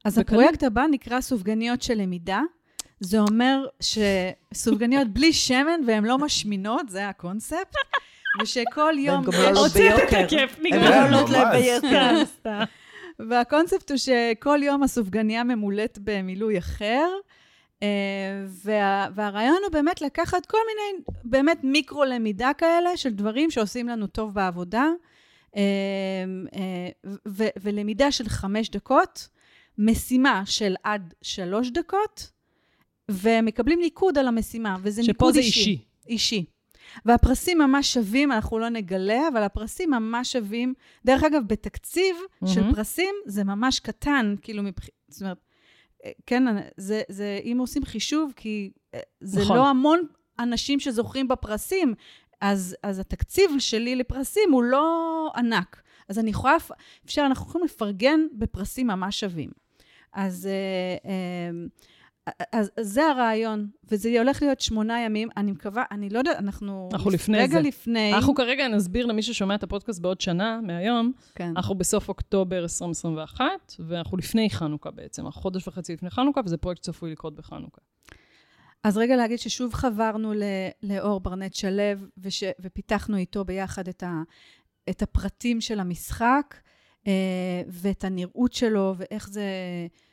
אז 0.05 0.19
בקלות. 0.19 0.43
הפרויקט 0.43 0.63
הבא 0.63 0.85
נקרא 0.91 1.21
סופגניות 1.21 1.83
של 1.83 1.95
למידה. 1.95 2.41
זה 3.01 3.21
אומר 3.21 3.67
שסופגניות 3.81 5.09
בלי 5.09 5.33
שמן 5.33 5.81
והן 5.87 6.05
לא 6.05 6.19
משמינות, 6.19 6.89
זה 6.89 7.09
הקונספט. 7.09 7.75
ושכל 8.43 8.95
יום... 8.99 9.25
גם 9.25 9.33
לא 9.55 9.69
ביוקר. 9.75 10.19
הכיף, 10.19 10.59
הן 10.73 10.81
לא 10.81 11.05
עולות 11.07 11.31
להם. 11.31 11.63
ביוקר. 11.63 12.23
והקונספט 13.29 13.91
הוא 13.91 13.99
שכל 13.99 14.61
יום 14.63 14.83
הסופגניה 14.83 15.45
ממולאת 15.45 15.99
במילוי 16.03 16.59
אחר. 16.59 17.09
אה, 17.83 17.89
וה, 18.65 19.09
והרעיון 19.15 19.59
הוא 19.65 19.73
באמת 19.73 20.01
לקחת 20.01 20.47
כל 20.47 20.59
מיני, 20.67 21.05
באמת 21.25 21.61
מיקרו-למידה 21.65 22.51
כאלה 22.59 22.97
של 22.97 23.11
דברים 23.11 23.51
שעושים 23.51 23.89
לנו 23.89 24.07
טוב 24.07 24.35
בעבודה, 24.35 24.87
אה, 25.57 25.63
אה, 26.55 26.89
ו, 27.29 27.45
ולמידה 27.63 28.13
של 28.13 28.29
חמש 28.29 28.71
דקות, 28.71 29.29
משימה 29.79 30.43
של 30.47 30.75
עד 30.85 31.15
שלוש 31.23 31.71
דקות, 31.71 32.31
ומקבלים 33.11 33.81
ניקוד 33.81 34.19
על 34.19 34.29
המשימה, 34.29 34.77
וזה 34.83 35.03
שפה 35.03 35.13
ניקוד 35.13 35.35
זה 35.35 35.41
אישי. 35.41 35.85
אישי. 36.07 36.45
והפרסים 37.05 37.59
ממש 37.59 37.95
שווים, 37.95 38.33
אנחנו 38.33 38.59
לא 38.59 38.69
נגלה, 38.69 39.29
אבל 39.33 39.43
הפרסים 39.43 39.91
ממש 39.91 40.33
שווים. 40.33 40.75
דרך 41.05 41.25
אגב, 41.25 41.43
בתקציב 41.47 42.17
של 42.47 42.61
מהמם. 42.61 42.75
פרסים 42.75 43.15
זה 43.27 43.45
ממש 43.45 43.81
קטן, 43.81 44.35
כאילו 44.43 44.63
מבח... 44.63 44.87
זאת 45.09 45.23
אומרת, 45.23 45.39
אה, 46.05 46.11
כן, 46.27 46.45
זה, 46.77 47.03
זה, 47.09 47.41
אם 47.45 47.57
עושים 47.61 47.85
חישוב, 47.85 48.33
כי 48.37 48.71
אה, 48.95 49.01
זה 49.21 49.41
נכון. 49.41 49.57
לא 49.57 49.69
המון 49.69 50.01
אנשים 50.39 50.81
שזוכים 50.81 51.29
בפרסים, 51.29 51.95
אז, 52.41 52.77
אז 52.83 52.99
התקציב 52.99 53.51
שלי 53.59 53.97
לפרסים 53.97 54.53
הוא 54.53 54.63
לא 54.63 55.29
ענק. 55.37 55.83
אז 56.09 56.19
אני 56.19 56.31
יכולה, 56.31 56.57
אפשר, 57.05 57.23
אנחנו 57.27 57.47
יכולים 57.47 57.65
לפרגן 57.65 58.21
בפרסים 58.33 58.87
ממש 58.87 59.21
שווים. 59.21 59.51
אז, 60.13 60.47
אה, 60.47 61.11
אה, 61.11 61.51
אז, 62.53 62.71
זה 62.81 63.07
הרעיון, 63.07 63.69
וזה 63.91 64.19
הולך 64.19 64.43
להיות 64.43 64.61
שמונה 64.61 65.01
ימים. 65.01 65.29
אני 65.37 65.53
מקווה, 65.53 65.85
אני 65.91 66.09
לא 66.09 66.19
יודעת, 66.19 66.37
אנחנו... 66.37 66.89
אנחנו 66.93 67.11
לפני 67.11 67.39
רגע 67.39 67.53
זה. 67.53 67.61
לפני. 67.61 68.15
אנחנו 68.15 68.35
כרגע 68.35 68.69
נסביר 68.69 69.07
למי 69.07 69.23
ששומע 69.23 69.55
את 69.55 69.63
הפודקאסט 69.63 70.01
בעוד 70.01 70.21
שנה 70.21 70.61
מהיום, 70.63 71.13
כן. 71.35 71.53
אנחנו 71.57 71.75
בסוף 71.75 72.09
אוקטובר 72.09 72.63
2021, 72.63 73.45
ואנחנו 73.79 74.17
לפני 74.17 74.51
חנוכה 74.51 74.91
בעצם, 74.91 75.27
אנחנו 75.27 75.43
חודש 75.43 75.69
וחצי 75.69 75.93
לפני 75.93 76.11
חנוכה, 76.11 76.41
וזה 76.45 76.57
פרויקט 76.57 76.83
צפוי 76.83 77.11
לקרות 77.13 77.35
בחנוכה. 77.35 77.81
אז 78.85 78.97
רגע 78.99 79.17
להגיד 79.17 79.39
ששוב 79.39 79.75
חברנו 79.75 80.33
ל- 80.35 80.43
לאור 80.83 81.21
ברנט 81.21 81.55
שלו, 81.55 81.83
וש, 82.19 82.45
ופיתחנו 82.61 83.17
איתו 83.17 83.45
ביחד 83.45 83.89
את, 83.89 84.03
ה, 84.03 84.23
את 84.91 85.03
הפרטים 85.03 85.61
של 85.61 85.81
המשחק. 85.81 86.55
אה, 87.07 87.13
ואת 87.69 88.05
הנראות 88.05 88.53
שלו, 88.53 88.95
ואיך 88.99 89.29
זה... 89.29 89.43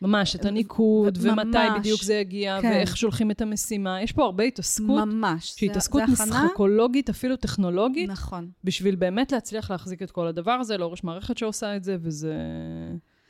ממש, 0.02 0.36
את 0.36 0.46
הניקוד, 0.46 1.18
ו- 1.18 1.32
ומתי 1.32 1.58
ממש. 1.58 1.80
בדיוק 1.80 2.04
זה 2.04 2.14
יגיע, 2.14 2.58
כן. 2.62 2.70
ואיך 2.70 2.98
שולחים 2.98 3.32
את 3.32 3.42
המשימה. 3.42 4.02
יש 4.02 4.12
פה 4.12 4.24
הרבה 4.24 4.44
התעסקות, 4.44 5.08
ממש. 5.08 5.54
שהיא 5.58 5.70
התעסקות 5.70 6.04
משחקולוגית, 6.12 7.10
אפילו 7.10 7.36
טכנולוגית, 7.36 8.10
נכון. 8.10 8.50
בשביל 8.64 8.96
באמת 8.96 9.32
להצליח 9.32 9.72
להחזיק 9.72 10.02
את 10.02 10.12
כל 10.12 10.28
הדבר 10.28 10.52
הזה, 10.52 10.78
לאור 10.78 10.94
יש 10.94 11.04
מערכת 11.04 11.38
שעושה 11.38 11.76
את 11.76 11.84
זה, 11.84 11.98
וזה... 12.02 12.34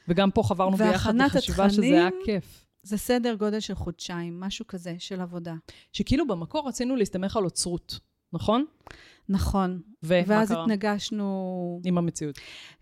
וגם 0.08 0.32
פה 0.32 0.44
חברנו 0.44 0.78
ביחד 0.78 1.14
והכנת 1.16 1.36
לחשיבה 1.36 1.70
שזה 1.70 1.86
היה 1.86 2.10
כיף. 2.26 2.66
זה 2.84 2.98
סדר 2.98 3.36
גודל 3.36 3.60
של 3.60 3.76
חודשיים, 3.76 4.40
משהו 4.40 4.68
כזה, 4.68 4.96
של 5.00 5.22
עבודה. 5.22 5.54
שכאילו 5.94 6.28
במקור 6.28 6.68
רצינו 6.68 6.96
להסתמך 6.96 7.38
על 7.38 7.44
אוצרות, 7.44 8.00
נכון? 8.34 8.66
נכון. 9.30 9.82
ואז 10.04 10.52
קרה? 10.52 10.64
התנגשנו... 10.64 11.82
עם 11.84 11.98
המציאות. 11.98 12.40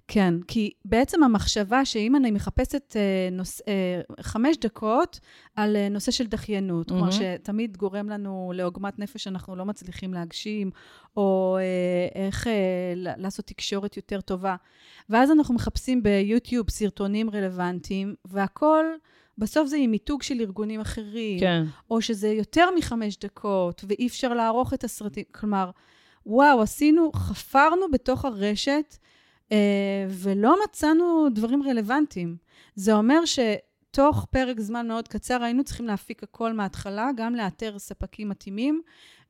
כן, 0.07 0.33
כי 0.47 0.71
בעצם 0.85 1.23
המחשבה 1.23 1.85
שאם 1.85 2.15
אני 2.15 2.31
מחפשת 2.31 2.95
אה, 2.95 3.29
נוס, 3.31 3.61
אה, 3.67 4.01
חמש 4.21 4.57
דקות 4.57 5.19
על 5.55 5.75
אה, 5.75 5.89
נושא 5.89 6.11
של 6.11 6.27
דחיינות, 6.27 6.87
כלומר 6.87 7.01
מהמם. 7.01 7.11
שתמיד 7.11 7.77
גורם 7.77 8.09
לנו 8.09 8.51
לעוגמת 8.55 8.99
נפש 8.99 9.23
שאנחנו 9.23 9.55
לא 9.55 9.65
מצליחים 9.65 10.13
להגשים, 10.13 10.71
או 11.17 11.57
אה, 11.59 12.23
איך 12.27 12.47
אה, 12.47 12.93
לעשות 12.95 13.45
תקשורת 13.45 13.97
יותר 13.97 14.21
טובה. 14.21 14.55
ואז 15.09 15.31
אנחנו 15.31 15.53
מחפשים 15.53 16.03
ביוטיוב 16.03 16.69
סרטונים 16.69 17.29
רלוונטיים, 17.29 18.15
והכל, 18.25 18.85
בסוף 19.37 19.67
זה 19.67 19.77
עם 19.77 19.91
מיתוג 19.91 20.23
של 20.23 20.39
ארגונים 20.39 20.81
אחרים, 20.81 21.39
כן. 21.39 21.63
או 21.91 22.01
שזה 22.01 22.27
יותר 22.27 22.69
מחמש 22.77 23.17
דקות, 23.17 23.83
ואי 23.87 24.07
אפשר 24.07 24.33
לערוך 24.33 24.73
את 24.73 24.83
הסרטים. 24.83 25.23
כלומר, 25.31 25.71
וואו, 26.25 26.61
עשינו, 26.61 27.11
חפרנו 27.11 27.91
בתוך 27.91 28.25
הרשת, 28.25 28.97
אה, 29.51 30.05
ולא 30.09 30.57
מצאנו 30.63 31.27
דברים 31.31 31.63
רלוונטיים. 31.63 32.37
זה 32.75 32.93
אומר 32.93 33.19
שתוך 33.25 34.25
פרק 34.29 34.59
זמן 34.59 34.87
מאוד 34.87 35.07
קצר 35.07 35.43
היינו 35.43 35.63
צריכים 35.63 35.87
להפיק 35.87 36.23
הכל 36.23 36.53
מההתחלה, 36.53 37.09
גם 37.15 37.35
לאתר 37.35 37.79
ספקים 37.79 38.29
מתאימים, 38.29 38.81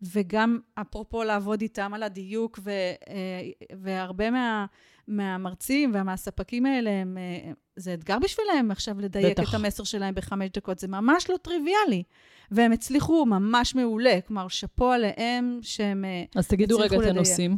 וגם, 0.02 0.60
אפרופו, 0.82 1.24
לעבוד 1.24 1.62
איתם 1.62 1.94
על 1.94 2.04
הדיוק, 2.04 2.60
ו, 2.64 2.70
אה, 2.70 3.68
והרבה 3.76 4.32
מה, 4.32 4.66
מהמרצים 5.08 5.92
ומהספקים 5.94 6.66
האלה, 6.66 6.90
הם, 6.90 7.18
אה, 7.18 7.52
זה 7.76 7.94
אתגר 7.94 8.20
בשבילם 8.20 8.72
עכשיו 8.72 9.00
לדייק 9.00 9.40
בטח. 9.40 9.50
את 9.50 9.54
המסר 9.54 9.84
שלהם 9.84 10.16
בחמש 10.16 10.50
דקות. 10.50 10.80
זה 10.80 10.88
ממש 10.88 11.30
לא 11.30 11.38
טריוויאלי. 11.38 12.04
והם 12.52 12.72
הצליחו 12.72 13.26
ממש 13.26 13.76
מעולה, 13.76 14.20
כלומר, 14.28 14.48
שאפו 14.48 14.92
עליהם 14.92 15.60
שהם... 15.62 16.06
אה, 16.06 16.24
אז 16.36 16.48
תגידו 16.48 16.76
רגע 16.76 16.86
הצליחו 16.86 17.04
את 17.04 17.08
לדייק. 17.08 17.18
הנושאים. 17.18 17.58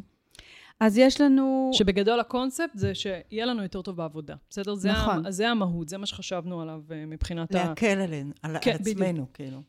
אז 0.80 0.98
יש 0.98 1.22
לנו... 1.22 1.72
שבגדול 1.74 2.20
הקונספט 2.20 2.70
זה 2.74 2.96
שיהיה 2.96 3.46
לנו 3.46 3.64
יותר 3.64 3.82
טוב 3.82 3.98
בעבודה. 3.98 4.36
בסדר? 4.50 4.76
זה, 4.76 4.92
נכון. 4.92 5.26
ה, 5.26 5.32
זה 5.32 5.50
המהות, 5.50 5.90
זה 5.90 5.98
מה 5.98 6.06
שחשבנו 6.06 6.62
עליו 6.62 6.82
אה, 6.92 7.06
מבחינת 7.06 7.56
ה... 7.56 7.68
להקל 7.68 8.00
עליהן, 8.00 8.32
על 8.42 8.58
כן, 8.62 8.72
על 8.72 8.78
עצמנו, 8.82 9.26
כאילו. 9.34 9.62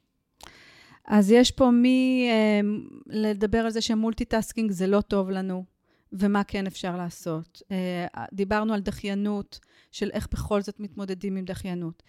אז 1.07 1.31
יש 1.31 1.51
פה 1.51 1.71
מי... 1.71 2.29
אה, 2.31 2.61
לדבר 3.07 3.59
על 3.59 3.71
זה 3.71 3.81
ש 3.81 3.93
multitasking 3.93 4.71
זה 4.71 4.87
לא 4.87 5.01
טוב 5.01 5.31
לנו, 5.31 5.65
ומה 6.13 6.45
כן 6.45 6.67
אפשר 6.67 6.97
לעשות. 6.97 7.63
אה, 7.71 8.25
דיברנו 8.33 8.75
על 8.75 8.81
דחיינות, 8.81 9.59
של 9.93 10.11
איך 10.13 10.29
בכל 10.33 10.63
זאת 10.63 10.81
מתמודדים 10.81 11.37
עם 11.37 11.45
דחיינות. 11.45 12.03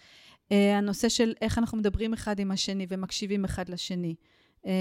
אה, 0.51 0.77
הנושא 0.77 1.09
של 1.09 1.33
איך 1.41 1.57
אנחנו 1.57 1.77
מדברים 1.77 2.13
אחד 2.13 2.39
עם 2.39 2.51
השני 2.51 2.85
ומקשיבים 2.89 3.45
אחד 3.45 3.69
לשני. 3.69 4.15
אה, 4.65 4.71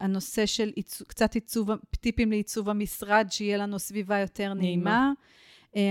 הנושא 0.00 0.46
של 0.46 0.70
קצת 1.06 1.34
עיצוב, 1.34 1.70
טיפים 2.00 2.30
לעיצוב 2.30 2.68
המשרד, 2.68 3.26
שיהיה 3.30 3.56
לנו 3.56 3.78
סביבה 3.78 4.18
יותר 4.18 4.54
נעימה. 4.54 4.90
נעימה. 4.90 5.12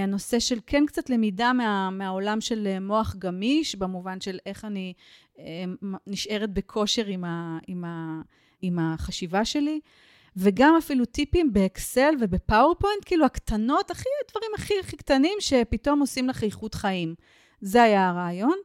הנושא 0.04 0.40
של 0.40 0.60
כן 0.68 0.84
קצת 0.88 1.10
למידה 1.10 1.54
מה, 1.54 1.90
מהעולם 1.90 2.42
של 2.42 2.80
מוח 2.80 3.16
גמיש, 3.20 3.76
במובן 3.76 4.22
של 4.22 4.38
איך 4.46 4.66
אני 4.66 4.94
נשארת 6.08 6.54
בכושר 6.54 7.06
עם, 7.06 7.24
ה, 7.24 7.60
עם, 7.68 7.86
ה, 7.86 8.22
עם 8.62 8.80
החשיבה 8.80 9.46
שלי, 9.46 9.80
וגם 10.38 10.76
אפילו 10.78 11.06
טיפים 11.06 11.54
באקסל 11.54 12.14
ובפאורפוינט, 12.20 13.06
כאילו 13.06 13.26
הקטנות, 13.26 13.92
הכי, 13.92 14.10
הדברים 14.26 14.52
הכי 14.58 14.74
הכי 14.80 14.98
קטנים, 14.98 15.38
שפתאום 15.40 16.00
עושים 16.00 16.30
לך 16.30 16.44
איכות 16.44 16.74
חיים. 16.74 17.16
זה 17.62 17.84
היה 17.84 18.10
הרעיון. 18.10 18.58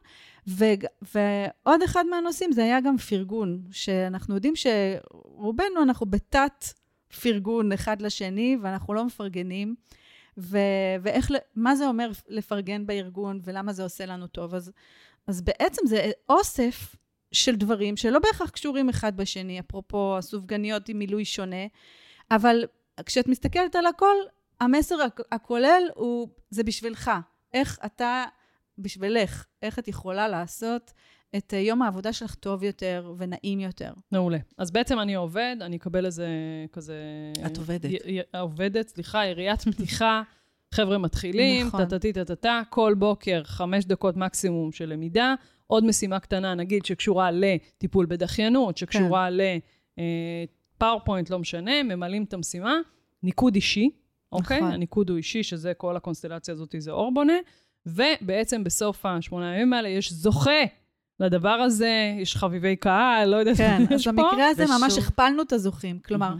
ו, 0.47 0.65
ועוד 1.01 1.81
אחד 1.81 2.05
מהנושאים 2.09 2.51
זה 2.51 2.63
היה 2.63 2.81
גם 2.81 2.97
פרגון, 2.97 3.61
שאנחנו 3.71 4.35
יודעים 4.35 4.53
שרובנו 4.55 5.83
אנחנו 5.83 6.05
בתת 6.05 6.65
פרגון 7.21 7.71
אחד 7.71 8.01
לשני, 8.01 8.57
ואנחנו 8.61 8.93
לא 8.93 9.05
מפרגנים. 9.05 9.75
ו- 10.37 10.95
ואיך, 11.01 11.31
מה 11.55 11.75
זה 11.75 11.87
אומר 11.87 12.11
לפרגן 12.27 12.85
בארגון 12.85 13.39
ולמה 13.43 13.73
זה 13.73 13.83
עושה 13.83 14.05
לנו 14.05 14.27
טוב. 14.27 14.55
אז, 14.55 14.71
אז 15.27 15.41
בעצם 15.41 15.87
זה 15.87 16.11
אוסף 16.29 16.95
של 17.35 17.55
דברים 17.55 17.97
שלא 17.97 18.19
בהכרח 18.19 18.49
קשורים 18.49 18.89
אחד 18.89 19.17
בשני, 19.17 19.59
אפרופו 19.59 20.17
הסופגניות 20.17 20.89
עם 20.89 20.99
מילוי 20.99 21.25
שונה, 21.25 21.65
אבל 22.31 22.63
כשאת 23.05 23.27
מסתכלת 23.27 23.75
על 23.75 23.85
הכל, 23.85 24.15
המסר 24.59 24.95
הכ- 24.95 25.23
הכולל 25.31 25.83
הוא, 25.95 26.27
זה 26.49 26.63
בשבילך. 26.63 27.11
איך 27.53 27.79
אתה, 27.85 28.23
בשבילך, 28.77 29.45
איך 29.61 29.79
את 29.79 29.87
יכולה 29.87 30.27
לעשות 30.27 30.91
את 31.37 31.53
אה, 31.53 31.59
יום 31.59 31.81
העבודה 31.81 32.13
שלך 32.13 32.35
טוב 32.35 32.63
יותר 32.63 33.13
ונעים 33.17 33.59
יותר. 33.59 33.93
מעולה. 34.11 34.37
אז 34.57 34.71
בעצם 34.71 34.99
אני 34.99 35.15
עובד, 35.15 35.55
אני 35.61 35.75
אקבל 35.77 36.05
איזה 36.05 36.27
כזה... 36.71 36.97
את 37.45 37.57
עובדת. 37.57 37.85
י- 37.85 38.19
י- 38.19 38.37
עובדת, 38.39 38.87
סליחה, 38.87 39.25
יריית 39.25 39.61
פתיחה, 39.71 40.21
חבר'ה 40.73 40.97
מתחילים, 40.97 41.67
נכון. 41.67 41.79
טה-טה-טי 41.83 42.13
טה-טה-טה, 42.13 42.61
כל 42.69 42.93
בוקר 42.97 43.41
חמש 43.43 43.85
דקות 43.85 44.17
מקסימום 44.17 44.71
של 44.71 44.89
למידה, 44.89 45.35
עוד 45.67 45.85
משימה 45.85 46.19
קטנה, 46.19 46.53
נגיד, 46.55 46.85
שקשורה 46.85 47.29
לטיפול 47.31 48.05
בדחיינות, 48.05 48.77
שקשורה 48.77 49.27
לפאורפוינט, 50.77 51.29
לא 51.29 51.39
משנה, 51.39 51.83
ממלאים 51.83 52.23
את 52.23 52.33
המשימה, 52.33 52.73
ניקוד 53.23 53.55
אישי, 53.55 53.89
אוקיי? 54.31 54.57
נכון. 54.57 54.71
הניקוד 54.71 55.09
הוא 55.09 55.17
אישי, 55.17 55.43
שזה 55.43 55.73
כל 55.73 55.95
הקונסטלציה 55.95 56.53
הזאת, 56.53 56.75
זה 56.77 56.91
אור 56.91 57.13
בונה, 57.13 57.33
ובעצם 57.85 58.63
בסוף 58.63 59.05
השמונה 59.05 59.55
ימים 59.55 59.73
האלה 59.73 59.89
יש 59.89 60.11
זוכה 60.13 60.51
לדבר 61.19 61.49
הזה, 61.49 61.91
יש 62.21 62.35
חביבי 62.35 62.75
קהל, 62.75 63.29
לא 63.29 63.35
יודעת 63.35 63.57
כן, 63.57 63.77
מה 63.89 63.95
אז 63.95 63.99
יש 64.01 64.07
פה. 64.07 64.11
במקרה 64.11 64.47
הזה 64.47 64.65
ממש 64.65 64.93
ושוב- 64.93 65.03
הכפלנו 65.03 65.41
את 65.41 65.53
הזוכים. 65.53 65.99
כלומר, 65.99 66.33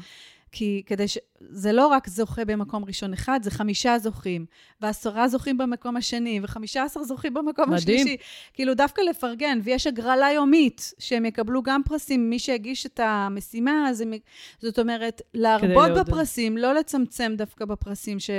כי 0.57 0.83
כדי 0.85 1.07
ש... 1.07 1.17
זה 1.39 1.71
לא 1.71 1.87
רק 1.87 2.07
זוכה 2.07 2.45
במקום 2.45 2.85
ראשון 2.85 3.13
אחד, 3.13 3.39
זה 3.43 3.51
חמישה 3.51 3.99
זוכים, 3.99 4.45
ועשרה 4.81 5.27
זוכים 5.27 5.57
במקום 5.57 5.97
השני, 5.97 6.39
וחמישה 6.43 6.83
עשר 6.83 7.03
זוכים 7.03 7.33
במקום 7.33 7.73
מדהים. 7.73 7.99
השלישי. 7.99 8.17
כאילו, 8.53 8.73
דווקא 8.73 9.01
לפרגן, 9.01 9.59
ויש 9.63 9.87
הגרלה 9.87 10.31
יומית, 10.31 10.93
שהם 10.99 11.25
יקבלו 11.25 11.63
גם 11.63 11.81
פרסים, 11.85 12.29
מי 12.29 12.39
שהגיש 12.39 12.85
את 12.85 12.99
המשימה, 13.03 13.89
אז 13.89 14.01
הם... 14.01 14.13
זאת 14.59 14.79
אומרת, 14.79 15.21
להרבות. 15.33 15.91
בפרסים, 15.97 16.57
לא 16.57 16.73
לצמצם 16.73 17.33
דווקא 17.37 17.65
בפרסים, 17.65 18.19
ש... 18.19 18.29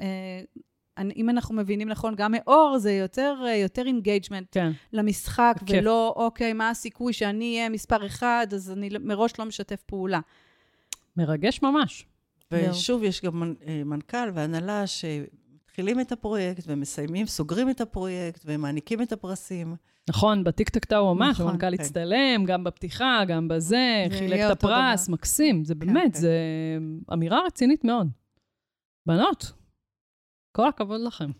אה, 0.00 0.40
אם 1.16 1.30
אנחנו 1.30 1.54
מבינים 1.54 1.88
נכון, 1.88 2.14
גם 2.14 2.32
מאור 2.32 2.78
זה 2.78 2.92
יותר, 2.92 3.42
אה, 3.46 3.56
יותר 3.56 3.86
engagement 3.86 4.46
כן, 4.50 4.72
למשחק, 4.92 5.54
בכיף. 5.62 5.76
ולא, 5.80 6.14
אוקיי, 6.16 6.52
מה 6.52 6.70
הסיכוי 6.70 7.12
שאני 7.12 7.56
אהיה 7.56 7.68
מספר 7.68 8.06
אחד, 8.06 8.46
אז 8.52 8.70
אני 8.70 8.88
מראש 9.00 9.32
לא 9.38 9.44
משתף 9.44 9.82
פעולה. 9.86 10.20
מרגש 11.16 11.62
ממש. 11.62 12.06
ושוב, 12.50 13.02
יש 13.02 13.22
גם 13.22 13.54
אה, 13.66 13.84
מנכ"ל 13.84 14.30
והנהלה 14.34 14.86
שמתחילים 14.86 16.00
את 16.00 16.12
הפרויקט 16.12 16.64
ומסיימים, 16.66 17.26
סוגרים 17.26 17.70
את 17.70 17.80
הפרויקט 17.80 18.42
ומעניקים 18.44 19.02
את 19.02 19.12
הפרסים. 19.12 19.76
נכון, 20.08 20.44
בטיק-טק 20.44 20.84
טאו 20.84 21.14
ממש, 21.14 21.40
נכון, 21.40 21.48
המנכ"ל 21.48 21.76
כן. 21.76 21.82
הצטלם, 21.82 22.44
גם 22.46 22.64
בפתיחה, 22.64 23.22
גם 23.28 23.48
בזה, 23.48 24.06
זה 24.10 24.18
חילק 24.18 24.40
את 24.46 24.50
הפרס, 24.50 25.06
דבר. 25.06 25.14
מקסים, 25.14 25.64
זה 25.64 25.74
באמת, 25.74 26.14
כן. 26.14 26.20
זה 26.20 26.38
אמירה 27.12 27.46
רצינית 27.46 27.84
מאוד. 27.84 28.08
בנות, 29.06 29.52
כל 30.52 30.68
הכבוד 30.68 31.00
לכם. 31.00 31.30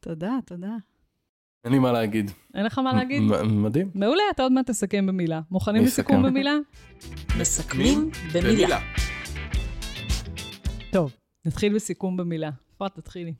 תודה, 0.00 0.38
תודה. 0.46 0.76
אין 1.64 1.72
לי 1.72 1.78
מה 1.78 1.92
להגיד. 1.92 2.30
אין 2.54 2.64
לך 2.64 2.78
מה 2.78 2.92
להגיד? 2.92 3.22
מדהים. 3.44 3.90
מעולה, 3.94 4.22
אתה 4.30 4.42
עוד 4.42 4.52
מעט 4.52 4.70
תסכם 4.70 5.06
במילה. 5.06 5.40
מוכנים 5.50 5.84
לסיכום. 5.84 6.22
במילה? 6.22 6.54
מסכמים 7.38 8.10
במילה. 8.34 8.78
טוב, 10.92 11.16
נתחיל 11.44 11.74
בסיכום 11.74 12.16
במילה. 12.16 12.50
אפרת, 12.76 12.94
תתחילי. 12.94 13.34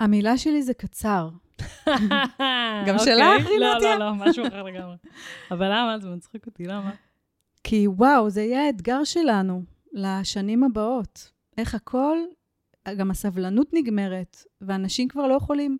המילה 0.00 0.38
שלי 0.38 0.62
זה 0.62 0.74
קצר. 0.74 1.28
גם 2.86 2.96
אוקיי. 2.98 2.98
שלך, 2.98 3.46
רינה 3.48 3.78
לא? 3.78 3.80
לא, 3.80 3.98
לא, 3.98 4.14
משהו 4.14 4.46
אחר 4.46 4.62
לגמרי. 4.62 4.96
אבל 5.50 5.66
למה? 5.66 5.98
זה 6.00 6.08
מצחיק 6.08 6.46
אותי, 6.46 6.64
למה? 6.64 6.90
כי 7.64 7.86
וואו, 7.88 8.30
זה 8.30 8.42
יהיה 8.42 8.66
האתגר 8.66 9.04
שלנו 9.04 9.62
לשנים 9.92 10.64
הבאות. 10.64 11.30
איך 11.58 11.74
הכל, 11.74 12.18
גם 12.98 13.10
הסבלנות 13.10 13.68
נגמרת, 13.72 14.36
ואנשים 14.60 15.08
כבר 15.08 15.26
לא 15.26 15.34
יכולים 15.34 15.78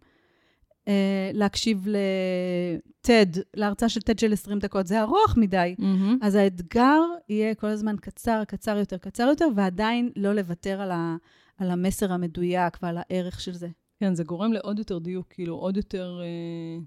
להקשיב 1.33 1.87
לטד, 1.87 3.41
להרצאה 3.55 3.89
של 3.89 4.01
טד 4.01 4.19
של 4.19 4.33
20 4.33 4.59
דקות. 4.59 4.87
זה 4.87 5.01
ארוך 5.03 5.37
מדי. 5.37 5.75
אז 6.23 6.35
האתגר 6.35 7.01
יהיה 7.29 7.55
כל 7.55 7.67
הזמן 7.67 7.97
קצר, 8.01 8.43
קצר 8.49 8.77
יותר, 8.77 8.99
קצר 8.99 9.23
יותר, 9.23 9.49
ועדיין 9.57 10.11
לא 10.17 10.33
לוותר 10.33 10.81
על, 10.81 10.91
ה, 10.91 11.17
על 11.59 11.71
המסר 11.71 12.13
המדויק 12.13 12.79
ועל 12.83 12.99
הערך 12.99 13.41
של 13.41 13.53
זה. 13.53 13.69
כן, 14.01 14.15
זה 14.15 14.25
גורם 14.25 14.53
לעוד 14.53 14.79
יותר 14.79 14.99
דיוק, 14.99 15.27
כאילו 15.31 15.55
עוד 15.55 15.77
יותר... 15.77 16.21
אה, 16.23 16.79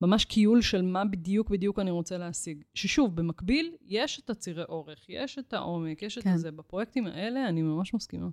ממש 0.00 0.24
קיול 0.24 0.62
של 0.62 0.82
מה 0.82 1.04
בדיוק 1.04 1.50
בדיוק 1.50 1.78
אני 1.78 1.90
רוצה 1.90 2.18
להשיג. 2.18 2.64
ששוב, 2.74 3.16
במקביל, 3.16 3.74
יש 3.82 4.20
את 4.20 4.30
הצירי 4.30 4.64
אורך, 4.68 5.08
יש 5.08 5.38
את 5.38 5.52
העומק, 5.52 6.02
יש 6.02 6.18
כן. 6.18 6.34
את 6.34 6.38
זה. 6.38 6.50
בפרויקטים 6.50 7.06
האלה 7.06 7.48
אני 7.48 7.62
ממש 7.62 7.94
מסכימה. 7.94 8.28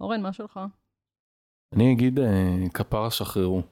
אורן, 0.00 0.22
מה 0.22 0.32
שלך? 0.32 0.60
אני 1.74 1.92
אגיד 1.92 2.18
אה, 2.18 2.68
כפרה 2.74 3.10
שחררו. 3.10 3.62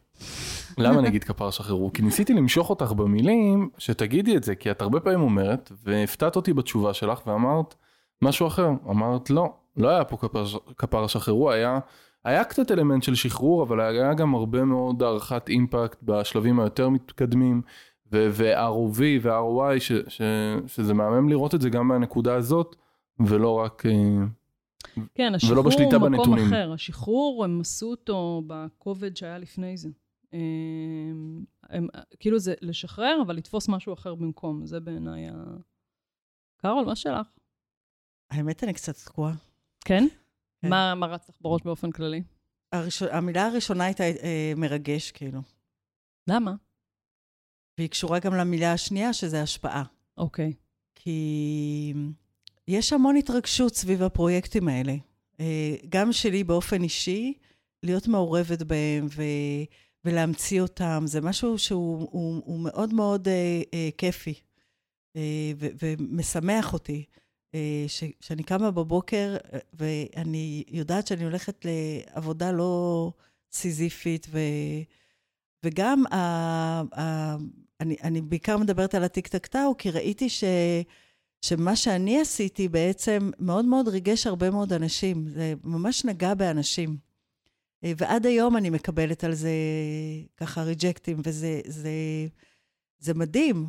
למה 0.78 0.98
אני 0.98 1.08
אגיד 1.08 1.24
כפרה 1.24 1.52
שחררו? 1.52 1.92
כי 1.92 2.02
ניסיתי 2.02 2.34
למשוך 2.34 2.70
אותך 2.70 2.92
במילים 2.92 3.70
שתגידי 3.78 4.36
את 4.36 4.44
זה, 4.44 4.54
כי 4.54 4.70
את 4.70 4.82
הרבה 4.82 5.00
פעמים 5.00 5.20
אומרת, 5.20 5.72
והפתעת 5.84 6.36
אותי 6.36 6.52
בתשובה 6.52 6.94
שלך 6.94 7.26
ואמרת 7.26 7.74
משהו 8.22 8.46
אחר. 8.46 8.70
אמרת 8.90 9.30
לא, 9.30 9.52
לא 9.76 9.88
היה 9.88 10.04
פה 10.04 10.16
כפרה, 10.16 10.44
כפרה 10.78 11.08
שחררו, 11.08 11.50
היה, 11.50 11.78
היה 12.24 12.44
קצת 12.44 12.70
אלמנט 12.70 13.02
של 13.02 13.14
שחרור, 13.14 13.62
אבל 13.62 13.80
היה 13.80 14.14
גם 14.14 14.34
הרבה 14.34 14.64
מאוד 14.64 15.02
הערכת 15.02 15.48
אימפקט 15.48 15.98
בשלבים 16.02 16.60
היותר 16.60 16.88
מתקדמים, 16.88 17.62
ו-ROV 18.12 19.00
ו-ROI, 19.22 19.80
ש- 19.80 19.92
ש- 20.08 20.22
שזה 20.66 20.94
מהמם 20.94 21.28
לראות 21.28 21.54
את 21.54 21.60
זה 21.60 21.70
גם 21.70 21.88
מהנקודה 21.88 22.34
הזאת, 22.34 22.76
ולא 23.20 23.50
רק... 23.50 23.86
אה, 23.86 23.92
כן, 25.14 25.34
השחרור 25.34 25.58
הוא 25.58 25.88
מקום 25.88 26.00
בנתונים. 26.00 26.46
אחר. 26.46 26.72
השחרור, 26.72 27.44
הם 27.44 27.60
עשו 27.60 27.86
אותו 27.86 28.42
בכובד 28.46 29.16
שהיה 29.16 29.38
לפני 29.38 29.76
זה. 29.76 29.88
הם, 30.36 31.44
הם, 31.62 31.86
כאילו 32.20 32.38
זה 32.38 32.54
לשחרר, 32.60 33.18
אבל 33.26 33.36
לתפוס 33.36 33.68
משהו 33.68 33.94
אחר 33.94 34.14
במקום. 34.14 34.66
זה 34.66 34.80
בעיניי 34.80 35.28
ה... 35.28 35.34
קרול, 36.56 36.84
מה 36.84 36.96
שלך? 36.96 37.26
האמת, 38.30 38.64
אני 38.64 38.74
קצת 38.74 38.96
תקועה. 38.96 39.34
כן? 39.84 40.04
כן. 40.62 40.68
מה, 40.68 40.94
מה 40.94 41.06
רץ 41.06 41.28
לך 41.28 41.36
בראש 41.40 41.62
באופן 41.62 41.90
כללי? 41.90 42.22
הראשון, 42.72 43.08
המילה 43.12 43.46
הראשונה 43.46 43.84
הייתה 43.84 44.04
אה, 44.04 44.52
מרגש, 44.56 45.10
כאילו. 45.10 45.40
למה? 46.28 46.54
והיא 47.78 47.90
קשורה 47.90 48.18
גם 48.18 48.34
למילה 48.34 48.72
השנייה, 48.72 49.12
שזה 49.12 49.42
השפעה. 49.42 49.82
אוקיי. 50.18 50.52
כי 50.94 51.94
יש 52.68 52.92
המון 52.92 53.16
התרגשות 53.16 53.74
סביב 53.74 54.02
הפרויקטים 54.02 54.68
האלה. 54.68 54.94
אה, 55.40 55.74
גם 55.88 56.12
שלי 56.12 56.44
באופן 56.44 56.82
אישי, 56.82 57.34
להיות 57.82 58.08
מעורבת 58.08 58.62
בהם 58.62 59.06
ו... 59.16 59.22
ולהמציא 60.06 60.60
אותם, 60.60 61.04
זה 61.06 61.20
משהו 61.20 61.58
שהוא 61.58 62.08
הוא, 62.10 62.42
הוא 62.44 62.60
מאוד 62.60 62.94
מאוד 62.94 63.28
אה, 63.28 63.62
אה, 63.74 63.88
כיפי 63.98 64.34
אה, 65.16 65.52
ו- 65.58 65.68
ומשמח 65.82 66.72
אותי. 66.72 67.04
אה, 67.54 67.84
ש- 67.88 68.12
שאני 68.20 68.42
קמה 68.42 68.70
בבוקר 68.70 69.36
אה, 69.52 69.58
ואני 69.74 70.64
יודעת 70.68 71.06
שאני 71.06 71.24
הולכת 71.24 71.64
לעבודה 71.64 72.52
לא 72.52 73.12
סיזיפית, 73.52 74.26
ו... 74.30 74.38
וגם 75.64 76.06
ה... 76.06 76.16
ה... 77.00 77.36
אני, 77.80 77.96
אני 78.02 78.20
בעיקר 78.20 78.56
מדברת 78.56 78.94
על 78.94 79.04
הטיק 79.04 79.28
טק 79.28 79.46
טאו, 79.46 79.76
כי 79.76 79.90
ראיתי 79.90 80.28
ש... 80.28 80.44
שמה 81.42 81.76
שאני 81.76 82.20
עשיתי 82.20 82.68
בעצם 82.68 83.30
מאוד 83.38 83.64
מאוד 83.64 83.88
ריגש 83.88 84.26
הרבה 84.26 84.50
מאוד 84.50 84.72
אנשים. 84.72 85.28
זה 85.28 85.54
ממש 85.64 86.04
נגע 86.04 86.34
באנשים. 86.34 86.96
אה, 87.86 87.92
ועד 87.96 88.26
היום 88.26 88.56
אני 88.56 88.70
מקבלת 88.70 89.24
על 89.24 89.34
זה 89.34 89.50
ככה 90.36 90.62
ריג'קטים, 90.62 91.20
וזה 91.24 91.60
זה, 91.66 91.90
זה 92.98 93.14
מדהים. 93.14 93.66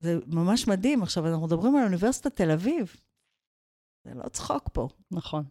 זה 0.00 0.18
ממש 0.26 0.68
מדהים. 0.68 1.02
עכשיו, 1.02 1.26
אנחנו 1.26 1.46
מדברים 1.46 1.76
על 1.76 1.84
אוניברסיטת 1.84 2.36
תל 2.36 2.50
אביב. 2.50 2.96
זה 4.04 4.14
לא 4.14 4.28
צחוק 4.28 4.68
פה. 4.72 4.88
נכון. 5.10 5.44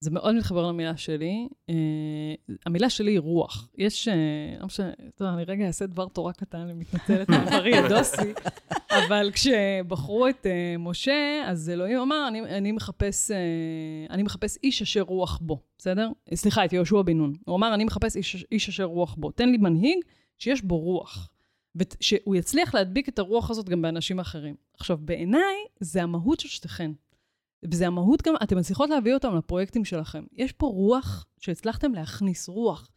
זה 0.00 0.10
מאוד 0.10 0.34
מתחבר 0.34 0.68
למילה 0.68 0.96
שלי. 0.96 1.48
Uh, 1.70 1.72
המילה 2.66 2.90
שלי 2.90 3.12
היא 3.12 3.20
רוח. 3.20 3.68
יש, 3.78 4.08
uh, 4.08 4.60
לא 4.60 4.66
משנה, 4.66 4.90
אתה 4.90 5.24
יודע, 5.24 5.34
אני 5.34 5.44
רגע 5.44 5.66
אעשה 5.66 5.86
דבר 5.86 6.08
תורה 6.08 6.32
קטן, 6.32 6.58
אני 6.58 6.72
מתנצלת 6.72 7.30
על 7.30 7.44
דברי 7.46 7.76
הדוסי, 7.76 8.32
אבל 8.98 9.30
כשבחרו 9.32 10.28
את 10.28 10.46
uh, 10.46 10.78
משה, 10.78 11.42
אז 11.46 11.70
אלוהים 11.70 11.98
אמר, 11.98 12.24
אני, 12.28 12.40
אני, 12.40 12.72
מחפש, 12.72 13.30
uh, 13.30 14.12
אני 14.12 14.22
מחפש 14.22 14.58
איש 14.62 14.82
אשר 14.82 15.00
רוח 15.00 15.38
בו, 15.42 15.60
בסדר? 15.78 16.10
סליחה, 16.34 16.64
את 16.64 16.72
יהושע 16.72 17.02
בן 17.02 17.16
נון. 17.16 17.32
הוא 17.44 17.56
אמר, 17.56 17.74
אני 17.74 17.84
מחפש 17.84 18.16
איש, 18.16 18.46
איש 18.52 18.68
אשר 18.68 18.84
רוח 18.84 19.14
בו. 19.14 19.30
תן 19.30 19.48
לי 19.48 19.56
מנהיג 19.56 19.98
שיש 20.38 20.62
בו 20.62 20.78
רוח. 20.78 21.28
ושהוא 21.76 22.36
יצליח 22.36 22.74
להדביק 22.74 23.08
את 23.08 23.18
הרוח 23.18 23.50
הזאת 23.50 23.68
גם 23.68 23.82
באנשים 23.82 24.20
אחרים. 24.20 24.54
עכשיו, 24.74 24.98
בעיניי, 25.00 25.56
זה 25.80 26.02
המהות 26.02 26.40
של 26.40 26.48
שתיכן. 26.48 26.90
וזה 27.64 27.86
המהות 27.86 28.22
גם, 28.22 28.34
אתם 28.42 28.58
מצליחות 28.58 28.90
להביא 28.90 29.14
אותם 29.14 29.36
לפרויקטים 29.36 29.84
שלכם. 29.84 30.24
יש 30.32 30.52
פה 30.52 30.66
רוח 30.66 31.26
שהצלחתם 31.40 31.94
להכניס 31.94 32.48
רוח. 32.48 32.90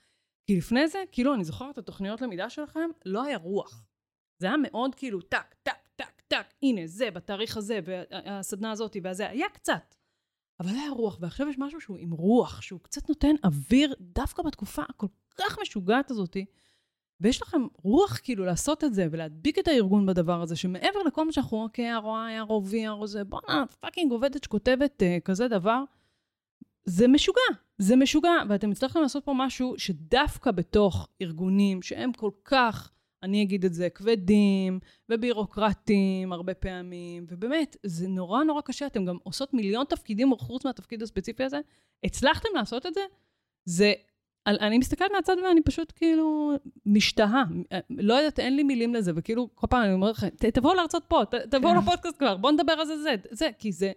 כי 0.48 0.58
לפני 0.58 0.88
זה, 0.88 1.04
כאילו, 1.12 1.34
אני 1.34 1.44
זוכרת 1.44 1.74
את 1.74 1.78
התוכניות 1.78 2.22
למידה 2.22 2.50
שלכם, 2.50 2.90
לא 3.06 3.24
היה 3.24 3.38
רוח. 3.38 3.84
זה 4.40 4.48
היה 4.48 4.58
מאוד 4.58 4.96
כאילו 4.96 5.22
טק, 5.22 5.56
טק, 5.64 5.90
טק, 5.96 6.22
טק, 6.28 6.54
הנה, 6.64 6.82
זה, 6.86 7.12
בתאריך 7.12 7.58
הזה, 7.58 7.80
והסדנה 7.86 8.72
הזאת, 8.72 8.96
והזה, 9.04 9.30
היה 9.30 9.50
קצת. 9.54 9.96
אבל 10.60 10.70
היה 10.70 10.92
רוח, 10.92 11.18
ועכשיו 11.22 11.50
יש 11.50 11.56
משהו 11.60 11.82
שהוא 11.82 11.98
עם 11.98 12.12
רוח, 12.12 12.62
שהוא 12.62 12.80
קצת 12.80 13.10
נותן 13.10 13.36
אוויר, 13.44 13.96
דווקא 14.00 14.44
בתקופה 14.44 14.82
הכל 14.90 15.08
כך 15.38 15.60
משוגעת 15.62 16.12
הזאתי, 16.12 16.46
ויש 17.22 17.42
לכם 17.42 17.62
רוח 17.84 18.20
כאילו 18.24 18.46
לעשות 18.46 18.84
את 18.84 18.94
זה 18.94 19.08
ולהדביק 19.12 19.60
את 19.60 19.68
הארגון 19.68 20.06
בדבר 20.06 20.42
הזה, 20.42 20.56
שמעבר 20.56 21.00
לכל 21.08 21.26
מה 21.26 21.32
שאנחנו 21.32 21.64
אוקיי, 21.64 21.98
ROI, 21.98 22.74
RO 22.74 23.06
זה, 23.06 23.24
בואנה, 23.24 23.64
fucking 23.80 24.12
עובדת 24.12 24.44
שכותבת 24.44 25.04
אה, 25.04 25.22
כזה 25.22 25.48
דבר, 25.48 25.84
זה 26.86 27.08
משוגע, 27.08 27.42
זה 27.78 27.96
משוגע, 27.96 28.34
ואתם 28.50 28.72
הצלחתם 28.72 29.02
לעשות 29.02 29.26
פה 29.26 29.34
משהו 29.36 29.74
שדווקא 29.78 30.52
בתוך 30.52 31.08
ארגונים 31.22 31.82
שהם 31.82 32.14
כל 32.14 32.32
כך, 32.46 32.92
אני 33.24 33.44
אגיד 33.44 33.66
את 33.66 33.74
זה, 33.74 33.90
כבדים 33.90 34.80
ובירוקרטיים 35.10 36.34
הרבה 36.34 36.54
פעמים, 36.54 37.26
ובאמת, 37.30 37.78
זה 37.86 38.08
נורא 38.08 38.44
נורא 38.44 38.62
קשה, 38.62 38.86
אתם 38.86 39.06
גם 39.06 39.18
עושות 39.24 39.54
מיליון 39.54 39.86
תפקידים 39.90 40.36
חוץ 40.38 40.66
מהתפקיד 40.66 41.04
הספציפי 41.04 41.44
הזה, 41.44 41.60
הצלחתם 42.04 42.50
לעשות 42.56 42.86
את 42.86 42.94
זה, 42.94 43.02
זה 43.66 43.94
אני 44.48 44.78
מסתכלת 44.78 45.12
מהצד 45.16 45.36
ואני 45.46 45.62
פשוט 45.64 45.94
כאילו 45.96 46.52
משתהה. 46.86 47.44
לא 47.90 48.14
יודעת, 48.14 48.40
אין 48.40 48.56
לי 48.56 48.64
מילים 48.64 48.94
לזה, 48.94 49.12
וכאילו 49.16 49.50
כל 49.56 49.68
פעם 49.68 49.84
אני 49.84 49.94
אומרת 49.94 50.18
לכם, 50.18 50.28
תבואו 50.54 50.74
להרצות 50.74 51.04
פה, 51.08 51.22
תבואו 51.52 51.74
כן. 51.74 51.78
לפודקאסט 51.78 52.20
כבר, 52.20 52.38
בואו 52.38 52.54
נדבר 52.54 52.74
על 52.74 52.86
זה, 52.86 53.02
זה, 53.02 53.16
זה, 53.32 53.50
כי 53.60 53.72
זה 53.72 53.92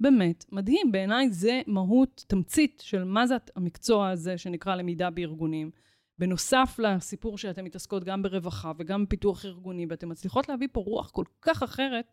באמת 0.00 0.44
מדהים. 0.52 0.92
בעיניי 0.92 1.30
זה 1.30 1.60
מהות, 1.66 2.24
תמצית 2.28 2.82
של 2.84 3.04
מה 3.04 3.26
זה 3.26 3.36
המקצוע 3.56 4.08
הזה 4.08 4.38
שנקרא 4.38 4.76
למידה 4.76 5.10
בארגונים. 5.10 5.70
בנוסף 6.18 6.76
לסיפור 6.78 7.38
שאתן 7.38 7.64
מתעסקות 7.64 8.04
גם 8.04 8.22
ברווחה 8.22 8.72
וגם 8.78 9.04
בפיתוח 9.04 9.44
ארגוני, 9.44 9.86
ואתן 9.88 10.10
מצליחות 10.10 10.48
להביא 10.48 10.68
פה 10.72 10.80
רוח 10.80 11.10
כל 11.10 11.24
כך 11.42 11.62
אחרת, 11.62 12.12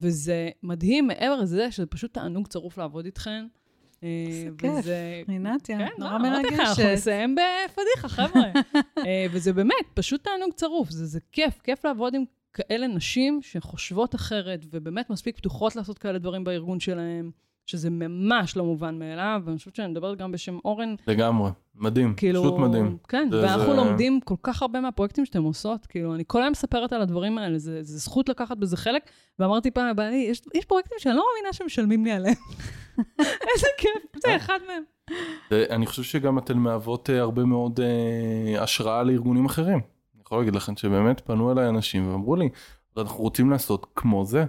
וזה 0.00 0.50
מדהים 0.62 1.06
מעבר 1.06 1.36
לזה 1.40 1.72
שזה 1.72 1.86
פשוט 1.86 2.14
תענוג 2.14 2.46
צרוף 2.46 2.78
לעבוד 2.78 3.04
איתכן. 3.04 3.46
איזה 4.02 4.46
אה, 4.48 4.50
כיף. 4.58 4.70
וזה- 4.78 5.22
רינתיה, 5.28 5.78
כן, 5.78 5.88
נורא 5.98 6.10
לא, 6.12 6.16
אמרתי 6.16 6.46
לך, 6.54 6.60
אנחנו 6.60 6.66
מרגשת. 6.84 6.92
נסיים 6.92 7.34
בפדיחה, 7.34 8.08
חבר'ה. 8.08 8.42
אה, 9.06 9.26
וזה 9.32 9.52
באמת, 9.52 9.74
פשוט 9.94 10.24
תענוג 10.24 10.52
צרוף. 10.54 10.90
זה, 10.90 11.06
זה 11.06 11.20
כיף, 11.32 11.58
כיף 11.64 11.84
לעבוד 11.84 12.14
עם 12.14 12.24
כאלה 12.52 12.86
נשים 12.86 13.38
שחושבות 13.42 14.14
אחרת, 14.14 14.66
ובאמת 14.72 15.10
מספיק 15.10 15.36
פתוחות 15.36 15.76
לעשות 15.76 15.98
כאלה 15.98 16.18
דברים 16.18 16.44
בארגון 16.44 16.80
שלהם, 16.80 17.30
שזה 17.66 17.90
ממש 17.90 18.56
לא 18.56 18.64
מובן 18.64 18.98
מאליו, 18.98 19.42
ואני 19.44 19.58
חושבת 19.58 19.76
שאני 19.76 19.88
מדברת 19.88 20.18
גם 20.18 20.32
בשם 20.32 20.58
אורן, 20.64 20.94
לגמרי, 21.06 21.50
מדהים, 21.74 22.14
כאילו... 22.16 22.42
פשוט 22.42 22.58
מדהים. 22.58 22.96
כן, 23.08 23.28
זה- 23.30 23.42
ואנחנו 23.42 23.70
זה- 23.70 23.76
לומדים 23.76 24.20
כל 24.24 24.34
כך 24.42 24.62
הרבה 24.62 24.80
מהפרויקטים 24.80 25.26
שאתם 25.26 25.42
עושות, 25.42 25.86
כאילו, 25.86 26.14
אני 26.14 26.24
כל 26.26 26.42
היום 26.42 26.50
מספרת 26.50 26.92
על 26.92 27.02
הדברים 27.02 27.38
האלה, 27.38 27.58
זה, 27.58 27.82
זה 27.82 27.98
זכות 27.98 28.28
לקחת 28.28 28.56
בזה 28.56 28.76
חלק, 28.76 29.02
ואמרתי 29.38 29.70
פעם 29.70 29.88
לבעלי, 29.90 30.16
יש, 30.16 30.42
יש 30.54 30.64
פרויקטים 30.64 30.96
שאני 31.00 31.14
לא 31.16 31.24
מאמינה 31.34 31.52
שמשלמים 31.52 32.04
לי 32.04 32.10
עליהם. 32.12 32.34
איזה 33.18 33.66
כיף, 33.78 34.22
זה 34.22 34.36
אחד 34.36 34.58
מהם. 34.66 34.82
ואני 35.50 35.86
חושב 35.86 36.02
שגם 36.02 36.38
אתן 36.38 36.58
מהוות 36.58 37.10
אה, 37.10 37.20
הרבה 37.20 37.44
מאוד 37.44 37.80
אה, 37.80 38.62
השראה 38.62 39.02
לארגונים 39.02 39.46
אחרים. 39.46 39.80
אני 40.14 40.22
יכול 40.26 40.38
להגיד 40.38 40.54
לכם 40.54 40.76
שבאמת 40.76 41.20
פנו 41.20 41.52
אליי 41.52 41.68
אנשים 41.68 42.12
ואמרו 42.12 42.36
לי, 42.36 42.48
אנחנו 42.96 43.22
רוצים 43.22 43.50
לעשות 43.50 43.86
כמו 43.96 44.24
זה. 44.24 44.44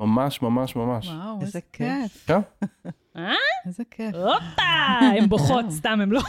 ממש 0.00 0.42
ממש 0.42 0.76
ממש. 0.76 1.08
וואו, 1.08 1.34
איזה 1.34 1.46
איזה 1.46 1.60
כיף. 1.72 2.26
כן? 2.26 2.40
אה? 3.16 3.32
איזה 3.66 3.84
כיף. 3.90 4.14
הופה! 4.14 4.62
הן 5.18 5.28
בוכות, 5.28 5.64
סתם, 5.78 5.98
הן 6.02 6.10
לא... 6.10 6.20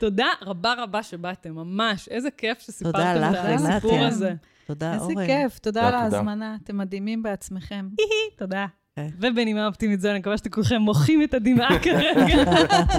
תודה 0.00 0.26
רבה 0.42 0.74
רבה 0.78 1.02
שבאתם, 1.02 1.54
ממש. 1.54 2.08
איזה 2.08 2.30
כיף 2.30 2.60
שסיפרתם 2.60 2.98
תודה 2.98 3.14
לך, 3.14 3.36
את 3.36 3.60
הסיפור. 3.68 3.98
הזה. 3.98 4.34
תודה, 4.66 4.94
איזה 4.94 5.04
אורן. 5.04 5.26
כיף, 5.26 5.58
תודה 5.58 5.88
על. 5.88 5.94
ההזמנה, 5.94 6.56
אתם 6.64 6.78
מדהימים 6.78 7.22
בעצמכם. 7.22 7.88
תודה. 8.38 8.66
כן. 8.96 9.08
ובנימה 9.20 9.66
אופטימית 9.66 10.00
זו, 10.00 10.10
אני 10.10 10.18
מקווה 10.18 10.38
שאתם 10.38 10.50
כולכם 10.50 10.76
מוחים 10.76 11.22
את 11.22 11.34
הדמעה 11.34 11.78
כרגע. 11.82 12.44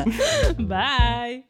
ביי. 0.68 1.42